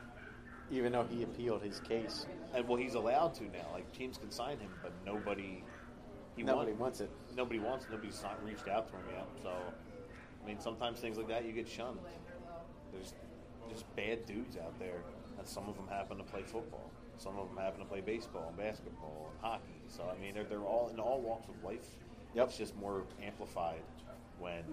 Even 0.71 0.91
though 0.91 1.03
he 1.03 1.23
appealed 1.23 1.61
his 1.61 1.79
case, 1.81 2.25
And 2.53 2.67
well, 2.67 2.77
he's 2.77 2.95
allowed 2.95 3.33
to 3.35 3.43
now. 3.43 3.67
Like 3.73 3.91
teams 3.91 4.17
can 4.17 4.31
sign 4.31 4.57
him, 4.57 4.71
but 4.81 4.91
nobody. 5.05 5.63
He 6.35 6.43
nobody 6.43 6.71
want- 6.71 6.79
wants 6.81 7.01
it. 7.01 7.09
nobody 7.35 7.59
wants. 7.59 7.85
It. 7.85 7.91
Nobody's 7.91 8.21
not 8.23 8.43
reached 8.43 8.67
out 8.67 8.87
to 8.87 8.93
him 8.93 9.03
yet. 9.11 9.27
So, 9.41 9.51
I 9.51 10.47
mean, 10.47 10.59
sometimes 10.59 10.99
things 10.99 11.17
like 11.17 11.27
that 11.27 11.45
you 11.45 11.51
get 11.51 11.67
shunned. 11.67 11.99
There's 12.91 13.13
just 13.69 13.85
bad 13.95 14.25
dudes 14.25 14.57
out 14.57 14.77
there, 14.79 15.01
and 15.37 15.47
some 15.47 15.67
of 15.69 15.75
them 15.75 15.87
happen 15.87 16.17
to 16.17 16.23
play 16.23 16.43
football. 16.43 16.89
Some 17.17 17.37
of 17.37 17.47
them 17.47 17.57
happen 17.57 17.79
to 17.79 17.85
play 17.85 18.01
baseball, 18.01 18.47
and 18.49 18.57
basketball, 18.57 19.31
and 19.31 19.41
hockey. 19.41 19.81
So, 19.87 20.03
I 20.13 20.19
mean, 20.19 20.33
they're, 20.33 20.43
they're 20.43 20.59
all 20.65 20.89
in 20.93 20.99
all 20.99 21.21
walks 21.21 21.47
of 21.47 21.63
life. 21.63 21.87
Yep. 22.33 22.47
It's 22.49 22.57
just 22.57 22.75
more 22.75 23.03
amplified 23.23 23.81
when 24.39 24.63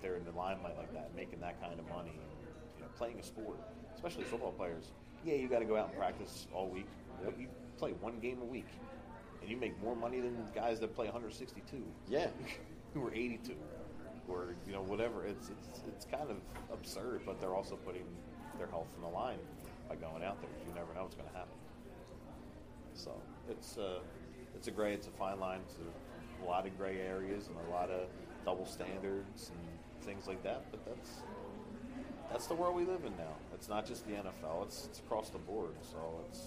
they're 0.00 0.16
in 0.16 0.24
the 0.24 0.32
limelight 0.32 0.76
like 0.78 0.92
that, 0.94 1.14
making 1.14 1.40
that 1.40 1.60
kind 1.60 1.78
of 1.78 1.86
money, 1.88 2.10
and 2.12 2.48
you 2.76 2.82
know, 2.82 2.88
playing 2.96 3.18
a 3.18 3.22
sport, 3.22 3.58
especially 3.94 4.24
football 4.24 4.52
players. 4.52 4.92
Yeah, 5.24 5.34
you 5.34 5.48
got 5.48 5.60
to 5.60 5.64
go 5.64 5.76
out 5.76 5.88
and 5.90 5.98
practice 5.98 6.46
all 6.52 6.68
week. 6.68 6.88
But 7.24 7.38
you 7.38 7.48
play 7.78 7.92
one 8.00 8.18
game 8.18 8.38
a 8.42 8.44
week, 8.44 8.66
and 9.40 9.50
you 9.50 9.56
make 9.56 9.80
more 9.82 9.94
money 9.94 10.20
than 10.20 10.36
guys 10.54 10.80
that 10.80 10.94
play 10.94 11.06
162 11.06 11.84
Yeah, 12.08 12.28
who 12.94 13.06
are 13.06 13.14
82 13.14 13.54
or 14.28 14.54
you 14.66 14.72
know 14.72 14.82
whatever. 14.82 15.24
It's 15.26 15.50
it's 15.50 15.80
it's 15.88 16.04
kind 16.04 16.30
of 16.30 16.36
absurd 16.72 17.22
but 17.26 17.40
they're 17.40 17.54
also 17.54 17.76
putting 17.76 18.04
their 18.58 18.66
health 18.66 18.88
on 18.96 19.02
the 19.02 19.08
line 19.08 19.38
by 19.88 19.96
going 19.96 20.22
out 20.22 20.40
there. 20.40 20.50
You 20.66 20.74
never 20.74 20.94
know 20.94 21.02
what's 21.02 21.14
going 21.16 21.28
to 21.28 21.34
happen. 21.34 21.54
So 22.94 23.12
it's 23.50 23.78
uh 23.78 24.00
it's 24.54 24.68
a 24.68 24.70
gray 24.70 24.94
it's 24.94 25.06
a 25.06 25.10
fine 25.10 25.40
line. 25.40 25.60
It's 25.66 25.76
a, 25.76 26.44
a 26.44 26.46
lot 26.46 26.66
of 26.66 26.76
gray 26.76 27.00
areas 27.00 27.48
and 27.48 27.56
a 27.68 27.70
lot 27.70 27.90
of 27.90 28.08
double 28.44 28.66
standards 28.66 29.50
and 29.50 30.04
things 30.04 30.26
like 30.26 30.42
that. 30.42 30.64
But 30.70 30.84
that's 30.84 31.10
that's 32.30 32.46
the 32.46 32.54
world 32.54 32.76
we 32.76 32.84
live 32.84 33.04
in 33.04 33.12
now 33.16 33.34
it's 33.62 33.68
not 33.68 33.86
just 33.86 34.04
the 34.08 34.14
NFL 34.14 34.64
it's 34.64 34.86
it's 34.86 34.98
across 34.98 35.30
the 35.30 35.38
board 35.38 35.70
so 35.82 35.98
it's 36.28 36.40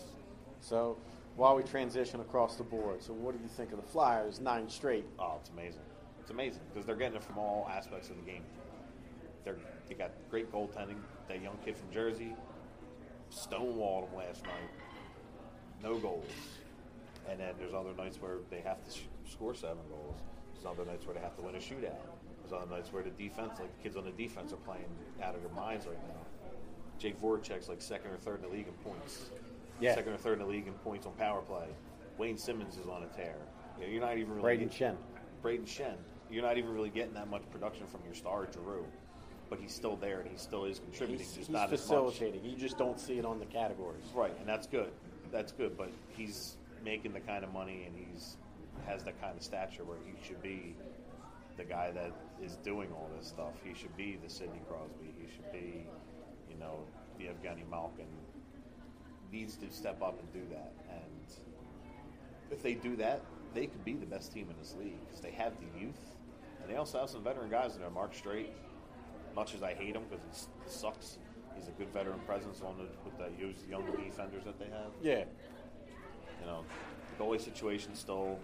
So 0.60 0.98
while 1.38 1.56
we 1.56 1.64
transition 1.64 2.20
across 2.22 2.56
the 2.56 2.64
board, 2.64 3.02
so 3.02 3.14
what 3.14 3.36
do 3.36 3.42
you 3.42 3.50
think 3.50 3.72
of 3.72 3.78
the 3.78 3.88
Flyers? 3.88 4.40
Nine 4.40 4.70
straight. 4.70 5.06
Oh, 5.20 5.36
it's 5.40 5.50
amazing. 5.50 5.82
It's 6.22 6.32
amazing 6.32 6.62
because 6.74 6.86
they're 6.86 6.96
getting 6.96 7.18
it 7.18 7.24
from 7.24 7.38
all 7.38 7.70
aspects 7.72 8.10
of 8.10 8.16
the 8.18 8.22
game. 8.30 8.44
They're 9.44 9.58
they 9.88 9.96
got 9.96 10.12
great 10.30 10.52
goaltending. 10.52 10.98
That 11.28 11.42
young 11.42 11.58
kid 11.64 11.78
from 11.78 11.92
Jersey 11.92 12.36
stonewalled 13.32 14.10
them 14.10 14.18
last 14.18 14.44
night. 14.44 14.70
No 15.84 15.98
goals. 15.98 16.26
And 17.30 17.40
then 17.40 17.54
there's 17.58 17.74
other 17.74 17.94
nights 17.98 18.18
where 18.22 18.38
they 18.50 18.62
have 18.62 18.84
to 18.86 18.92
sh- 18.92 19.04
score 19.30 19.56
seven 19.56 19.84
goals. 19.90 20.16
There's 20.54 20.66
other 20.66 20.86
nights 20.86 21.06
where 21.06 21.16
they 21.16 21.22
have 21.22 21.36
to 21.38 21.42
win 21.42 21.56
a 21.56 21.60
shootout. 21.60 22.00
There's 22.42 22.54
other 22.54 22.70
nights 22.70 22.94
where 22.94 23.04
the 23.04 23.10
defense, 23.10 23.60
like 23.60 23.76
the 23.76 23.84
kids 23.84 23.98
on 23.98 24.06
the 24.06 24.12
defense, 24.12 24.54
are 24.54 24.58
playing 24.58 24.86
out 25.22 25.36
of 25.36 25.42
their 25.42 25.52
minds 25.52 25.86
right 25.88 26.08
now. 26.08 26.25
Jake 27.00 27.20
Voracek's 27.22 27.68
like 27.70 27.82
second 27.82 28.12
or 28.12 28.18
third 28.18 28.38
in 28.38 28.50
the 28.50 28.56
league 28.56 28.68
in 28.68 28.74
points. 28.90 29.30
Yeah. 29.80 29.96
Second 29.96 30.14
or 30.14 30.18
third 30.18 30.34
in 30.34 30.40
the 30.40 30.46
league 30.52 30.68
in 30.68 30.74
points 30.74 31.06
on 31.06 31.14
power 31.14 31.42
play. 31.42 31.68
Wayne 32.18 32.38
Simmonds 32.38 32.78
is 32.78 32.88
on 32.88 33.04
a 33.04 33.08
tear. 33.08 33.36
You 33.78 33.86
know, 33.86 33.92
you're 33.92 34.02
not 34.02 34.18
even 34.18 34.36
really 34.36 34.56
Brayden 34.58 34.72
getting- 34.72 34.96
Schenn. 34.96 34.98
Brayden 35.44 35.66
Schenn. 35.66 35.98
You're 36.30 36.44
not 36.44 36.58
even 36.58 36.74
really 36.74 36.90
getting 36.90 37.14
that 37.14 37.30
much 37.30 37.44
production 37.52 37.86
from 37.88 38.02
your 38.06 38.16
star 38.16 38.48
Giroux, 38.52 38.86
but 39.50 39.60
he's 39.60 39.74
still 39.74 39.96
there 39.98 40.22
and 40.22 40.30
he 40.30 40.38
still 40.38 40.66
is 40.66 40.80
contributing. 40.80 41.20
He's, 41.20 41.28
just 41.36 41.48
he's 41.48 41.50
not 41.50 41.70
facilitating. 41.70 42.44
You 42.44 42.56
just 42.56 42.78
don't 42.78 43.00
see 43.00 43.20
it 43.20 43.26
on 43.26 43.40
the 43.40 43.46
categories. 43.46 44.04
Right, 44.14 44.34
and 44.40 44.48
that's 44.48 44.66
good. 44.66 44.92
That's 45.32 45.52
good, 45.52 45.78
but 45.78 45.92
he's 46.10 46.58
making 46.84 47.14
the 47.14 47.20
kind 47.20 47.44
of 47.44 47.52
money 47.54 47.84
and 47.86 47.96
he's 47.96 48.38
has 48.86 49.04
that 49.04 49.20
kind 49.22 49.36
of 49.36 49.44
stature 49.44 49.84
where 49.84 49.98
he 50.06 50.14
should 50.26 50.42
be 50.44 50.76
the 51.58 51.64
guy 51.64 51.92
that 51.92 52.12
is 52.44 52.58
doing 52.58 52.90
all 52.94 53.10
this 53.18 53.28
stuff. 53.28 53.54
He 53.64 53.74
should 53.74 53.96
be 53.98 54.18
the 54.24 54.30
Sidney 54.30 54.62
Crosby. 54.70 55.14
He 55.20 55.28
should 55.34 55.52
be, 55.52 55.86
you 56.56 56.64
know, 56.64 56.80
the 57.18 57.26
Evgeny 57.26 57.70
Malkin. 57.70 58.08
Needs 59.32 59.56
to 59.58 59.70
step 59.72 60.02
up 60.02 60.18
and 60.20 60.32
do 60.32 60.42
that. 60.54 60.72
And 60.90 61.34
if 62.52 62.62
they 62.64 62.74
do 62.74 62.96
that, 62.98 63.22
they 63.54 63.66
could 63.68 63.84
be 63.84 63.94
the 63.94 64.06
best 64.06 64.32
team 64.32 64.48
in 64.50 64.58
this 64.58 64.76
league 64.80 65.00
because 65.06 65.20
they 65.20 65.32
have 65.32 65.54
the 65.60 65.80
youth, 65.80 66.00
and 66.62 66.72
they 66.72 66.76
also 66.78 67.00
have 67.00 67.10
some 67.10 67.24
veteran 67.24 67.50
guys 67.50 67.76
in 67.76 67.82
there. 67.82 67.90
Mark 67.90 68.14
Streit, 68.14 68.48
much 69.36 69.54
as 69.56 69.64
I 69.64 69.74
hate 69.74 69.96
him 69.96 70.04
because 70.10 70.24
he 70.64 70.70
sucks, 70.70 71.18
he's 71.56 71.68
a 71.68 71.72
good 71.72 71.90
veteran 71.92 72.20
presence 72.20 72.62
on 72.62 72.78
the 72.78 72.86
with 73.04 73.18
the 73.18 73.30
young- 73.70 73.86
defenders 73.98 74.44
that 74.46 74.58
they 74.60 74.66
have. 74.66 74.92
Yeah. 75.02 75.26
You 76.42 76.46
know, 76.46 76.64
the 77.18 77.24
goalie 77.24 77.42
situation 77.42 77.96
still 77.96 78.40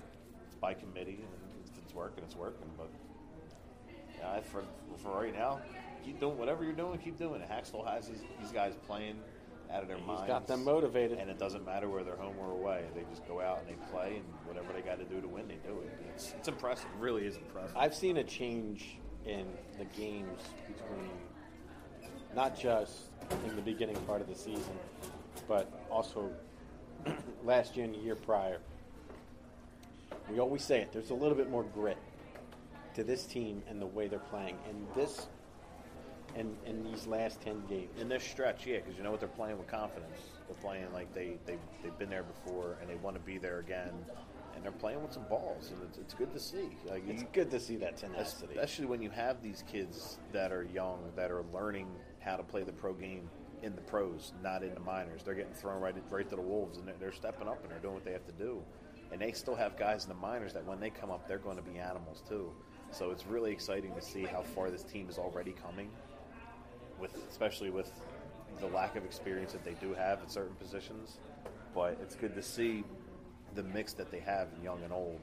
it's 0.45 0.55
by 0.55 0.73
committee, 0.73 1.19
and 1.21 1.63
if 1.63 1.77
it's 1.83 1.93
working, 1.93 2.23
it's 2.23 2.35
working. 2.35 2.69
But 2.77 2.89
yeah, 4.17 4.31
I, 4.33 4.41
for 4.41 4.63
for 4.97 5.21
right 5.21 5.33
now, 5.33 5.61
keep 6.03 6.19
doing 6.19 6.37
whatever 6.37 6.63
you're 6.63 6.73
doing. 6.73 6.97
Keep 6.99 7.17
doing 7.17 7.41
it. 7.41 7.49
Hakstol 7.49 7.87
has 7.87 8.07
these, 8.07 8.21
these 8.39 8.51
guys 8.51 8.73
playing 8.87 9.19
out 9.71 9.81
of 9.81 9.87
their 9.87 9.97
He's 9.97 10.07
minds. 10.07 10.23
He's 10.23 10.27
got 10.27 10.47
them 10.47 10.63
motivated. 10.63 11.17
and 11.19 11.29
it 11.29 11.39
doesn't 11.39 11.65
matter 11.65 11.89
where 11.89 12.03
they're 12.03 12.15
home 12.15 12.35
or 12.39 12.51
away. 12.51 12.85
They 12.93 13.03
just 13.09 13.27
go 13.27 13.41
out 13.41 13.59
and 13.59 13.69
they 13.69 13.91
play, 13.91 14.17
and 14.17 14.25
whatever 14.45 14.73
they 14.73 14.81
got 14.81 14.99
to 14.99 15.05
do 15.05 15.21
to 15.21 15.27
win, 15.27 15.47
they 15.47 15.57
do 15.67 15.79
it. 15.81 15.91
It's, 16.13 16.33
it's 16.37 16.47
impressive. 16.47 16.85
It 16.85 17.01
really 17.01 17.25
is 17.25 17.37
impressive. 17.37 17.75
I've 17.77 17.95
seen 17.95 18.17
a 18.17 18.23
change 18.23 18.97
in 19.25 19.45
the 19.77 19.85
games 19.85 20.41
between 20.67 21.09
not 22.35 22.57
just 22.57 22.93
in 23.45 23.55
the 23.55 23.61
beginning 23.61 23.95
part 24.07 24.21
of 24.21 24.27
the 24.27 24.35
season, 24.35 24.77
but 25.47 25.71
also 25.89 26.31
last 27.43 27.75
year 27.75 27.85
and 27.85 27.93
the 27.93 27.99
year 27.99 28.15
prior. 28.15 28.59
We 30.29 30.39
always 30.39 30.63
say 30.63 30.81
it. 30.81 30.91
There's 30.93 31.09
a 31.09 31.15
little 31.15 31.35
bit 31.35 31.49
more 31.49 31.63
grit 31.63 31.97
to 32.95 33.03
this 33.03 33.25
team 33.25 33.63
and 33.69 33.81
the 33.81 33.85
way 33.85 34.07
they're 34.07 34.19
playing. 34.19 34.57
And 34.69 34.85
this, 34.95 35.27
and 36.35 36.55
in 36.65 36.83
these 36.83 37.07
last 37.07 37.41
ten 37.41 37.63
games, 37.67 37.89
in 37.99 38.09
this 38.09 38.23
stretch, 38.23 38.65
yeah, 38.65 38.77
because 38.77 38.97
you 38.97 39.03
know 39.03 39.11
what 39.11 39.19
they're 39.19 39.29
playing 39.29 39.57
with 39.57 39.67
confidence. 39.67 40.19
They're 40.47 40.61
playing 40.61 40.91
like 40.93 41.13
they 41.13 41.37
they 41.45 41.57
they've 41.83 41.97
been 41.97 42.09
there 42.09 42.23
before, 42.23 42.77
and 42.81 42.89
they 42.89 42.95
want 42.95 43.15
to 43.15 43.21
be 43.21 43.37
there 43.37 43.59
again. 43.59 43.93
And 44.53 44.65
they're 44.65 44.71
playing 44.73 45.01
with 45.01 45.13
some 45.13 45.23
balls, 45.29 45.71
and 45.71 45.81
it's, 45.87 45.97
it's 45.97 46.13
good 46.13 46.33
to 46.33 46.39
see. 46.39 46.69
Like 46.85 47.03
it's 47.07 47.23
good 47.31 47.49
to 47.51 47.59
see 47.59 47.77
that 47.77 47.97
tenacity. 47.97 48.53
especially 48.53 48.85
when 48.85 49.01
you 49.01 49.09
have 49.09 49.41
these 49.41 49.63
kids 49.71 50.19
that 50.33 50.51
are 50.51 50.63
young 50.63 50.99
that 51.15 51.31
are 51.31 51.43
learning 51.53 51.87
how 52.19 52.35
to 52.35 52.43
play 52.43 52.63
the 52.63 52.73
pro 52.73 52.93
game 52.93 53.29
in 53.63 53.75
the 53.75 53.81
pros, 53.81 54.33
not 54.43 54.61
in 54.63 54.73
the 54.73 54.79
minors. 54.79 55.23
They're 55.23 55.35
getting 55.35 55.53
thrown 55.53 55.81
right 55.81 55.95
right 56.09 56.29
to 56.29 56.35
the 56.35 56.41
wolves, 56.41 56.77
and 56.77 56.87
they're, 56.87 56.95
they're 56.99 57.11
stepping 57.11 57.47
up 57.47 57.61
and 57.63 57.71
they're 57.71 57.79
doing 57.79 57.93
what 57.93 58.03
they 58.03 58.11
have 58.11 58.25
to 58.25 58.33
do. 58.33 58.61
And 59.11 59.21
they 59.21 59.31
still 59.31 59.55
have 59.55 59.77
guys 59.77 60.03
in 60.03 60.09
the 60.09 60.15
minors 60.15 60.53
that 60.53 60.65
when 60.65 60.79
they 60.79 60.89
come 60.89 61.11
up, 61.11 61.27
they're 61.27 61.37
going 61.37 61.57
to 61.57 61.63
be 61.63 61.77
animals 61.77 62.21
too. 62.27 62.51
So 62.91 63.11
it's 63.11 63.25
really 63.25 63.51
exciting 63.51 63.93
to 63.95 64.01
see 64.01 64.23
how 64.23 64.41
far 64.41 64.69
this 64.69 64.83
team 64.83 65.09
is 65.09 65.17
already 65.17 65.53
coming, 65.53 65.89
with 67.01 67.15
especially 67.29 67.69
with 67.69 67.91
the 68.59 68.67
lack 68.67 68.95
of 68.95 69.03
experience 69.03 69.51
that 69.51 69.65
they 69.65 69.73
do 69.81 69.93
have 69.93 70.21
at 70.21 70.31
certain 70.31 70.55
positions. 70.55 71.17
But 71.73 71.97
it's 72.01 72.15
good 72.15 72.35
to 72.35 72.43
see 72.43 72.83
the 73.55 73.63
mix 73.63 73.93
that 73.93 74.11
they 74.11 74.19
have 74.19 74.47
in 74.55 74.63
young 74.63 74.81
and 74.83 74.93
old, 74.93 75.21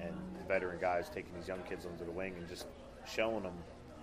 and 0.00 0.14
veteran 0.48 0.80
guys 0.80 1.10
taking 1.10 1.32
these 1.34 1.46
young 1.46 1.62
kids 1.68 1.86
under 1.86 2.04
the 2.04 2.10
wing 2.10 2.34
and 2.38 2.48
just 2.48 2.66
showing 3.06 3.42
them 3.42 3.54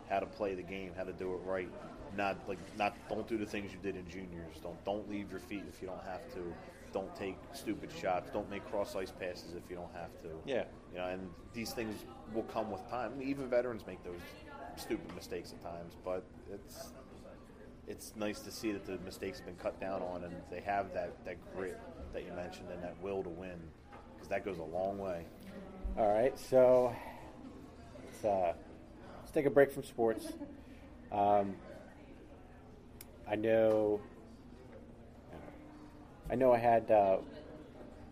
how 0.09 0.19
to 0.19 0.25
play 0.25 0.55
the 0.55 0.61
game, 0.61 0.91
how 0.95 1.03
to 1.03 1.13
do 1.13 1.33
it 1.33 1.39
right. 1.45 1.69
Not 2.15 2.37
like 2.47 2.59
not 2.77 2.95
don't 3.09 3.27
do 3.27 3.37
the 3.37 3.45
things 3.45 3.71
you 3.73 3.79
did 3.81 3.95
in 3.95 4.07
juniors. 4.09 4.57
Don't 4.61 4.81
don't 4.85 5.09
leave 5.09 5.31
your 5.31 5.39
feet 5.39 5.63
if 5.67 5.81
you 5.81 5.87
don't 5.87 6.03
have 6.05 6.31
to. 6.33 6.53
Don't 6.93 7.13
take 7.13 7.35
stupid 7.51 7.89
shots. 7.91 8.29
Don't 8.31 8.49
make 8.49 8.65
cross 8.69 8.95
ice 8.95 9.11
passes 9.11 9.53
if 9.53 9.69
you 9.69 9.75
don't 9.75 9.93
have 9.93 10.11
to. 10.21 10.29
Yeah. 10.45 10.63
You 10.93 10.99
know, 10.99 11.07
and 11.07 11.29
these 11.53 11.73
things 11.73 12.05
will 12.33 12.43
come 12.43 12.71
with 12.71 12.87
time. 12.89 13.11
I 13.13 13.17
mean, 13.17 13.27
even 13.27 13.49
veterans 13.49 13.85
make 13.85 14.01
those 14.05 14.21
stupid 14.77 15.13
mistakes 15.13 15.51
at 15.51 15.61
times, 15.61 15.95
but 16.05 16.23
it's 16.53 16.93
it's 17.87 18.13
nice 18.15 18.39
to 18.41 18.51
see 18.51 18.71
that 18.71 18.85
the 18.85 18.97
mistakes 18.99 19.39
have 19.39 19.45
been 19.45 19.55
cut 19.55 19.79
down 19.79 20.01
on 20.01 20.23
and 20.23 20.33
they 20.49 20.61
have 20.61 20.93
that, 20.93 21.13
that 21.25 21.37
grit 21.55 21.79
that 22.13 22.25
you 22.25 22.31
mentioned 22.33 22.69
and 22.71 22.81
that 22.83 22.95
will 23.01 23.23
to 23.23 23.29
win 23.29 23.59
because 24.15 24.27
that 24.29 24.43
goes 24.43 24.57
a 24.57 24.63
long 24.63 24.97
way. 24.97 25.25
All 25.97 26.11
right, 26.11 26.37
so 26.37 26.95
let's, 28.03 28.25
uh, 28.25 28.53
let's 29.19 29.31
take 29.31 29.45
a 29.45 29.49
break 29.49 29.71
from 29.71 29.83
sports. 29.83 30.33
Um, 31.11 31.55
I 33.29 33.35
know, 33.35 34.01
I 36.29 36.35
know, 36.35 36.53
I 36.53 36.57
had 36.57 36.89
uh, 36.91 37.17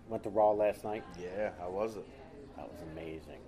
went 0.07 0.23
to 0.23 0.29
Raw 0.29 0.51
last 0.51 0.83
night. 0.83 1.03
Yeah, 1.19 1.51
how 1.59 1.71
was 1.71 1.97
it? 1.97 2.05
That 2.55 2.71
was 2.71 2.81
amazing. 2.93 3.39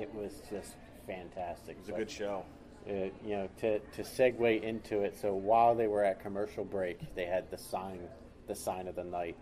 It 0.00 0.14
was 0.14 0.42
just 0.50 0.76
fantastic. 1.06 1.76
It 1.76 1.80
was 1.80 1.88
a 1.88 1.92
good 1.92 2.10
show. 2.10 2.44
Uh, 2.88 2.92
you 3.24 3.36
know, 3.36 3.48
to, 3.60 3.78
to 3.78 4.02
segue 4.02 4.62
into 4.62 5.02
it, 5.02 5.18
so 5.20 5.34
while 5.34 5.74
they 5.74 5.88
were 5.88 6.04
at 6.04 6.20
commercial 6.22 6.64
break, 6.64 6.98
they 7.14 7.24
had 7.24 7.50
the 7.50 7.58
sign, 7.58 8.00
the 8.46 8.54
sign 8.54 8.86
of 8.86 8.94
the 8.94 9.04
night, 9.04 9.36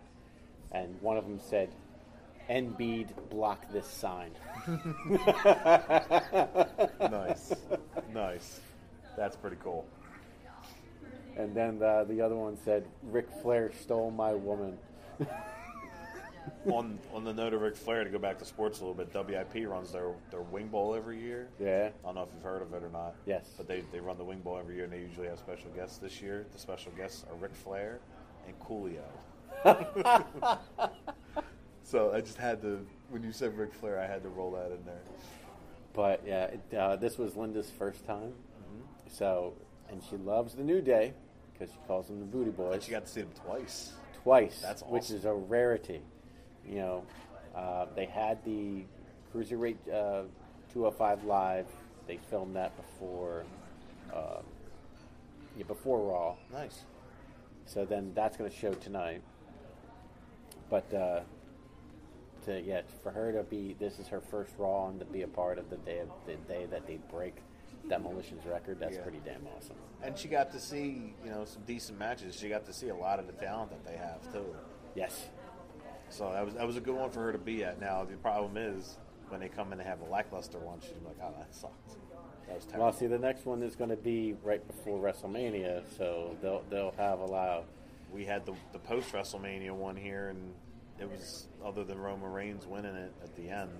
and 0.71 0.99
one 1.01 1.17
of 1.17 1.25
them 1.25 1.39
said, 1.39 1.69
"Embiid 2.49 3.09
block 3.29 3.71
this 3.71 3.87
sign." 3.87 4.31
nice, 7.11 7.53
nice. 8.13 8.59
That's 9.15 9.35
pretty 9.35 9.57
cool. 9.63 9.85
And 11.37 11.53
then 11.55 11.79
the, 11.79 12.05
the 12.09 12.21
other 12.21 12.35
one 12.35 12.57
said, 12.57 12.87
"Ric 13.03 13.27
Flair 13.41 13.71
stole 13.81 14.11
my 14.11 14.33
woman." 14.33 14.77
on 16.71 16.99
on 17.13 17.23
the 17.23 17.33
note 17.33 17.53
of 17.53 17.61
Ric 17.61 17.75
Flair, 17.75 18.03
to 18.03 18.09
go 18.09 18.19
back 18.19 18.39
to 18.39 18.45
sports 18.45 18.79
a 18.79 18.85
little 18.85 18.95
bit, 18.95 19.13
WIP 19.13 19.67
runs 19.67 19.91
their 19.91 20.13
their 20.31 20.41
Wing 20.41 20.67
Bowl 20.67 20.95
every 20.95 21.19
year. 21.19 21.49
Yeah. 21.59 21.89
I 22.03 22.05
don't 22.07 22.15
know 22.15 22.23
if 22.23 22.29
you've 22.33 22.43
heard 22.43 22.61
of 22.61 22.73
it 22.73 22.83
or 22.83 22.89
not. 22.89 23.15
Yes. 23.25 23.49
But 23.57 23.67
they, 23.67 23.83
they 23.91 23.99
run 23.99 24.17
the 24.17 24.23
Wing 24.23 24.39
Bowl 24.39 24.57
every 24.57 24.75
year, 24.75 24.85
and 24.85 24.93
they 24.93 24.99
usually 24.99 25.27
have 25.27 25.39
special 25.39 25.69
guests. 25.71 25.97
This 25.97 26.21
year, 26.21 26.45
the 26.51 26.59
special 26.59 26.91
guests 26.93 27.25
are 27.29 27.35
Ric 27.35 27.53
Flair 27.53 27.99
and 28.47 28.59
Coolio. 28.59 29.01
so 31.83 32.11
I 32.13 32.21
just 32.21 32.37
had 32.37 32.61
to, 32.61 32.85
when 33.09 33.23
you 33.23 33.31
said 33.31 33.57
Ric 33.57 33.73
Flair, 33.73 33.99
I 33.99 34.05
had 34.05 34.21
to 34.23 34.29
roll 34.29 34.51
that 34.51 34.71
in 34.71 34.83
there. 34.85 35.01
But 35.93 36.23
yeah, 36.25 36.45
it, 36.45 36.73
uh, 36.77 36.95
this 36.97 37.17
was 37.17 37.35
Linda's 37.35 37.71
first 37.71 38.05
time, 38.05 38.33
so 39.07 39.53
and 39.89 40.01
she 40.09 40.17
loves 40.17 40.55
the 40.55 40.63
New 40.63 40.81
Day 40.81 41.13
because 41.53 41.73
she 41.73 41.79
calls 41.87 42.07
them 42.07 42.19
the 42.19 42.25
Booty 42.25 42.51
Boys. 42.51 42.71
But 42.71 42.87
you 42.87 42.91
got 42.91 43.05
to 43.05 43.11
see 43.11 43.21
them 43.21 43.31
twice. 43.45 43.93
twice, 44.23 44.59
That's 44.61 44.83
which 44.83 45.09
is 45.09 45.25
a 45.25 45.33
rarity. 45.33 46.01
You 46.67 46.75
know, 46.75 47.03
uh, 47.55 47.85
they 47.95 48.05
had 48.05 48.43
the 48.45 48.83
Cruiserweight 49.33 49.77
uh, 49.91 50.23
205 50.73 51.23
live. 51.25 51.67
They 52.07 52.17
filmed 52.17 52.55
that 52.55 52.75
before, 52.77 53.45
uh, 54.13 54.41
yeah, 55.57 55.63
before 55.65 55.99
Raw. 55.99 56.35
Nice. 56.51 56.81
So 57.65 57.85
then 57.85 58.11
that's 58.13 58.37
going 58.37 58.49
to 58.49 58.55
show 58.55 58.73
tonight. 58.73 59.21
But 60.69 60.91
uh, 60.93 61.21
to 62.45 62.61
yeah, 62.61 62.81
for 63.03 63.11
her 63.11 63.31
to 63.31 63.43
be 63.43 63.75
this 63.79 63.99
is 63.99 64.07
her 64.07 64.21
first 64.21 64.51
Raw 64.57 64.89
and 64.89 64.99
to 64.99 65.05
be 65.05 65.21
a 65.23 65.27
part 65.27 65.57
of 65.57 65.69
the 65.69 65.77
day 65.77 65.99
of 65.99 66.09
the 66.25 66.35
day 66.51 66.65
that 66.69 66.85
they 66.87 66.99
break 67.11 67.35
Demolition's 67.89 68.45
record. 68.45 68.79
That's 68.79 68.95
Yeah. 68.95 69.01
pretty 69.03 69.21
damn 69.25 69.45
awesome. 69.57 69.75
And 70.03 70.17
she 70.17 70.27
got 70.27 70.51
to 70.51 70.59
see, 70.59 71.13
you 71.23 71.29
know, 71.31 71.45
some 71.45 71.63
decent 71.67 71.97
matches. 71.99 72.35
She 72.35 72.49
got 72.49 72.65
to 72.65 72.73
see 72.73 72.89
a 72.89 72.95
lot 72.95 73.19
of 73.19 73.27
the 73.27 73.33
talent 73.33 73.71
that 73.71 73.85
they 73.85 73.97
have 73.97 74.21
too. 74.31 74.55
Yes. 74.95 75.27
So 76.09 76.31
that 76.31 76.45
was 76.45 76.53
that 76.55 76.65
was 76.67 76.77
a 76.77 76.81
good 76.81 76.95
one 76.95 77.09
for 77.09 77.21
her 77.21 77.31
to 77.31 77.37
be 77.37 77.63
at. 77.63 77.79
Now 77.79 78.03
the 78.03 78.15
problem 78.17 78.57
is 78.57 78.97
when 79.29 79.39
they 79.39 79.49
come 79.49 79.73
in 79.73 79.79
and 79.79 79.87
have 79.87 80.01
a 80.01 80.05
lackluster 80.05 80.59
one, 80.59 80.79
she's 80.81 80.91
like, 81.05 81.17
"Oh, 81.21 81.33
that 81.37 81.53
sucked. 81.53 81.89
That 82.47 82.55
was 82.55 82.65
terrible." 82.65 82.85
Well, 82.85 82.93
see, 82.93 83.07
the 83.07 83.17
next 83.19 83.45
one 83.45 83.63
is 83.63 83.75
going 83.75 83.89
to 83.89 83.95
be 83.95 84.35
right 84.43 84.65
before 84.67 84.99
WrestleMania, 84.99 85.83
so 85.97 86.35
they'll 86.41 86.63
they'll 86.69 86.93
have 86.97 87.19
a 87.19 87.25
lot. 87.25 87.49
Of, 87.49 87.65
we 88.13 88.25
had 88.25 88.45
the 88.45 88.53
the 88.71 88.79
post 88.79 89.11
WrestleMania 89.11 89.71
one 89.71 89.95
here, 89.95 90.29
and 90.29 90.53
it 90.99 91.09
was 91.09 91.47
other 91.65 91.83
than 91.83 91.97
Roman 91.99 92.31
Reigns 92.31 92.65
winning 92.65 92.95
it 92.95 93.11
at 93.23 93.35
the 93.35 93.49
end, 93.49 93.71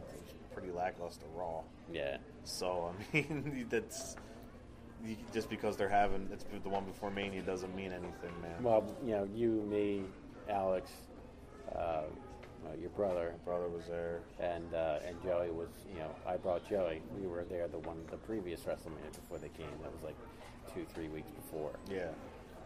pretty 0.53 0.71
lackluster 0.71 1.25
Raw. 1.35 1.61
yeah. 1.91 2.17
So 2.43 2.91
I 3.13 3.13
mean, 3.15 3.67
that's 3.69 4.15
just 5.33 5.49
because 5.49 5.77
they're 5.77 5.89
having 5.89 6.27
it's 6.31 6.45
the 6.63 6.69
one 6.69 6.85
before 6.85 7.11
Mania 7.11 7.41
doesn't 7.41 7.75
mean 7.75 7.91
anything, 7.91 8.31
man. 8.41 8.63
Well, 8.63 8.83
you 9.05 9.11
know, 9.11 9.27
you, 9.35 9.49
me, 9.69 10.03
Alex, 10.49 10.91
uh, 11.77 12.03
uh, 12.65 12.73
your 12.79 12.89
brother, 12.91 13.33
brother 13.45 13.67
was 13.67 13.85
there. 13.87 14.21
and 14.39 14.73
uh, 14.73 14.99
and 15.07 15.21
Joey 15.21 15.51
was. 15.51 15.69
You 15.91 15.99
know, 15.99 16.09
I 16.27 16.37
brought 16.37 16.67
Joey. 16.67 17.01
We 17.19 17.27
were 17.27 17.43
there 17.43 17.67
the 17.67 17.79
one 17.79 17.97
the 18.09 18.17
previous 18.17 18.61
WrestleMania 18.61 19.13
before 19.13 19.37
they 19.37 19.49
came. 19.49 19.67
That 19.83 19.93
was 19.93 20.03
like 20.03 20.15
two 20.73 20.85
three 20.93 21.07
weeks 21.07 21.29
before. 21.31 21.71
Yeah. 21.89 22.07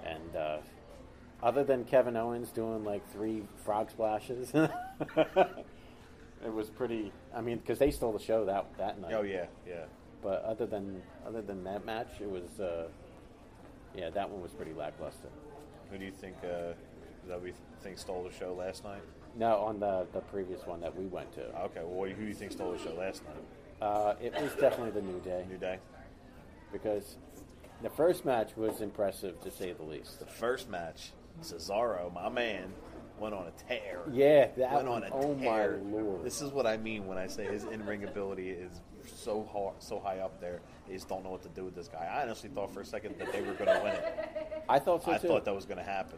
And 0.05 0.35
uh, 0.35 0.57
other 1.43 1.63
than 1.63 1.83
Kevin 1.83 2.15
Owens 2.15 2.51
doing 2.51 2.85
like 2.85 3.07
three 3.11 3.43
frog 3.65 3.91
splashes, 3.91 4.51
it 4.53 4.71
was 6.53 6.69
pretty. 6.69 7.11
I 7.35 7.41
mean, 7.41 7.57
because 7.57 7.79
they 7.79 7.91
stole 7.91 8.13
the 8.13 8.23
show 8.23 8.45
that 8.45 8.65
that 8.77 9.01
night. 9.01 9.13
Oh 9.13 9.23
yeah, 9.23 9.45
yeah. 9.67 9.85
But 10.21 10.43
other 10.43 10.65
than 10.65 11.01
other 11.25 11.41
than 11.41 11.63
that 11.65 11.85
match, 11.85 12.07
it 12.21 12.29
was. 12.29 12.59
Uh, 12.59 12.87
yeah, 13.95 14.09
that 14.11 14.29
one 14.29 14.41
was 14.41 14.51
pretty 14.51 14.73
lackluster. 14.73 15.29
Who 15.91 15.97
do 15.97 16.05
you 16.05 16.11
think 16.11 16.35
uh, 16.43 16.73
that 17.29 17.41
we 17.41 17.53
think 17.81 17.97
stole 17.97 18.23
the 18.23 18.31
show 18.37 18.53
last 18.53 18.83
night? 18.83 19.01
No, 19.37 19.57
on 19.59 19.79
the 19.79 20.05
the 20.11 20.19
previous 20.19 20.65
one 20.65 20.81
that 20.81 20.95
we 20.97 21.05
went 21.05 21.31
to, 21.33 21.45
Okay, 21.65 21.81
well, 21.85 22.09
who 22.09 22.13
do 22.23 22.27
you 22.27 22.33
think 22.33 22.51
stole 22.51 22.71
the 22.73 22.79
show 22.79 22.93
last 22.93 23.23
night? 23.25 23.43
uh, 23.81 24.15
it 24.21 24.33
was 24.33 24.51
definitely 24.55 24.91
the 24.91 25.01
New 25.07 25.19
Day 25.21 25.45
New 25.49 25.57
Day. 25.57 25.79
because 26.73 27.15
the 27.81 27.89
first 27.89 28.25
match 28.25 28.57
was 28.57 28.81
impressive 28.81 29.39
to 29.41 29.51
say 29.51 29.71
the 29.71 29.83
least. 29.83 30.19
The 30.19 30.25
first 30.25 30.69
match, 30.69 31.11
Cesaro, 31.41 32.11
my 32.13 32.27
man, 32.27 32.73
went 33.19 33.33
on 33.33 33.45
a 33.47 33.51
tear. 33.69 34.01
Yeah, 34.11 34.47
that 34.57 34.73
went 34.73 34.87
on 34.89 35.03
a 35.03 35.09
tear. 35.09 35.19
oh 35.21 35.35
tear. 35.35 35.79
my 35.81 35.97
lord! 36.01 36.23
This 36.25 36.41
is 36.41 36.51
what 36.51 36.65
I 36.67 36.75
mean 36.77 37.05
when 37.07 37.17
I 37.17 37.27
say 37.27 37.45
his 37.45 37.63
in-ring 37.65 38.03
ability 38.03 38.49
is 38.49 38.81
so 39.05 39.47
hard, 39.53 39.75
so 39.79 39.99
high 39.99 40.19
up 40.19 40.41
there. 40.41 40.59
They 40.87 40.95
just 40.95 41.07
don't 41.07 41.23
know 41.23 41.29
what 41.31 41.43
to 41.43 41.49
do 41.49 41.63
with 41.65 41.75
this 41.75 41.87
guy. 41.87 42.05
I 42.11 42.23
honestly 42.23 42.49
thought 42.49 42.73
for 42.73 42.81
a 42.81 42.85
second 42.85 43.17
that 43.19 43.31
they 43.31 43.41
were 43.41 43.53
going 43.53 43.67
to 43.77 43.81
win 43.83 43.93
it. 43.93 44.63
I 44.67 44.79
thought 44.79 45.03
so 45.05 45.11
I 45.11 45.17
too. 45.17 45.27
thought 45.29 45.45
that 45.45 45.55
was 45.55 45.65
going 45.65 45.77
to 45.77 45.83
happen. 45.83 46.17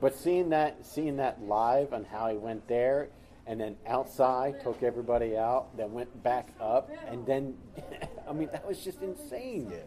But 0.00 0.14
seeing 0.14 0.50
that, 0.50 0.86
seeing 0.86 1.16
that 1.16 1.42
live 1.42 1.92
and 1.92 2.06
how 2.06 2.28
he 2.28 2.36
went 2.36 2.68
there, 2.68 3.08
and 3.46 3.60
then 3.60 3.76
outside 3.86 4.60
took 4.62 4.82
everybody 4.82 5.36
out, 5.36 5.76
then 5.76 5.92
went 5.92 6.22
back 6.22 6.50
up, 6.60 6.90
and 7.08 7.26
then 7.26 7.56
I 8.28 8.32
mean, 8.32 8.48
that 8.52 8.66
was 8.66 8.84
just 8.84 9.02
insane. 9.02 9.70
Yeah. 9.70 9.78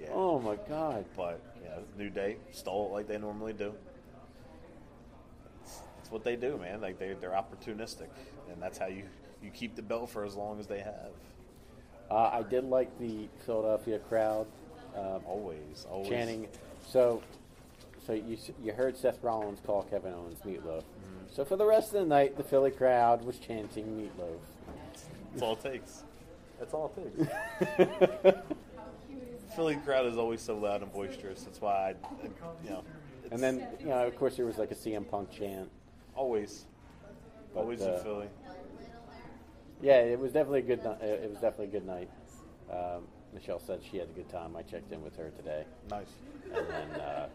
Yeah. 0.00 0.08
Oh 0.12 0.40
my 0.40 0.56
god. 0.68 1.04
But 1.16 1.40
know, 1.76 1.84
New 1.96 2.10
Day 2.10 2.36
stole 2.52 2.88
it 2.88 2.92
like 2.92 3.08
they 3.08 3.18
normally 3.18 3.52
do. 3.52 3.74
It's, 5.62 5.80
it's 6.00 6.10
what 6.10 6.24
they 6.24 6.36
do, 6.36 6.58
man. 6.58 6.80
Like 6.80 6.98
they 6.98 7.14
they're 7.20 7.30
opportunistic, 7.30 8.08
and 8.50 8.60
that's 8.60 8.78
how 8.78 8.86
you 8.86 9.04
you 9.42 9.50
keep 9.50 9.76
the 9.76 9.82
belt 9.82 10.10
for 10.10 10.24
as 10.24 10.34
long 10.34 10.58
as 10.58 10.66
they 10.66 10.80
have. 10.80 11.12
Uh, 12.10 12.30
I 12.32 12.42
did 12.42 12.64
like 12.64 12.98
the 12.98 13.28
Philadelphia 13.44 13.98
crowd 13.98 14.46
um, 14.96 15.20
Always, 15.26 15.86
always 15.90 16.08
chanting. 16.08 16.48
So, 16.86 17.22
so 18.06 18.12
you 18.12 18.36
you 18.62 18.72
heard 18.72 18.96
Seth 18.96 19.22
Rollins 19.22 19.60
call 19.64 19.82
Kevin 19.84 20.12
Owens 20.14 20.38
Meatloaf. 20.44 20.82
So 21.32 21.44
for 21.44 21.56
the 21.56 21.66
rest 21.66 21.88
of 21.92 22.00
the 22.00 22.06
night, 22.06 22.36
the 22.36 22.44
Philly 22.44 22.70
crowd 22.70 23.24
was 23.24 23.38
chanting 23.38 23.84
Meatloaf. 23.86 24.38
That's 25.32 25.42
all 25.42 25.52
it 25.54 25.60
takes. 25.62 26.02
That's 26.58 26.72
all 26.72 26.92
it 26.96 27.28
takes. 27.76 28.38
Philly 29.56 29.76
crowd 29.76 30.06
is 30.06 30.16
always 30.16 30.40
so 30.40 30.56
loud 30.56 30.82
and 30.82 30.92
boisterous. 30.92 31.42
That's 31.42 31.60
why 31.60 31.72
I, 31.90 31.94
you 32.64 32.70
know, 32.70 32.84
And 33.30 33.42
then, 33.42 33.66
you 33.80 33.86
know, 33.86 34.06
of 34.06 34.16
course, 34.16 34.36
there 34.36 34.44
was 34.46 34.58
like 34.58 34.70
a 34.70 34.74
CM 34.74 35.08
Punk 35.08 35.30
chant. 35.30 35.70
always, 36.14 36.66
But, 37.54 37.60
always 37.60 37.80
uh, 37.82 37.94
in 37.94 38.02
Philly. 38.02 38.26
Yeah, 39.82 39.98
it 40.00 40.18
was 40.18 40.32
definitely 40.32 40.60
a 40.60 40.62
good. 40.62 40.82
ni- 40.82 40.90
uh, 40.90 41.06
It 41.24 41.30
was 41.30 41.40
definitely 41.40 41.66
a 41.66 41.80
good 41.80 41.86
night. 41.86 42.10
Um, 42.70 43.04
Michelle 43.34 43.58
said 43.60 43.80
she 43.90 43.98
had 43.98 44.08
a 44.08 44.12
good 44.12 44.28
time. 44.28 44.56
I 44.56 44.62
checked 44.62 44.92
in 44.92 45.02
with 45.02 45.16
her 45.16 45.30
today, 45.30 45.64
Nice. 45.90 46.06
and 46.54 46.66
then 46.68 47.00
uh, 47.00 47.28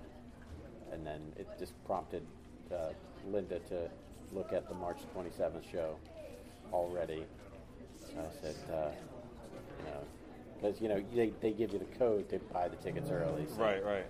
and 0.92 1.06
then 1.06 1.22
it 1.38 1.48
just 1.58 1.74
prompted 1.86 2.26
uh, 2.74 2.89
Linda 3.30 3.60
to 3.60 3.89
look 4.34 4.54
at 4.54 4.68
the 4.68 4.76
March 4.76 5.00
27th 5.16 5.70
show 5.72 5.96
already. 6.74 7.26
I 8.18 8.42
said, 8.42 8.56
uh, 8.74 8.89
you 9.80 9.86
know, 9.86 10.04
because 10.56 10.82
you 10.82 10.89
know 10.89 11.04
they, 11.16 11.32
they 11.42 11.52
give 11.52 11.72
you 11.74 11.80
the 11.80 11.98
code 11.98 12.30
to 12.30 12.39
buy 12.54 12.68
the 12.68 12.76
tickets 12.78 13.10
early. 13.10 13.46
So, 13.56 13.62
Right, 13.62 13.84
right. 13.84 14.06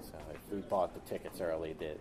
So 0.00 0.14
if 0.32 0.52
we 0.52 0.60
bought 0.60 0.94
the 0.94 1.00
tickets 1.00 1.40
early, 1.40 1.74
that 1.80 1.98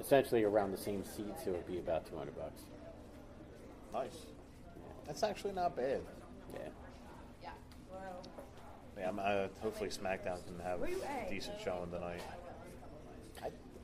essentially 0.00 0.44
around 0.44 0.70
the 0.72 0.76
same 0.76 1.02
seats, 1.04 1.46
it 1.46 1.50
would 1.50 1.66
be 1.66 1.78
about 1.78 2.06
200 2.06 2.36
bucks. 2.36 2.62
Nice. 3.92 4.26
That's 5.06 5.22
actually 5.22 5.52
not 5.52 5.76
bad. 5.76 6.00
Yeah. 6.52 6.68
Yeah, 8.98 9.08
I'm, 9.08 9.18
uh, 9.18 9.48
hopefully 9.60 9.90
SmackDown 9.90 10.44
can 10.46 10.58
have 10.62 10.82
a 10.82 11.30
decent 11.30 11.60
showing 11.62 11.90
tonight. 11.90 12.20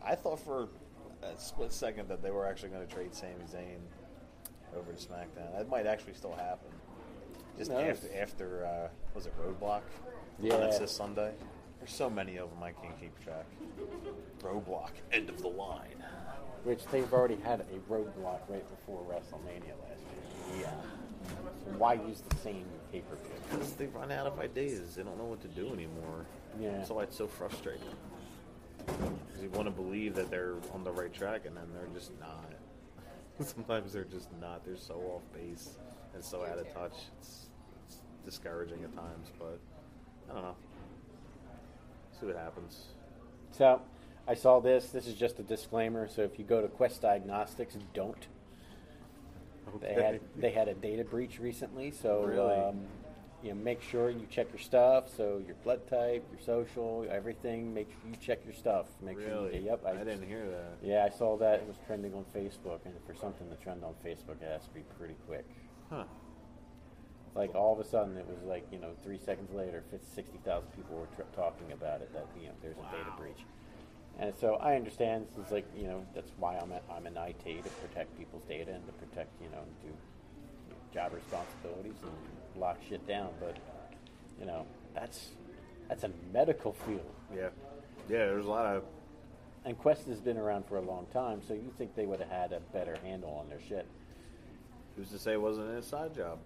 I 0.04 0.14
thought 0.14 0.40
for 0.40 0.68
a 1.22 1.38
split 1.38 1.72
second 1.72 2.08
that 2.08 2.22
they 2.22 2.30
were 2.30 2.46
actually 2.46 2.70
going 2.70 2.86
to 2.86 2.92
trade 2.92 3.14
Sami 3.14 3.44
Zayn 3.52 3.78
over 4.76 4.92
to 4.92 4.98
SmackDown. 4.98 5.56
That 5.56 5.68
might 5.68 5.86
actually 5.86 6.14
still 6.14 6.34
happen. 6.34 6.68
Just 7.58 7.70
after 7.70 8.08
after 8.18 8.64
uh, 8.64 8.88
was 9.14 9.26
it 9.26 9.34
Roadblock? 9.38 9.82
Yeah. 10.40 10.56
That's 10.56 10.78
this 10.78 10.92
Sunday. 10.92 11.32
There's 11.78 11.92
so 11.92 12.08
many 12.08 12.38
of 12.38 12.50
them 12.50 12.62
I 12.62 12.72
can't 12.72 12.98
keep 13.00 13.18
track. 13.22 13.46
Roadblock, 14.42 14.90
end 15.12 15.28
of 15.28 15.40
the 15.42 15.48
line. 15.48 16.02
Which 16.64 16.84
they've 16.86 17.10
already 17.12 17.36
had 17.36 17.60
a 17.60 17.92
roadblock 17.92 18.40
right 18.48 18.64
before 18.70 19.02
WrestleMania 19.08 19.74
last 19.88 20.02
year. 20.54 20.60
Yeah. 20.60 21.76
Why 21.78 21.94
use 21.94 22.22
the 22.28 22.36
same 22.36 22.64
pay 22.92 23.00
per 23.00 23.16
view? 23.16 23.32
Because 23.50 23.72
they 23.74 23.86
run 23.86 24.12
out 24.12 24.26
of 24.26 24.38
ideas. 24.38 24.94
They 24.94 25.02
don't 25.02 25.16
know 25.16 25.24
what 25.24 25.40
to 25.42 25.48
do 25.48 25.68
anymore. 25.72 26.26
Yeah. 26.60 26.72
That's 26.72 26.90
why 26.90 27.04
it's 27.04 27.16
so 27.16 27.26
frustrating. 27.26 27.82
Because 29.40 29.52
you 29.52 29.64
want 29.64 29.74
to 29.74 29.82
believe 29.82 30.14
that 30.16 30.30
they're 30.30 30.56
on 30.74 30.84
the 30.84 30.92
right 30.92 31.12
track, 31.12 31.46
and 31.46 31.56
then 31.56 31.64
they're 31.72 31.88
just 31.94 32.12
not. 32.20 32.52
Sometimes 33.40 33.92
they're 33.92 34.04
just 34.04 34.28
not. 34.38 34.64
They're 34.66 34.76
so 34.76 34.94
off 35.14 35.22
base 35.32 35.78
and 36.12 36.22
so 36.22 36.44
out 36.44 36.58
of 36.58 36.70
touch. 36.74 36.92
It's, 37.18 37.46
it's 37.86 37.96
discouraging 38.24 38.84
at 38.84 38.94
times, 38.94 39.28
but 39.38 39.58
I 40.28 40.34
don't 40.34 40.42
know. 40.42 40.56
See 42.18 42.26
what 42.26 42.36
happens. 42.36 42.88
So 43.50 43.80
I 44.28 44.34
saw 44.34 44.60
this. 44.60 44.90
This 44.90 45.06
is 45.06 45.14
just 45.14 45.38
a 45.38 45.42
disclaimer. 45.42 46.06
So 46.06 46.20
if 46.20 46.38
you 46.38 46.44
go 46.44 46.60
to 46.60 46.68
Quest 46.68 47.00
Diagnostics, 47.00 47.78
don't. 47.94 48.26
Okay. 49.76 49.94
They 49.94 50.02
had 50.02 50.20
they 50.36 50.50
had 50.50 50.68
a 50.68 50.74
data 50.74 51.04
breach 51.04 51.38
recently, 51.38 51.92
so 51.92 52.24
Really? 52.24 52.54
um, 52.54 52.80
you 53.42 53.50
know 53.50 53.56
make 53.56 53.82
sure 53.82 54.10
you 54.10 54.26
check 54.30 54.48
your 54.52 54.60
stuff. 54.60 55.04
So 55.16 55.42
your 55.44 55.56
blood 55.64 55.86
type, 55.88 56.24
your 56.30 56.40
social, 56.40 57.06
everything. 57.10 57.72
Make 57.72 57.90
sure 57.90 58.10
you 58.10 58.16
check 58.20 58.40
your 58.44 58.54
stuff. 58.54 58.86
Make 59.02 59.18
sure. 59.18 59.28
really? 59.28 59.58
You, 59.58 59.66
yep. 59.66 59.84
I, 59.86 59.94
didn't 59.96 60.26
hear 60.26 60.46
that. 60.50 60.78
Yeah, 60.82 61.04
I 61.04 61.16
saw 61.16 61.36
that. 61.38 61.60
It 61.60 61.66
was 61.66 61.76
trending 61.86 62.14
on 62.14 62.24
Facebook, 62.34 62.80
and 62.84 62.94
for 63.06 63.14
something 63.14 63.48
to 63.48 63.56
trend 63.56 63.84
on 63.84 63.94
Facebook, 64.04 64.42
it 64.42 64.48
has 64.50 64.64
to 64.64 64.70
be 64.74 64.82
pretty 64.98 65.16
quick. 65.26 65.46
Huh. 65.88 66.04
Like 67.34 67.54
all 67.54 67.72
of 67.72 67.84
a 67.84 67.88
sudden, 67.88 68.16
it 68.16 68.26
was 68.26 68.42
like 68.44 68.66
you 68.72 68.78
know, 68.78 68.90
three 69.04 69.18
seconds 69.18 69.52
later, 69.54 69.84
50, 69.90 70.06
60,000 70.14 70.68
people 70.74 70.96
were 70.96 71.06
tr- 71.16 71.30
talking 71.34 71.72
about 71.72 72.00
it. 72.00 72.12
That 72.12 72.26
you 72.40 72.48
know, 72.48 72.54
there's 72.62 72.76
a 72.76 72.96
data 72.96 73.12
breach, 73.16 73.44
and 74.18 74.34
so 74.40 74.56
I 74.56 74.74
understand. 74.74 75.26
It's 75.40 75.52
like 75.52 75.66
you 75.76 75.86
know, 75.86 76.04
that's 76.14 76.32
why 76.38 76.56
I'm 76.56 76.72
at, 76.72 76.82
I'm 76.90 77.06
an 77.06 77.16
IT 77.16 77.62
to 77.64 77.70
protect 77.86 78.18
people's 78.18 78.42
data 78.48 78.72
and 78.72 78.84
to 78.86 78.92
protect 78.92 79.30
you 79.40 79.48
know, 79.50 79.62
do 79.82 79.94
job 80.92 81.12
responsibilities 81.14 81.94
and 82.02 82.39
lock 82.56 82.78
shit 82.88 83.06
down. 83.06 83.30
But 83.40 83.56
you 84.38 84.46
know, 84.46 84.66
that's 84.94 85.30
that's 85.88 86.04
a 86.04 86.10
medical 86.32 86.72
field, 86.72 87.14
Yeah. 87.34 87.48
Yeah, 88.08 88.26
there's 88.26 88.46
a 88.46 88.50
lot 88.50 88.66
of. 88.66 88.84
and 89.64 89.76
Quest 89.78 90.06
has 90.06 90.20
been 90.20 90.36
around 90.36 90.66
for 90.66 90.78
a 90.78 90.80
long 90.80 91.06
time. 91.12 91.40
So 91.46 91.54
you 91.54 91.72
think 91.78 91.94
they 91.94 92.06
would 92.06 92.20
have 92.20 92.30
had 92.30 92.52
a 92.52 92.60
better 92.72 92.96
handle 93.02 93.30
on 93.30 93.48
their 93.48 93.60
shit? 93.60 93.86
Who's 94.96 95.10
to 95.10 95.18
say 95.18 95.32
it 95.32 95.40
wasn't 95.40 95.68
an 95.68 95.76
inside 95.76 96.14
job? 96.14 96.38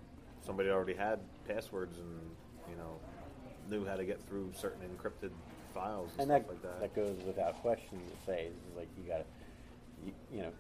Somebody 0.45 0.69
already 0.69 0.95
had 0.95 1.21
passwords 1.49 1.99
and, 1.99 2.21
you 2.71 2.77
know, 2.77 2.99
knew 3.71 3.87
how 3.87 3.97
to 3.97 4.05
get 4.05 4.21
through 4.29 4.53
certain 4.55 4.83
encrypted 4.89 5.31
files 5.75 6.11
and, 6.13 6.23
and 6.23 6.31
that, 6.31 6.45
stuff 6.45 6.73
like 6.73 6.81
that 6.81 6.95
goes 6.95 7.17
without 7.27 7.61
question 7.63 7.99
to 7.99 8.27
say 8.31 8.47
is 8.47 8.77
like 8.77 8.87
you 8.97 9.03
gotta 9.11 9.25
you, 10.05 10.13
you 10.33 10.43
know 10.43 10.53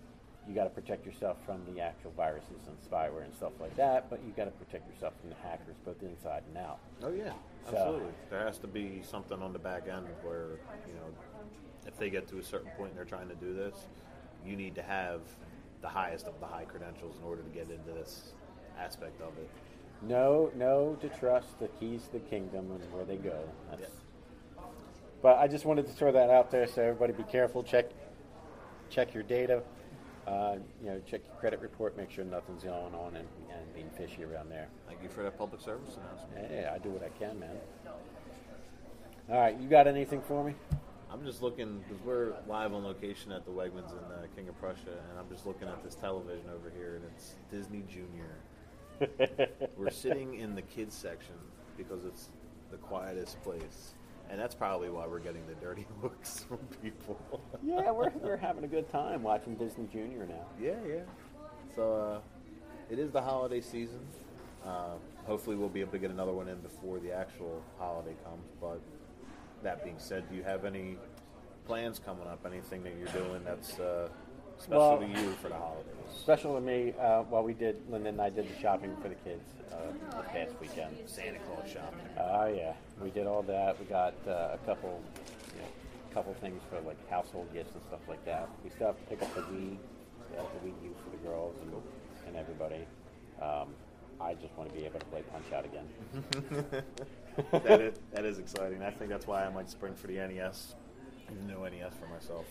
you 0.48 0.54
gotta 0.54 0.70
protect 0.70 1.06
yourself 1.06 1.38
from 1.46 1.60
the 1.72 1.80
actual 1.80 2.12
viruses 2.16 2.66
and 2.66 2.76
spyware 2.80 3.24
and 3.24 3.34
stuff 3.34 3.52
like 3.60 3.74
that 3.76 4.10
but 4.10 4.20
you 4.24 4.32
gotta 4.36 4.50
protect 4.52 4.88
yourself 4.92 5.14
from 5.20 5.30
the 5.30 5.36
hackers 5.36 5.76
both 5.84 6.02
inside 6.02 6.42
and 6.48 6.58
out. 6.58 6.78
Oh 7.02 7.12
yeah, 7.12 7.32
So- 7.68 7.76
absolutely. 7.76 8.12
There 8.30 8.44
has 8.44 8.58
to 8.58 8.66
be 8.66 9.02
something 9.02 9.40
on 9.40 9.52
the 9.52 9.58
back 9.58 9.88
end 9.88 10.06
where 10.22 10.58
you 10.86 10.94
know, 10.94 11.48
if 11.86 11.96
they 11.98 12.10
get 12.10 12.28
to 12.28 12.38
a 12.38 12.42
certain 12.42 12.70
point 12.76 12.90
and 12.90 12.98
they're 12.98 13.04
trying 13.04 13.28
to 13.28 13.34
do 13.36 13.54
this, 13.54 13.86
you 14.44 14.56
need 14.56 14.74
to 14.74 14.82
have 14.82 15.20
the 15.80 15.88
highest 15.88 16.26
of 16.26 16.38
the 16.40 16.46
high 16.46 16.64
credentials 16.64 17.16
in 17.18 17.24
order 17.24 17.42
to 17.42 17.50
get 17.50 17.70
into 17.70 17.92
this 17.92 18.32
aspect 18.78 19.20
of 19.20 19.36
it. 19.38 19.48
No, 20.02 20.50
no, 20.54 20.96
to 21.00 21.08
trust 21.08 21.58
the 21.58 21.68
keys 21.68 22.04
to 22.06 22.12
the 22.12 22.20
kingdom 22.20 22.70
and 22.70 22.92
where 22.92 23.04
they 23.04 23.16
go. 23.16 23.38
That's, 23.70 23.90
but 25.22 25.38
i 25.38 25.48
just 25.48 25.64
wanted 25.64 25.86
to 25.86 25.92
throw 25.92 26.12
that 26.12 26.28
out 26.28 26.50
there 26.50 26.66
so 26.66 26.82
everybody 26.82 27.14
be 27.14 27.22
careful. 27.24 27.62
Check 27.62 27.90
check 28.90 29.14
your 29.14 29.22
data 29.22 29.62
uh, 30.26 30.56
you 30.82 30.90
know 30.90 31.00
check 31.06 31.20
your 31.26 31.36
credit 31.36 31.60
report 31.60 31.96
make 31.96 32.10
sure 32.10 32.24
nothing's 32.24 32.64
going 32.64 32.94
on 32.94 33.16
and, 33.16 33.28
and 33.50 33.74
being 33.74 33.90
fishy 33.96 34.24
around 34.24 34.50
there 34.50 34.68
Thank 34.94 35.02
you 35.02 35.08
for 35.08 35.24
that 35.24 35.36
public 35.36 35.60
service 35.60 35.96
announcement. 35.96 36.52
Yeah, 36.52 36.72
I 36.72 36.78
do 36.78 36.90
what 36.90 37.02
I 37.02 37.08
can, 37.18 37.40
man. 37.40 37.56
All 39.28 39.40
right, 39.40 39.58
you 39.58 39.68
got 39.68 39.88
anything 39.88 40.20
for 40.20 40.44
me? 40.44 40.54
I'm 41.10 41.24
just 41.24 41.42
looking 41.42 41.82
because 41.88 42.00
we're 42.04 42.32
live 42.46 42.72
on 42.72 42.84
location 42.84 43.32
at 43.32 43.44
the 43.44 43.50
Wegmans 43.50 43.90
in 43.90 44.12
uh, 44.12 44.26
King 44.36 44.48
of 44.48 44.58
Prussia, 44.60 44.90
and 45.10 45.18
I'm 45.18 45.28
just 45.28 45.46
looking 45.46 45.66
at 45.66 45.82
this 45.82 45.96
television 45.96 46.48
over 46.48 46.70
here, 46.76 46.96
and 46.96 47.04
it's 47.06 47.34
Disney 47.50 47.82
Junior. 47.88 49.48
We're 49.76 49.90
sitting 49.90 50.34
in 50.34 50.54
the 50.54 50.62
kids 50.62 50.94
section 50.94 51.34
because 51.76 52.04
it's 52.04 52.30
the 52.70 52.76
quietest 52.76 53.42
place, 53.42 53.94
and 54.34 54.42
that's 54.42 54.56
probably 54.56 54.90
why 54.90 55.06
we're 55.06 55.20
getting 55.20 55.46
the 55.46 55.54
dirty 55.64 55.86
looks 56.02 56.40
from 56.40 56.58
people. 56.82 57.20
yeah, 57.62 57.92
we're, 57.92 58.10
we're 58.20 58.36
having 58.36 58.64
a 58.64 58.66
good 58.66 58.90
time 58.90 59.22
watching 59.22 59.54
Disney 59.54 59.86
Junior 59.92 60.26
now. 60.26 60.44
yeah, 60.60 60.74
yeah. 60.84 61.02
So 61.76 61.94
uh, 61.94 62.20
it 62.90 62.98
is 62.98 63.12
the 63.12 63.22
holiday 63.22 63.60
season. 63.60 64.00
Uh, 64.66 64.94
hopefully, 65.24 65.54
we'll 65.54 65.68
be 65.68 65.80
able 65.80 65.92
to 65.92 66.00
get 66.00 66.10
another 66.10 66.32
one 66.32 66.48
in 66.48 66.58
before 66.62 66.98
the 66.98 67.12
actual 67.12 67.62
holiday 67.78 68.16
comes. 68.24 68.50
But 68.60 68.80
that 69.62 69.84
being 69.84 69.98
said, 69.98 70.28
do 70.28 70.34
you 70.34 70.42
have 70.42 70.64
any 70.64 70.96
plans 71.64 72.00
coming 72.00 72.26
up? 72.26 72.44
Anything 72.44 72.82
that 72.82 72.94
you're 72.98 73.24
doing 73.24 73.44
that's 73.44 73.78
uh, 73.78 74.08
special 74.58 74.78
Well- 74.78 74.98
to 75.00 75.06
you 75.06 75.32
for 75.42 75.48
the 75.48 75.54
holidays? 75.56 75.90
Special 76.20 76.54
to 76.54 76.60
me, 76.60 76.94
uh, 76.98 77.22
while 77.24 77.42
we 77.42 77.52
did, 77.52 77.76
Linda 77.90 78.08
and 78.08 78.20
I 78.20 78.30
did 78.30 78.48
the 78.48 78.58
shopping 78.60 78.96
for 79.02 79.08
the 79.08 79.14
kids 79.16 79.42
uh, 79.72 79.76
this 80.16 80.26
past 80.32 80.54
weekend. 80.60 80.96
Santa 81.06 81.38
Claus 81.40 81.68
shopping. 81.70 81.98
Oh 82.18 82.46
yeah, 82.46 82.72
we 83.02 83.10
did 83.10 83.26
all 83.26 83.42
that. 83.42 83.78
We 83.78 83.84
got 83.86 84.14
uh, 84.26 84.54
a 84.54 84.58
couple, 84.64 85.02
you 85.54 85.60
know, 85.60 85.68
couple 86.14 86.32
things 86.34 86.62
for 86.70 86.80
like 86.80 86.96
household 87.10 87.52
gifts 87.52 87.74
and 87.74 87.82
stuff 87.82 88.00
like 88.08 88.24
that. 88.24 88.48
We 88.62 88.70
still 88.70 88.86
have 88.86 88.98
to 88.98 89.04
pick 89.04 89.20
up 89.22 89.34
the 89.34 89.42
Wii, 89.42 89.76
uh, 90.38 90.42
the 90.62 90.68
Wii 90.70 90.84
U 90.84 90.94
for 91.04 91.10
the 91.10 91.22
girls 91.28 91.56
and, 91.60 91.72
and 92.28 92.36
everybody. 92.36 92.86
Um, 93.42 93.74
I 94.20 94.32
just 94.34 94.56
want 94.56 94.72
to 94.72 94.78
be 94.78 94.86
able 94.86 95.00
to 95.00 95.06
play 95.06 95.22
Punch 95.30 95.52
Out 95.52 95.64
again. 95.66 96.84
that 97.64 97.80
is 97.80 97.98
that 98.12 98.24
is 98.24 98.38
exciting. 98.38 98.82
I 98.82 98.90
think 98.92 99.10
that's 99.10 99.26
why 99.26 99.44
I 99.44 99.50
might 99.50 99.68
spring 99.68 99.94
for 99.94 100.06
the 100.06 100.14
NES. 100.14 100.74
The 101.28 101.52
new 101.52 101.58
NES 101.68 101.92
for 102.00 102.06
myself. 102.06 102.46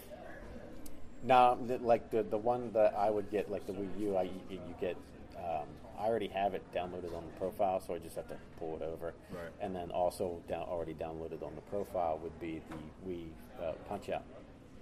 No, 1.23 1.57
like 1.81 2.11
the 2.11 2.23
the 2.23 2.37
one 2.37 2.71
that 2.73 2.93
I 2.97 3.09
would 3.09 3.29
get, 3.31 3.49
like 3.49 3.65
the 3.65 3.73
Wii 3.73 3.99
U, 3.99 4.17
I 4.17 4.23
you, 4.49 4.59
get 4.79 4.97
Um, 5.37 5.67
I 5.99 6.07
already 6.07 6.27
have 6.27 6.53
it 6.53 6.63
downloaded 6.73 7.15
on 7.15 7.23
the 7.25 7.31
profile, 7.39 7.79
so 7.79 7.93
I 7.93 7.99
just 7.99 8.15
have 8.17 8.27
to 8.27 8.35
pull 8.59 8.75
it 8.75 8.81
over. 8.81 9.13
Right. 9.31 9.51
And 9.61 9.73
then 9.75 9.89
also 9.91 10.41
down, 10.49 10.63
already 10.63 10.93
downloaded 10.93 11.41
on 11.43 11.55
the 11.55 11.61
profile 11.69 12.19
would 12.23 12.37
be 12.41 12.61
the 12.69 13.09
Wii 13.09 13.27
uh, 13.61 13.73
Punch 13.87 14.09
Out, 14.09 14.23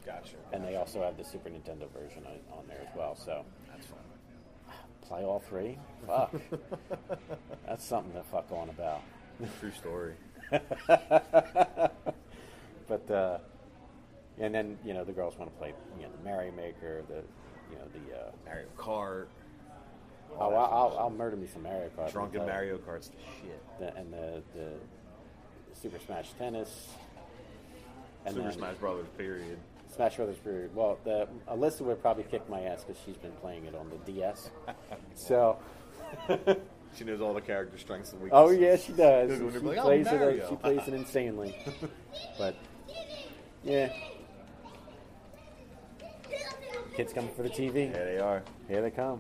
Gotcha. 0.06 0.38
and 0.52 0.64
they 0.66 0.76
also 0.78 1.02
have 1.04 1.18
the 1.18 1.24
Super 1.24 1.50
Nintendo 1.50 1.88
version 1.92 2.24
on, 2.26 2.58
on 2.58 2.68
there 2.68 2.80
as 2.82 2.96
well. 2.96 3.16
So 3.16 3.46
That's 3.72 3.86
fun. 3.86 4.00
play 5.02 5.24
all 5.24 5.40
three. 5.48 5.78
Fuck, 6.08 6.34
that's 7.68 7.86
something 7.86 8.14
to 8.14 8.24
fuck 8.24 8.52
on 8.52 8.70
about. 8.70 9.02
True 9.60 9.72
story. 9.72 10.16
But 12.88 13.10
uh, 13.10 13.38
and 14.42 14.54
then 14.54 14.78
you 14.84 14.94
know 14.94 15.04
the 15.04 15.12
girls 15.14 15.38
want 15.38 15.52
to 15.52 15.58
play 15.58 15.74
you 15.98 16.04
know 16.04 16.10
the 16.18 16.30
Mario 16.30 16.52
Maker, 16.52 17.04
the 17.08 17.24
you 17.72 17.78
know 17.78 17.88
the 17.94 18.16
uh, 18.18 18.32
Mario 18.46 18.68
Kart. 18.78 19.28
oh 20.38 20.54
I'll, 20.54 20.56
I'll, 20.56 20.98
I'll 21.00 21.10
murder 21.10 21.38
me 21.38 21.48
some 21.48 21.64
Mario 21.64 21.90
Kart. 21.98 22.12
Drunken 22.12 22.46
Mario 22.46 22.78
Kart's 22.78 23.10
the 23.10 23.18
shit. 23.42 23.64
the, 23.80 23.96
and 23.96 24.12
the 24.12 24.44
the 24.54 24.70
Super 25.80 26.00
Smash 26.06 26.34
Tennis. 26.38 26.90
And 28.26 28.36
Super 28.36 28.52
Smash 28.52 28.76
Brothers. 28.76 29.08
Period. 29.18 29.58
Smash 29.96 30.16
Brothers 30.16 30.38
period. 30.38 30.76
Well, 30.76 30.98
the 31.04 31.28
Alyssa 31.50 31.82
would 31.82 32.02
probably 32.02 32.24
kick 32.24 32.48
my 32.50 32.62
ass 32.62 32.84
because 32.84 33.02
she's 33.06 33.18
been 33.18 33.32
playing 33.42 33.66
it 33.66 33.76
on 33.76 33.90
the 33.90 34.12
DS. 34.12 34.50
so, 35.16 35.58
She 36.98 37.04
knows 37.06 37.22
all 37.22 37.34
the 37.34 37.42
character 37.42 37.78
strengths 37.78 38.12
and 38.12 38.22
weaknesses. 38.22 38.46
oh 38.46 38.50
weaknesses. 38.50 38.90
yeah, 38.90 38.96
she 38.96 39.02
does. 39.38 39.54
She 39.54 39.60
like, 39.60 39.78
"Oh, 39.78 39.82
plays 39.84 40.08
it. 40.08 40.14
Mario." 40.20 40.44
uh, 40.46 40.50
She 40.50 40.56
plays 40.58 40.88
it 40.88 40.94
insanely. 40.94 41.56
but 42.38 42.56
yeah, 43.64 43.94
kids 46.96 47.14
coming 47.14 47.34
for 47.34 47.44
the 47.44 47.50
TV. 47.50 47.92
There 47.92 48.06
they 48.06 48.20
are. 48.20 48.44
Here 48.68 48.82
they 48.82 48.92
come. 48.92 49.20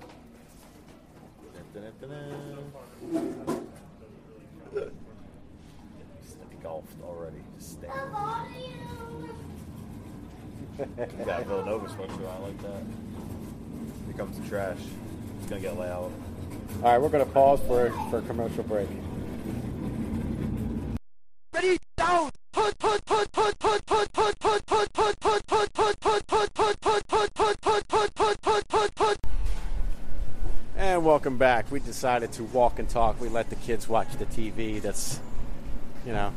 Just 4.73 6.37
engulfed 6.51 7.01
already. 7.03 7.37
Just 7.57 7.73
staying. 7.73 7.93
You 10.79 11.25
got 11.25 11.45
Villanova 11.45 11.87
sweatshirt. 11.87 12.29
I 12.29 12.39
like 12.39 12.61
that. 12.61 12.83
Here 14.05 14.17
comes 14.17 14.39
the 14.39 14.47
trash. 14.47 14.79
It's 15.39 15.49
gonna 15.49 15.61
get 15.61 15.77
loud. 15.77 16.11
All 16.77 16.91
right, 16.91 16.99
we're 16.99 17.09
going 17.09 17.23
to 17.23 17.31
pause 17.31 17.59
for 17.67 17.91
for 18.09 18.19
a 18.19 18.21
commercial 18.23 18.63
break. 18.63 18.87
And 30.75 31.05
welcome 31.05 31.37
back. 31.37 31.71
We 31.71 31.79
decided 31.79 32.31
to 32.33 32.43
walk 32.43 32.79
and 32.79 32.89
talk. 32.89 33.21
We 33.21 33.29
let 33.29 33.51
the 33.51 33.55
kids 33.55 33.87
watch 33.87 34.11
the 34.17 34.25
TV. 34.25 34.81
That's, 34.81 35.19
you 36.05 36.11
know, 36.11 36.33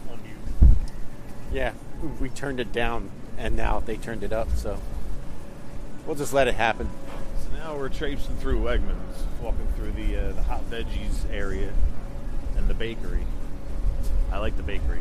yeah. 1.51 1.73
We 2.21 2.29
turned 2.29 2.61
it 2.61 2.71
down, 2.71 3.11
and 3.39 3.57
now 3.57 3.81
they 3.81 3.97
turned 3.97 4.23
it 4.23 4.33
up. 4.35 4.51
So 4.57 4.79
we'll 6.07 6.17
just 6.17 6.35
let 6.35 6.49
it 6.49 6.55
happen. 6.55 6.91
So 7.43 7.57
now 7.57 7.77
we're 7.77 7.89
traipsing 7.89 8.37
through 8.37 8.61
Wegmans, 8.61 9.41
walking 9.41 9.67
through 9.77 9.93
the 9.93 10.19
uh, 10.19 10.33
the 10.33 10.43
hot 10.43 10.69
veggies 10.71 11.31
area 11.33 11.73
and 12.59 12.69
the 12.69 12.75
bakery. 12.75 13.25
I 14.31 14.37
like 14.37 14.59
the 14.59 14.63
bakery. 14.63 15.01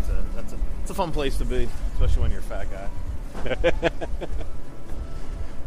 It's 0.00 0.10
a, 0.10 0.24
that's 0.34 0.52
a 0.52 0.58
it's 0.82 0.90
a 0.90 0.94
fun 0.94 1.12
place 1.12 1.38
to 1.38 1.46
be, 1.46 1.68
especially 1.94 2.20
when 2.20 2.30
you're 2.30 2.40
a 2.40 2.42
fat 2.42 2.66
guy. 2.70 3.90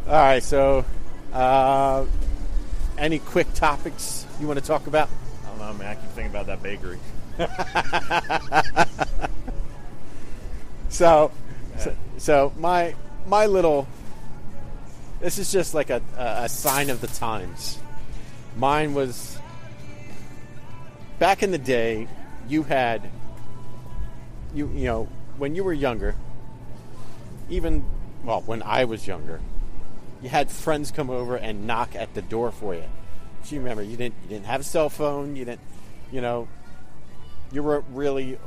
All 0.07 0.13
right. 0.13 0.43
So, 0.43 0.85
uh, 1.31 2.05
any 2.97 3.19
quick 3.19 3.53
topics 3.53 4.25
you 4.39 4.47
want 4.47 4.59
to 4.59 4.65
talk 4.65 4.87
about? 4.87 5.09
I 5.45 5.49
don't 5.49 5.59
know, 5.59 5.73
man. 5.73 5.87
I 5.87 5.95
keep 5.95 6.09
thinking 6.11 6.31
about 6.31 6.47
that 6.47 6.61
bakery. 6.61 6.99
So, 10.93 11.31
so, 11.79 11.95
so 12.17 12.53
my 12.55 12.93
my 13.25 13.47
little. 13.47 13.87
This 15.21 15.39
is 15.39 15.51
just 15.51 15.73
like 15.73 15.89
a, 15.89 16.03
a, 16.15 16.43
a 16.43 16.49
sign 16.49 16.91
of 16.91 17.01
the 17.01 17.07
times. 17.07 17.79
Mine 18.57 18.93
was 18.93 19.39
back 21.17 21.41
in 21.41 21.49
the 21.49 21.57
day. 21.57 22.07
You 22.47 22.61
had 22.61 23.09
you 24.53 24.69
you 24.75 24.85
know 24.85 25.09
when 25.39 25.55
you 25.55 25.63
were 25.63 25.73
younger. 25.73 26.13
Even 27.49 27.83
well, 28.23 28.41
when 28.41 28.61
I 28.61 28.85
was 28.85 29.07
younger, 29.07 29.41
you 30.23 30.29
had 30.29 30.49
friends 30.49 30.91
come 30.91 31.09
over 31.09 31.35
and 31.35 31.67
knock 31.67 31.95
at 31.95 32.13
the 32.13 32.21
door 32.21 32.51
for 32.51 32.73
you. 32.73 32.85
Do 33.45 33.55
you 33.55 33.61
remember? 33.61 33.83
You 33.83 33.97
didn't 33.97 34.15
you 34.23 34.29
didn't 34.29 34.45
have 34.45 34.61
a 34.61 34.63
cell 34.63 34.89
phone. 34.89 35.35
You 35.35 35.45
didn't 35.45 35.61
you 36.11 36.21
know 36.21 36.47
you 37.51 37.61
were 37.61 37.83
really 37.91 38.39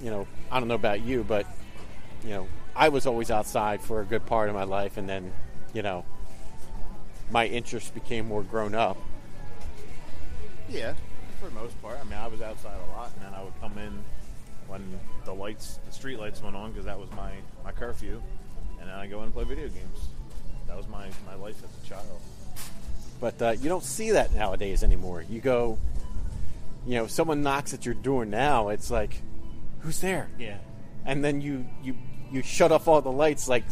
you 0.00 0.10
know 0.10 0.26
I 0.50 0.58
don't 0.58 0.68
know 0.68 0.74
about 0.74 1.02
you, 1.02 1.22
but 1.22 1.46
you 2.24 2.30
know, 2.30 2.48
I 2.74 2.88
was 2.88 3.06
always 3.06 3.30
outside 3.30 3.80
for 3.80 4.00
a 4.00 4.04
good 4.04 4.26
part 4.26 4.48
of 4.48 4.54
my 4.54 4.64
life, 4.64 4.96
and 4.96 5.08
then, 5.08 5.32
you 5.72 5.82
know, 5.82 6.04
my 7.30 7.46
interests 7.46 7.90
became 7.90 8.28
more 8.28 8.42
grown 8.42 8.74
up. 8.74 8.96
Yeah, 10.68 10.94
for 11.40 11.46
the 11.46 11.54
most 11.54 11.80
part. 11.82 11.98
I 12.00 12.04
mean, 12.04 12.14
I 12.14 12.28
was 12.28 12.40
outside 12.40 12.76
a 12.88 12.90
lot, 12.92 13.10
and 13.16 13.26
then 13.26 13.34
I 13.34 13.42
would 13.42 13.58
come 13.60 13.76
in 13.78 14.04
when 14.68 14.98
the 15.24 15.34
lights, 15.34 15.80
the 15.86 15.92
street 15.92 16.18
lights 16.18 16.42
went 16.42 16.56
on, 16.56 16.70
because 16.70 16.86
that 16.86 16.98
was 16.98 17.10
my, 17.12 17.32
my 17.64 17.72
curfew, 17.72 18.22
and 18.80 18.88
then 18.88 18.96
I 18.96 19.06
go 19.06 19.18
in 19.18 19.24
and 19.24 19.34
play 19.34 19.44
video 19.44 19.68
games. 19.68 20.08
That 20.72 20.78
was 20.78 20.88
my, 20.88 21.06
my 21.26 21.34
life 21.34 21.62
as 21.62 21.84
a 21.84 21.86
child. 21.86 22.18
But 23.20 23.42
uh, 23.42 23.50
you 23.50 23.68
don't 23.68 23.84
see 23.84 24.12
that 24.12 24.32
nowadays 24.32 24.82
anymore. 24.82 25.22
You 25.28 25.38
go, 25.42 25.78
you 26.86 26.94
know, 26.94 27.06
someone 27.06 27.42
knocks 27.42 27.74
at 27.74 27.84
your 27.84 27.94
door 27.94 28.24
now. 28.24 28.70
It's 28.70 28.90
like, 28.90 29.20
who's 29.80 30.00
there? 30.00 30.30
Yeah. 30.38 30.56
And 31.04 31.22
then 31.22 31.42
you 31.42 31.66
you 31.82 31.94
you 32.32 32.40
shut 32.40 32.72
off 32.72 32.88
all 32.88 33.02
the 33.02 33.12
lights. 33.12 33.48
Like, 33.48 33.64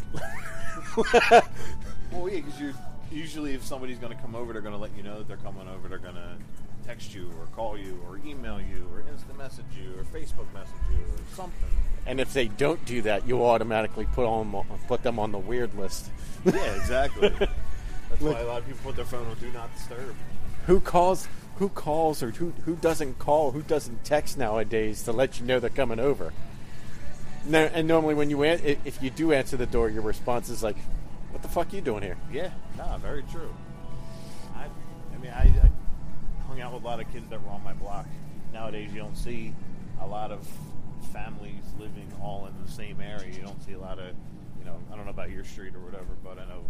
Well, 0.95 2.29
yeah, 2.29 2.41
because 2.43 2.61
you 2.61 2.75
usually 3.11 3.55
if 3.55 3.65
somebody's 3.65 3.99
going 3.99 4.15
to 4.15 4.23
come 4.23 4.35
over, 4.35 4.53
they're 4.53 4.61
going 4.61 4.75
to 4.75 4.81
let 4.81 4.95
you 4.95 5.03
know 5.03 5.21
that 5.21 5.27
they're 5.27 5.39
coming 5.39 5.69
over. 5.69 5.89
They're 5.89 5.97
going 5.97 6.17
to 6.17 6.37
text 6.87 7.15
you 7.15 7.31
or 7.39 7.47
call 7.57 7.79
you 7.79 7.99
or 8.07 8.21
email 8.27 8.61
you 8.61 8.87
or 8.93 9.01
instant 9.11 9.39
message 9.39 9.65
you 9.75 9.99
or 9.99 10.05
Facebook 10.05 10.53
message 10.53 10.75
you 10.91 10.99
or 10.99 11.35
something. 11.35 11.71
And 12.07 12.21
if 12.21 12.33
they 12.33 12.49
don't 12.49 12.85
do 12.85 13.03
that, 13.03 13.27
you 13.27 13.45
automatically 13.45 14.07
put 14.13 14.27
on 14.27 14.65
put 14.89 15.03
them 15.03 15.19
on 15.19 15.33
the 15.33 15.39
weird 15.39 15.75
list. 15.77 16.11
Yeah, 16.45 16.55
exactly. 16.77 17.29
That's 17.39 18.21
why 18.23 18.41
a 18.41 18.47
lot 18.47 18.59
of 18.63 18.67
people 18.67 18.81
put 18.85 18.97
their 18.97 19.05
phone 19.05 19.27
on 19.27 19.37
do 19.39 19.51
not 19.53 19.75
disturb. 19.77 20.15
who 20.67 20.81
calls 20.81 21.29
who 21.59 21.69
calls 21.69 22.23
or 22.23 22.31
who 22.31 22.53
who 22.65 22.75
doesn't 22.77 23.19
call 23.19 23.51
who 23.53 23.63
doesn't 23.63 24.05
text 24.05 24.37
nowadays 24.39 25.03
to 25.05 25.13
let 25.13 25.39
you 25.39 25.47
know 25.47 25.61
they're 25.61 25.71
coming 25.71 26.01
over 26.01 26.33
no, 27.47 27.59
and 27.73 27.87
normally 27.87 28.15
when 28.15 28.31
you 28.31 28.43
an- 28.43 28.79
if 28.85 29.03
you 29.03 29.11
do 29.11 29.33
answer 29.33 29.57
the 29.57 29.67
door 29.67 29.89
your 29.91 30.03
response 30.03 30.49
is 30.49 30.63
like 30.63 30.77
what 31.31 31.43
the 31.43 31.49
fuck 31.49 31.73
are 31.73 31.77
you 31.77 31.83
doing 31.83 32.03
here 32.03 32.17
Yeah, 32.33 32.51
nah, 32.77 32.99
very 32.99 33.23
true. 33.31 33.55
I, 34.57 34.65
I 35.15 35.19
mean, 35.19 35.31
I, 35.31 35.43
I 35.43 35.71
hung 36.49 36.61
out 36.61 36.73
with 36.75 36.83
a 36.83 36.87
lot 36.87 36.99
of 37.01 37.11
kids 37.13 37.29
that 37.31 37.43
were 37.45 37.51
on 37.51 37.63
my 37.63 37.73
block. 37.75 38.07
Nowadays, 38.53 38.91
you 38.93 38.99
don't 38.99 39.17
see 39.17 39.55
a 40.01 40.07
lot 40.07 40.33
of 40.33 40.47
families 41.07 41.63
living 41.79 42.13
all 42.23 42.47
in 42.47 42.65
the 42.65 42.71
same 42.71 43.01
area. 43.01 43.33
You 43.33 43.43
don't 43.43 43.63
see 43.65 43.73
a 43.73 43.79
lot 43.79 43.99
of, 43.99 44.15
you 44.59 44.65
know, 44.65 44.79
I 44.93 44.97
don't 44.97 45.05
know 45.05 45.11
about 45.11 45.31
your 45.31 45.45
street 45.45 45.75
or 45.75 45.81
whatever, 45.81 46.17
but 46.23 46.39
I 46.39 46.45
know 46.47 46.63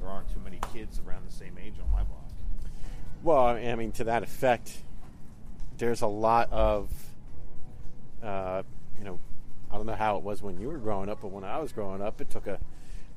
there 0.00 0.08
aren't 0.08 0.28
too 0.32 0.40
many 0.44 0.58
kids 0.72 1.00
around 1.06 1.26
the 1.26 1.32
same 1.32 1.56
age 1.64 1.74
on 1.82 1.90
my 1.90 2.02
block. 2.02 2.24
well 3.22 3.46
i 3.46 3.74
mean 3.74 3.92
to 3.92 4.04
that 4.04 4.22
effect 4.22 4.78
there's 5.78 6.02
a 6.02 6.06
lot 6.06 6.52
of 6.52 6.90
uh, 8.22 8.62
you 8.98 9.04
know 9.04 9.18
i 9.70 9.76
don't 9.76 9.86
know 9.86 9.94
how 9.94 10.16
it 10.16 10.22
was 10.22 10.42
when 10.42 10.58
you 10.60 10.68
were 10.68 10.78
growing 10.78 11.08
up 11.08 11.20
but 11.22 11.30
when 11.30 11.44
i 11.44 11.58
was 11.58 11.72
growing 11.72 12.02
up 12.02 12.20
it 12.20 12.30
took 12.30 12.46
a 12.46 12.58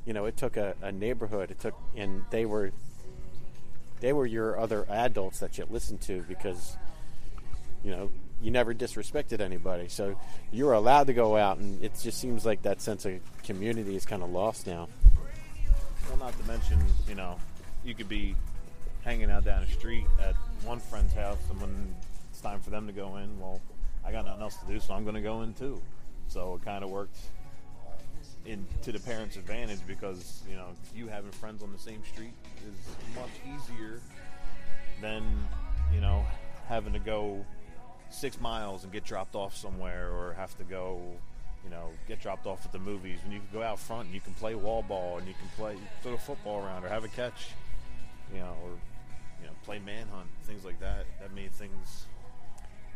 you 0.05 0.13
know 0.13 0.25
it 0.25 0.37
took 0.37 0.57
a, 0.57 0.75
a 0.81 0.91
neighborhood 0.91 1.51
it 1.51 1.59
took 1.59 1.75
and 1.95 2.23
they 2.31 2.45
were 2.45 2.71
they 3.99 4.13
were 4.13 4.25
your 4.25 4.57
other 4.57 4.85
adults 4.89 5.39
that 5.39 5.57
you 5.57 5.65
listened 5.69 5.99
to 6.01 6.23
because 6.27 6.77
you 7.83 7.91
know 7.91 8.09
you 8.41 8.51
never 8.51 8.73
disrespected 8.73 9.39
anybody 9.41 9.87
so 9.87 10.15
you 10.51 10.65
were 10.65 10.73
allowed 10.73 11.07
to 11.07 11.13
go 11.13 11.35
out 11.35 11.57
and 11.57 11.83
it 11.83 11.91
just 12.01 12.17
seems 12.19 12.45
like 12.45 12.61
that 12.61 12.81
sense 12.81 13.05
of 13.05 13.19
community 13.43 13.95
is 13.95 14.05
kind 14.05 14.23
of 14.23 14.29
lost 14.29 14.65
now 14.67 14.87
Well, 16.07 16.17
not 16.17 16.37
to 16.39 16.47
mention, 16.47 16.79
you 17.07 17.15
know, 17.15 17.37
you 17.83 17.93
could 17.93 18.09
be 18.09 18.35
hanging 19.03 19.29
out 19.29 19.45
down 19.45 19.61
the 19.65 19.71
street 19.71 20.05
at 20.19 20.35
one 20.63 20.79
friend's 20.79 21.13
house, 21.13 21.37
and 21.49 21.61
when 21.61 21.95
it's 22.31 22.41
time 22.41 22.59
for 22.59 22.69
them 22.71 22.87
to 22.87 22.93
go 22.93 23.17
in, 23.17 23.39
well, 23.39 23.61
I 24.03 24.11
got 24.11 24.25
nothing 24.25 24.41
else 24.41 24.55
to 24.57 24.65
do, 24.67 24.79
so 24.79 24.93
I'm 24.93 25.03
going 25.03 25.15
to 25.15 25.21
go 25.21 25.41
in 25.43 25.53
too. 25.53 25.81
So 26.27 26.55
it 26.55 26.65
kind 26.65 26.83
of 26.83 26.89
worked 26.89 27.17
in 28.45 28.65
to 28.81 28.91
the 28.91 28.99
parents' 28.99 29.35
advantage 29.35 29.79
because 29.85 30.41
you 30.49 30.55
know 30.55 30.67
you 30.95 31.07
having 31.07 31.31
friends 31.31 31.61
on 31.61 31.71
the 31.71 31.79
same 31.79 32.03
street 32.05 32.33
is 32.67 33.15
much 33.15 33.29
easier 33.45 33.99
than 35.01 35.23
you 35.93 36.01
know 36.01 36.25
having 36.67 36.93
to 36.93 36.99
go 36.99 37.45
six 38.09 38.39
miles 38.41 38.83
and 38.83 38.91
get 38.93 39.03
dropped 39.03 39.35
off 39.35 39.55
somewhere 39.55 40.09
or 40.11 40.33
have 40.33 40.55
to 40.57 40.63
go 40.63 40.99
you 41.63 41.69
know 41.69 41.89
get 42.07 42.19
dropped 42.21 42.45
off 42.47 42.65
at 42.65 42.71
the 42.71 42.79
movies 42.79 43.19
when 43.23 43.31
you 43.31 43.39
can 43.39 43.47
go 43.53 43.61
out 43.63 43.79
front 43.79 44.05
and 44.05 44.13
you 44.15 44.21
can 44.21 44.33
play 44.35 44.55
wall 44.55 44.81
ball 44.81 45.17
and 45.17 45.27
you 45.27 45.33
can 45.33 45.47
play 45.57 45.75
throw 46.01 46.13
a 46.13 46.17
football 46.17 46.63
around 46.65 46.83
or 46.83 46.89
have 46.89 47.03
a 47.03 47.07
catch 47.09 47.49
you 48.33 48.39
know 48.39 48.55
or 48.63 48.71
you 49.41 49.45
know, 49.47 49.53
play 49.63 49.79
manhunt, 49.79 50.27
things 50.43 50.65
like 50.65 50.77
that. 50.81 51.05
That 51.21 51.33
made 51.33 51.53
things 51.53 52.07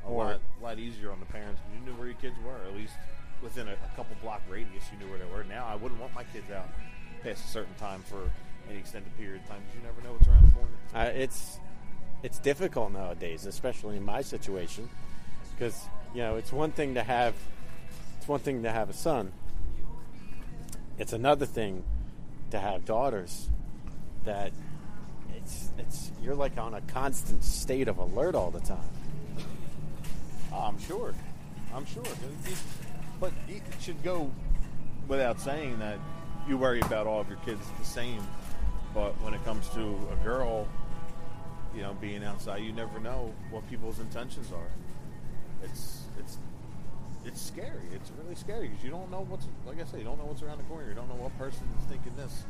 a 0.05 0.09
Or- 0.09 0.25
lot, 0.25 0.41
lot 0.61 0.77
easier 0.77 1.09
on 1.09 1.21
the 1.21 1.25
parents. 1.25 1.61
You 1.73 1.79
knew 1.85 1.97
where 1.97 2.07
your 2.07 2.17
kids 2.17 2.35
were, 2.45 2.67
at 2.67 2.75
least 2.75 2.91
within 3.41 3.69
a, 3.69 3.71
a 3.71 3.95
couple 3.95 4.17
block 4.21 4.41
radius. 4.49 4.83
You 4.91 4.99
knew 4.99 5.09
where 5.09 5.17
they 5.19 5.31
were. 5.31 5.45
Now, 5.45 5.65
I 5.65 5.75
wouldn't 5.75 6.01
want 6.01 6.13
my 6.13 6.25
kids 6.25 6.51
out 6.51 6.67
past 7.23 7.45
a 7.45 7.47
certain 7.47 7.73
time 7.75 8.01
for 8.09 8.29
any 8.69 8.77
extended 8.79 9.15
period 9.15 9.41
of 9.41 9.47
time 9.47 9.61
because 9.61 9.75
you 9.79 9.87
never 9.87 10.01
know 10.01 10.11
what's 10.17 10.27
around 10.27 10.47
the 10.47 10.51
corner. 10.51 10.71
Uh, 10.93 11.11
it's 11.17 11.59
it's 12.23 12.39
difficult 12.39 12.91
nowadays, 12.91 13.45
especially 13.45 13.97
in 13.97 14.03
my 14.05 14.21
situation, 14.21 14.89
because 15.53 15.79
you 16.15 16.21
know 16.21 16.37
it's 16.37 16.51
one 16.51 16.71
thing 16.71 16.93
to 16.95 17.03
have 17.03 17.35
it's 18.17 18.27
one 18.27 18.39
thing 18.39 18.63
to 18.63 18.71
have 18.71 18.89
a 18.89 18.93
son. 18.93 19.31
It's 20.97 21.13
another 21.13 21.45
thing 21.45 21.83
to 22.51 22.59
have 22.59 22.85
daughters 22.85 23.49
that 24.25 24.51
it's 25.35 25.71
it's 25.77 26.11
you're 26.21 26.35
like 26.35 26.57
on 26.57 26.73
a 26.73 26.81
constant 26.81 27.43
state 27.43 27.87
of 27.87 27.97
alert 27.97 28.35
all 28.35 28.51
the 28.51 28.61
time. 28.61 28.79
I'm 30.53 30.79
sure. 30.79 31.13
I'm 31.73 31.85
sure. 31.85 32.03
It- 32.03 32.51
it- 32.51 32.57
But 33.19 33.31
it 33.47 33.61
should 33.79 34.01
go 34.03 34.29
without 35.07 35.39
saying 35.39 35.79
that 35.79 35.97
you 36.47 36.57
worry 36.57 36.81
about 36.81 37.07
all 37.07 37.21
of 37.21 37.29
your 37.29 37.37
kids 37.39 37.61
the 37.79 37.85
same. 37.85 38.21
But 38.93 39.13
when 39.21 39.33
it 39.33 39.43
comes 39.45 39.67
to 39.69 39.81
a 40.11 40.23
girl, 40.23 40.67
you 41.75 41.81
know, 41.81 41.93
being 41.99 42.23
outside, 42.23 42.63
you 42.63 42.71
never 42.71 42.99
know 42.99 43.33
what 43.49 43.67
people's 43.69 43.99
intentions 43.99 44.51
are. 44.51 44.69
It's 45.63 46.03
it's 46.19 46.37
it's 47.25 47.41
scary. 47.41 47.87
It's 47.93 48.11
really 48.21 48.35
scary 48.35 48.67
because 48.67 48.83
you 48.83 48.91
don't 48.91 49.09
know 49.09 49.25
what's 49.27 49.47
like 49.65 49.79
I 49.79 49.85
said, 49.85 49.99
you 49.99 50.05
don't 50.05 50.17
know 50.19 50.25
what's 50.25 50.41
around 50.41 50.57
the 50.57 50.63
corner. 50.65 50.87
You 50.87 50.95
don't 50.95 51.09
know 51.09 51.15
what 51.15 51.37
person 51.37 51.63
is 51.79 51.85
thinking 51.89 52.15
this. 52.15 52.43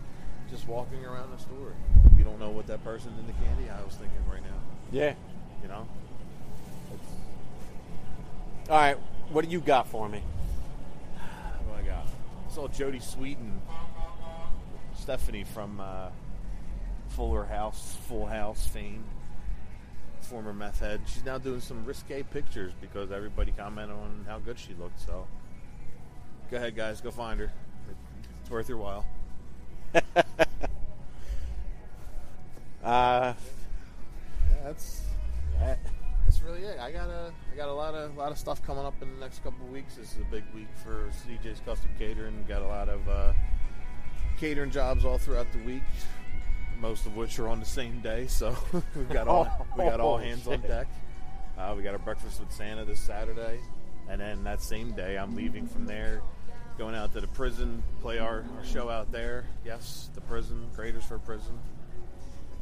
Just 0.50 0.68
walking 0.68 1.04
around 1.06 1.32
the 1.32 1.42
store, 1.42 1.74
you 2.18 2.24
don't 2.24 2.40
know 2.40 2.50
what 2.50 2.68
that 2.68 2.84
person 2.84 3.12
in 3.18 3.26
the 3.26 3.34
candy 3.34 3.70
aisle 3.70 3.88
is 3.88 3.96
thinking 3.96 4.18
right 4.30 4.44
now. 4.44 4.60
Yeah. 4.92 5.14
You 5.62 5.70
know. 5.70 5.88
It's, 6.94 8.70
All 8.70 8.78
right. 8.78 8.98
What 9.32 9.46
do 9.46 9.52
you 9.52 9.62
got 9.62 9.88
for 9.88 10.08
me? 10.10 10.22
What 11.68 11.84
do 11.84 11.90
I 11.90 11.96
got? 11.96 12.06
I 12.06 12.54
saw 12.54 12.68
Jodie 12.68 13.02
Sweet 13.02 13.38
and 13.38 13.62
Stephanie 14.96 15.44
from 15.44 15.80
uh, 15.80 16.10
Fuller 17.16 17.45
House, 17.45 17.97
Full 18.07 18.26
House 18.26 18.68
fame, 18.68 19.03
former 20.22 20.53
meth 20.53 20.80
head. 20.80 21.01
She's 21.05 21.24
now 21.24 21.38
doing 21.38 21.61
some 21.61 21.86
risque 21.86 22.24
pictures 22.24 22.74
because 22.82 23.11
everybody 23.11 23.51
commented 23.51 23.95
on 23.95 24.26
how 24.28 24.39
good 24.39 24.57
she 24.57 24.74
looked. 24.74 24.99
So, 24.99 25.28
go 26.49 26.57
ahead, 26.57 26.76
guys, 26.76 27.01
go 27.01 27.11
find 27.11 27.39
her. 27.39 27.51
It's 28.41 28.49
worth 28.49 28.70
your 28.70 28.78
while. 28.78 29.05
Uh, 32.84 33.34
that's 34.61 35.03
that, 35.57 35.80
that's 36.26 36.41
really 36.41 36.64
it. 36.64 36.78
I 36.80 36.91
got 36.91 37.09
a 37.09 37.32
I 37.51 37.55
got 37.55 37.70
a 37.70 37.74
lot 37.74 37.95
of 37.95 38.18
lot 38.18 38.32
of 38.32 38.38
stuff 38.38 38.61
coming 38.61 38.84
up 38.86 39.01
in 39.01 39.14
the 39.14 39.20
next 39.22 39.41
couple 39.41 39.66
of 39.66 39.72
weeks. 39.72 39.95
This 39.95 40.11
is 40.11 40.20
a 40.20 40.32
big 40.32 40.43
week 40.53 40.68
for 40.84 41.09
CJ's 41.26 41.61
Custom 41.66 41.89
Catering. 41.97 42.43
Got 42.45 42.61
a 42.61 42.68
lot 42.68 42.89
of 42.89 43.07
uh, 43.07 43.32
catering 44.38 44.70
jobs 44.70 45.05
all 45.05 45.18
throughout 45.18 45.49
the 45.53 45.59
week. 45.59 45.84
Most 46.84 47.06
of 47.06 47.16
which 47.16 47.40
are 47.40 47.48
on 47.48 47.62
the 47.62 47.66
same 47.66 48.02
day, 48.02 48.28
so 48.28 48.54
we've 48.96 49.10
got 49.10 49.30
all 49.30 49.48
we 49.78 49.86
got 49.86 50.02
all 50.02 50.16
Oh, 50.16 50.18
hands 50.18 50.46
on 50.50 50.60
deck. 50.60 50.88
Uh, 51.58 51.74
we 51.78 51.82
got 51.82 51.94
our 51.94 51.98
breakfast 52.00 52.42
with 52.42 52.52
Santa 52.52 52.84
this 52.84 53.00
Saturday, 53.00 53.62
and 54.10 54.20
then 54.20 54.44
that 54.44 54.62
same 54.62 54.92
day 54.92 55.18
I'm 55.18 55.34
leaving 55.34 55.66
from 55.66 55.86
there, 55.86 56.22
going 56.78 56.94
out 56.94 57.14
to 57.14 57.22
the 57.22 57.28
prison, 57.28 57.82
play 58.02 58.20
our, 58.20 58.44
our 58.58 58.66
show 58.66 58.90
out 58.90 59.14
there. 59.14 59.46
Yes, 59.64 60.10
the 60.14 60.20
prison, 60.20 60.68
Creators 60.76 61.06
for 61.06 61.20
Prison. 61.20 61.58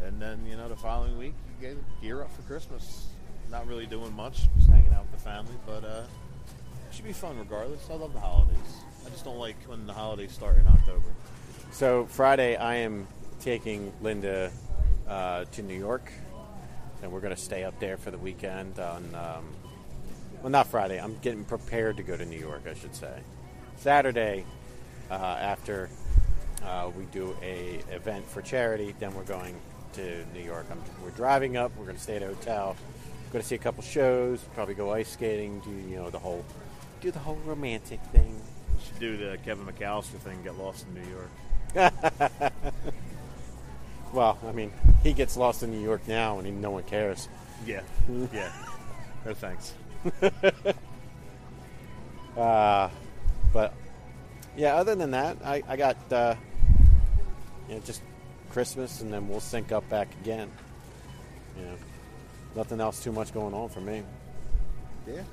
And 0.03 0.21
then, 0.21 0.45
you 0.45 0.55
know, 0.55 0.69
the 0.69 0.75
following 0.75 1.17
week, 1.17 1.33
you 1.59 1.69
get 1.69 2.01
gear 2.01 2.21
up 2.21 2.31
for 2.35 2.43
Christmas. 2.43 3.07
Not 3.49 3.65
really 3.65 3.87
doing 3.87 4.15
much, 4.15 4.47
just 4.55 4.69
hanging 4.69 4.93
out 4.93 5.01
with 5.11 5.13
the 5.13 5.29
family, 5.29 5.55
but 5.65 5.83
uh, 5.83 6.03
it 6.87 6.93
should 6.95 7.05
be 7.05 7.11
fun 7.13 7.39
regardless. 7.39 7.87
I 7.89 7.95
love 7.95 8.13
the 8.13 8.19
holidays. 8.19 8.75
I 9.03 9.09
just 9.09 9.25
don't 9.25 9.39
like 9.39 9.55
when 9.65 9.87
the 9.87 9.93
holidays 9.93 10.31
start 10.31 10.57
in 10.59 10.67
October. 10.67 11.07
So 11.71 12.05
Friday, 12.05 12.55
I 12.55 12.75
am 12.75 13.07
taking 13.41 13.91
Linda 14.01 14.51
uh, 15.07 15.45
to 15.51 15.61
New 15.61 15.77
York, 15.77 16.11
and 17.01 17.11
we're 17.11 17.19
going 17.19 17.35
to 17.35 17.41
stay 17.41 17.63
up 17.63 17.79
there 17.79 17.97
for 17.97 18.11
the 18.11 18.17
weekend. 18.17 18.79
On 18.79 19.03
um, 19.15 19.45
well, 20.41 20.49
not 20.49 20.67
Friday. 20.67 20.99
I'm 20.99 21.17
getting 21.19 21.43
prepared 21.43 21.97
to 21.97 22.03
go 22.03 22.15
to 22.15 22.25
New 22.25 22.39
York, 22.39 22.63
I 22.69 22.73
should 22.73 22.95
say. 22.95 23.21
Saturday, 23.77 24.45
uh, 25.09 25.13
after 25.13 25.89
uh, 26.63 26.89
we 26.97 27.05
do 27.05 27.35
a 27.41 27.81
event 27.91 28.25
for 28.27 28.41
charity, 28.41 28.95
then 28.99 29.13
we're 29.13 29.23
going 29.23 29.55
to 29.93 30.25
New 30.33 30.41
York. 30.41 30.65
I'm, 30.71 30.81
we're 31.03 31.11
driving 31.11 31.57
up. 31.57 31.71
We're 31.77 31.85
going 31.85 31.97
to 31.97 32.01
stay 32.01 32.15
at 32.15 32.23
a 32.23 32.27
hotel. 32.27 32.75
We're 33.25 33.33
Going 33.33 33.41
to 33.43 33.47
see 33.47 33.55
a 33.55 33.59
couple 33.59 33.83
shows. 33.83 34.43
Probably 34.55 34.73
go 34.73 34.91
ice 34.91 35.09
skating. 35.09 35.59
Do 35.61 35.71
you 35.71 35.97
know 35.97 36.09
the 36.09 36.19
whole 36.19 36.45
do 37.01 37.09
the 37.11 37.19
whole 37.19 37.39
romantic 37.45 37.99
thing. 38.11 38.39
You 38.73 38.85
should 38.85 38.99
do 38.99 39.17
the 39.17 39.37
Kevin 39.43 39.65
McAllister 39.65 40.19
thing, 40.19 40.43
get 40.43 40.57
lost 40.57 40.85
in 40.87 41.01
New 41.01 41.09
York. 41.09 42.53
Well, 44.13 44.37
I 44.47 44.51
mean, 44.51 44.71
he 45.03 45.13
gets 45.13 45.37
lost 45.37 45.63
in 45.63 45.71
New 45.71 45.81
York 45.81 46.07
now, 46.07 46.37
and 46.37 46.45
he, 46.45 46.51
no 46.51 46.71
one 46.71 46.83
cares. 46.83 47.29
Yeah, 47.65 47.81
yeah. 48.33 48.51
No 49.23 49.35
thanks. 49.35 49.73
Uh, 52.35 52.89
but 53.51 53.73
yeah, 54.55 54.75
other 54.75 54.95
than 54.95 55.11
that, 55.11 55.37
I, 55.43 55.63
I 55.67 55.75
got 55.75 55.97
uh, 56.11 56.35
you 57.67 57.75
know 57.75 57.81
just 57.81 58.01
Christmas, 58.51 59.01
and 59.01 59.11
then 59.11 59.27
we'll 59.27 59.39
sync 59.39 59.71
up 59.71 59.87
back 59.89 60.07
again. 60.21 60.49
You 61.57 61.65
know, 61.65 61.75
nothing 62.55 62.79
else 62.79 63.03
too 63.03 63.11
much 63.11 63.33
going 63.33 63.53
on 63.53 63.69
for 63.69 63.81
me. 63.81 64.03
Yeah. 65.05 65.15
Well, 65.15 65.23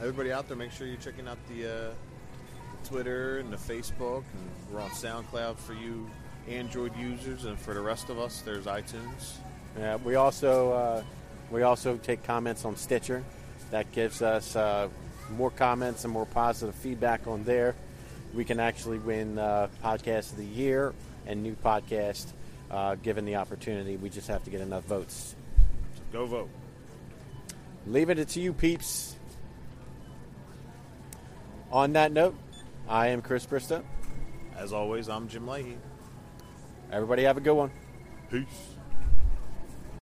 everybody 0.00 0.32
out 0.32 0.48
there, 0.48 0.56
make 0.56 0.72
sure 0.72 0.86
you're 0.86 0.96
checking 0.96 1.28
out 1.28 1.38
the, 1.48 1.64
uh, 1.64 1.94
the 2.82 2.88
Twitter 2.88 3.38
and 3.38 3.52
the 3.52 3.56
Facebook, 3.56 4.24
and 4.34 4.74
we're 4.74 4.80
on 4.80 4.90
SoundCloud 4.90 5.58
for 5.58 5.74
you 5.74 6.10
Android 6.48 6.96
users, 6.96 7.44
and 7.44 7.58
for 7.58 7.74
the 7.74 7.80
rest 7.80 8.08
of 8.08 8.18
us, 8.18 8.40
there's 8.42 8.66
iTunes. 8.66 9.34
Yeah, 9.78 9.96
we 9.96 10.14
also 10.14 10.72
uh, 10.72 11.02
we 11.50 11.62
also 11.62 11.96
take 11.96 12.22
comments 12.24 12.64
on 12.64 12.76
Stitcher. 12.76 13.24
That 13.70 13.90
gives 13.92 14.22
us 14.22 14.54
uh, 14.54 14.88
more 15.36 15.50
comments 15.50 16.04
and 16.04 16.12
more 16.12 16.26
positive 16.26 16.74
feedback 16.74 17.26
on 17.26 17.44
there. 17.44 17.74
We 18.34 18.44
can 18.44 18.60
actually 18.60 18.98
win 18.98 19.38
uh, 19.38 19.68
podcast 19.82 20.32
of 20.32 20.38
the 20.38 20.44
year 20.44 20.94
and 21.26 21.42
new 21.42 21.56
podcast 21.56 22.26
uh, 22.70 22.94
given 22.96 23.24
the 23.24 23.36
opportunity. 23.36 23.96
We 23.96 24.10
just 24.10 24.28
have 24.28 24.44
to 24.44 24.50
get 24.50 24.60
enough 24.60 24.84
votes. 24.84 25.34
So 25.96 26.02
go 26.12 26.26
vote. 26.26 26.50
Leaving 27.86 28.18
it 28.18 28.28
to 28.30 28.40
you, 28.40 28.52
peeps. 28.52 29.16
On 31.70 31.92
that 31.94 32.12
note, 32.12 32.36
I 32.88 33.08
am 33.08 33.22
Chris 33.22 33.46
Bristow. 33.46 33.84
As 34.56 34.72
always, 34.72 35.08
I'm 35.08 35.28
Jim 35.28 35.46
Leahy. 35.46 35.76
Everybody 36.92 37.24
have 37.24 37.36
a 37.36 37.40
good 37.40 37.54
one. 37.54 37.70
Peace. 38.30 38.75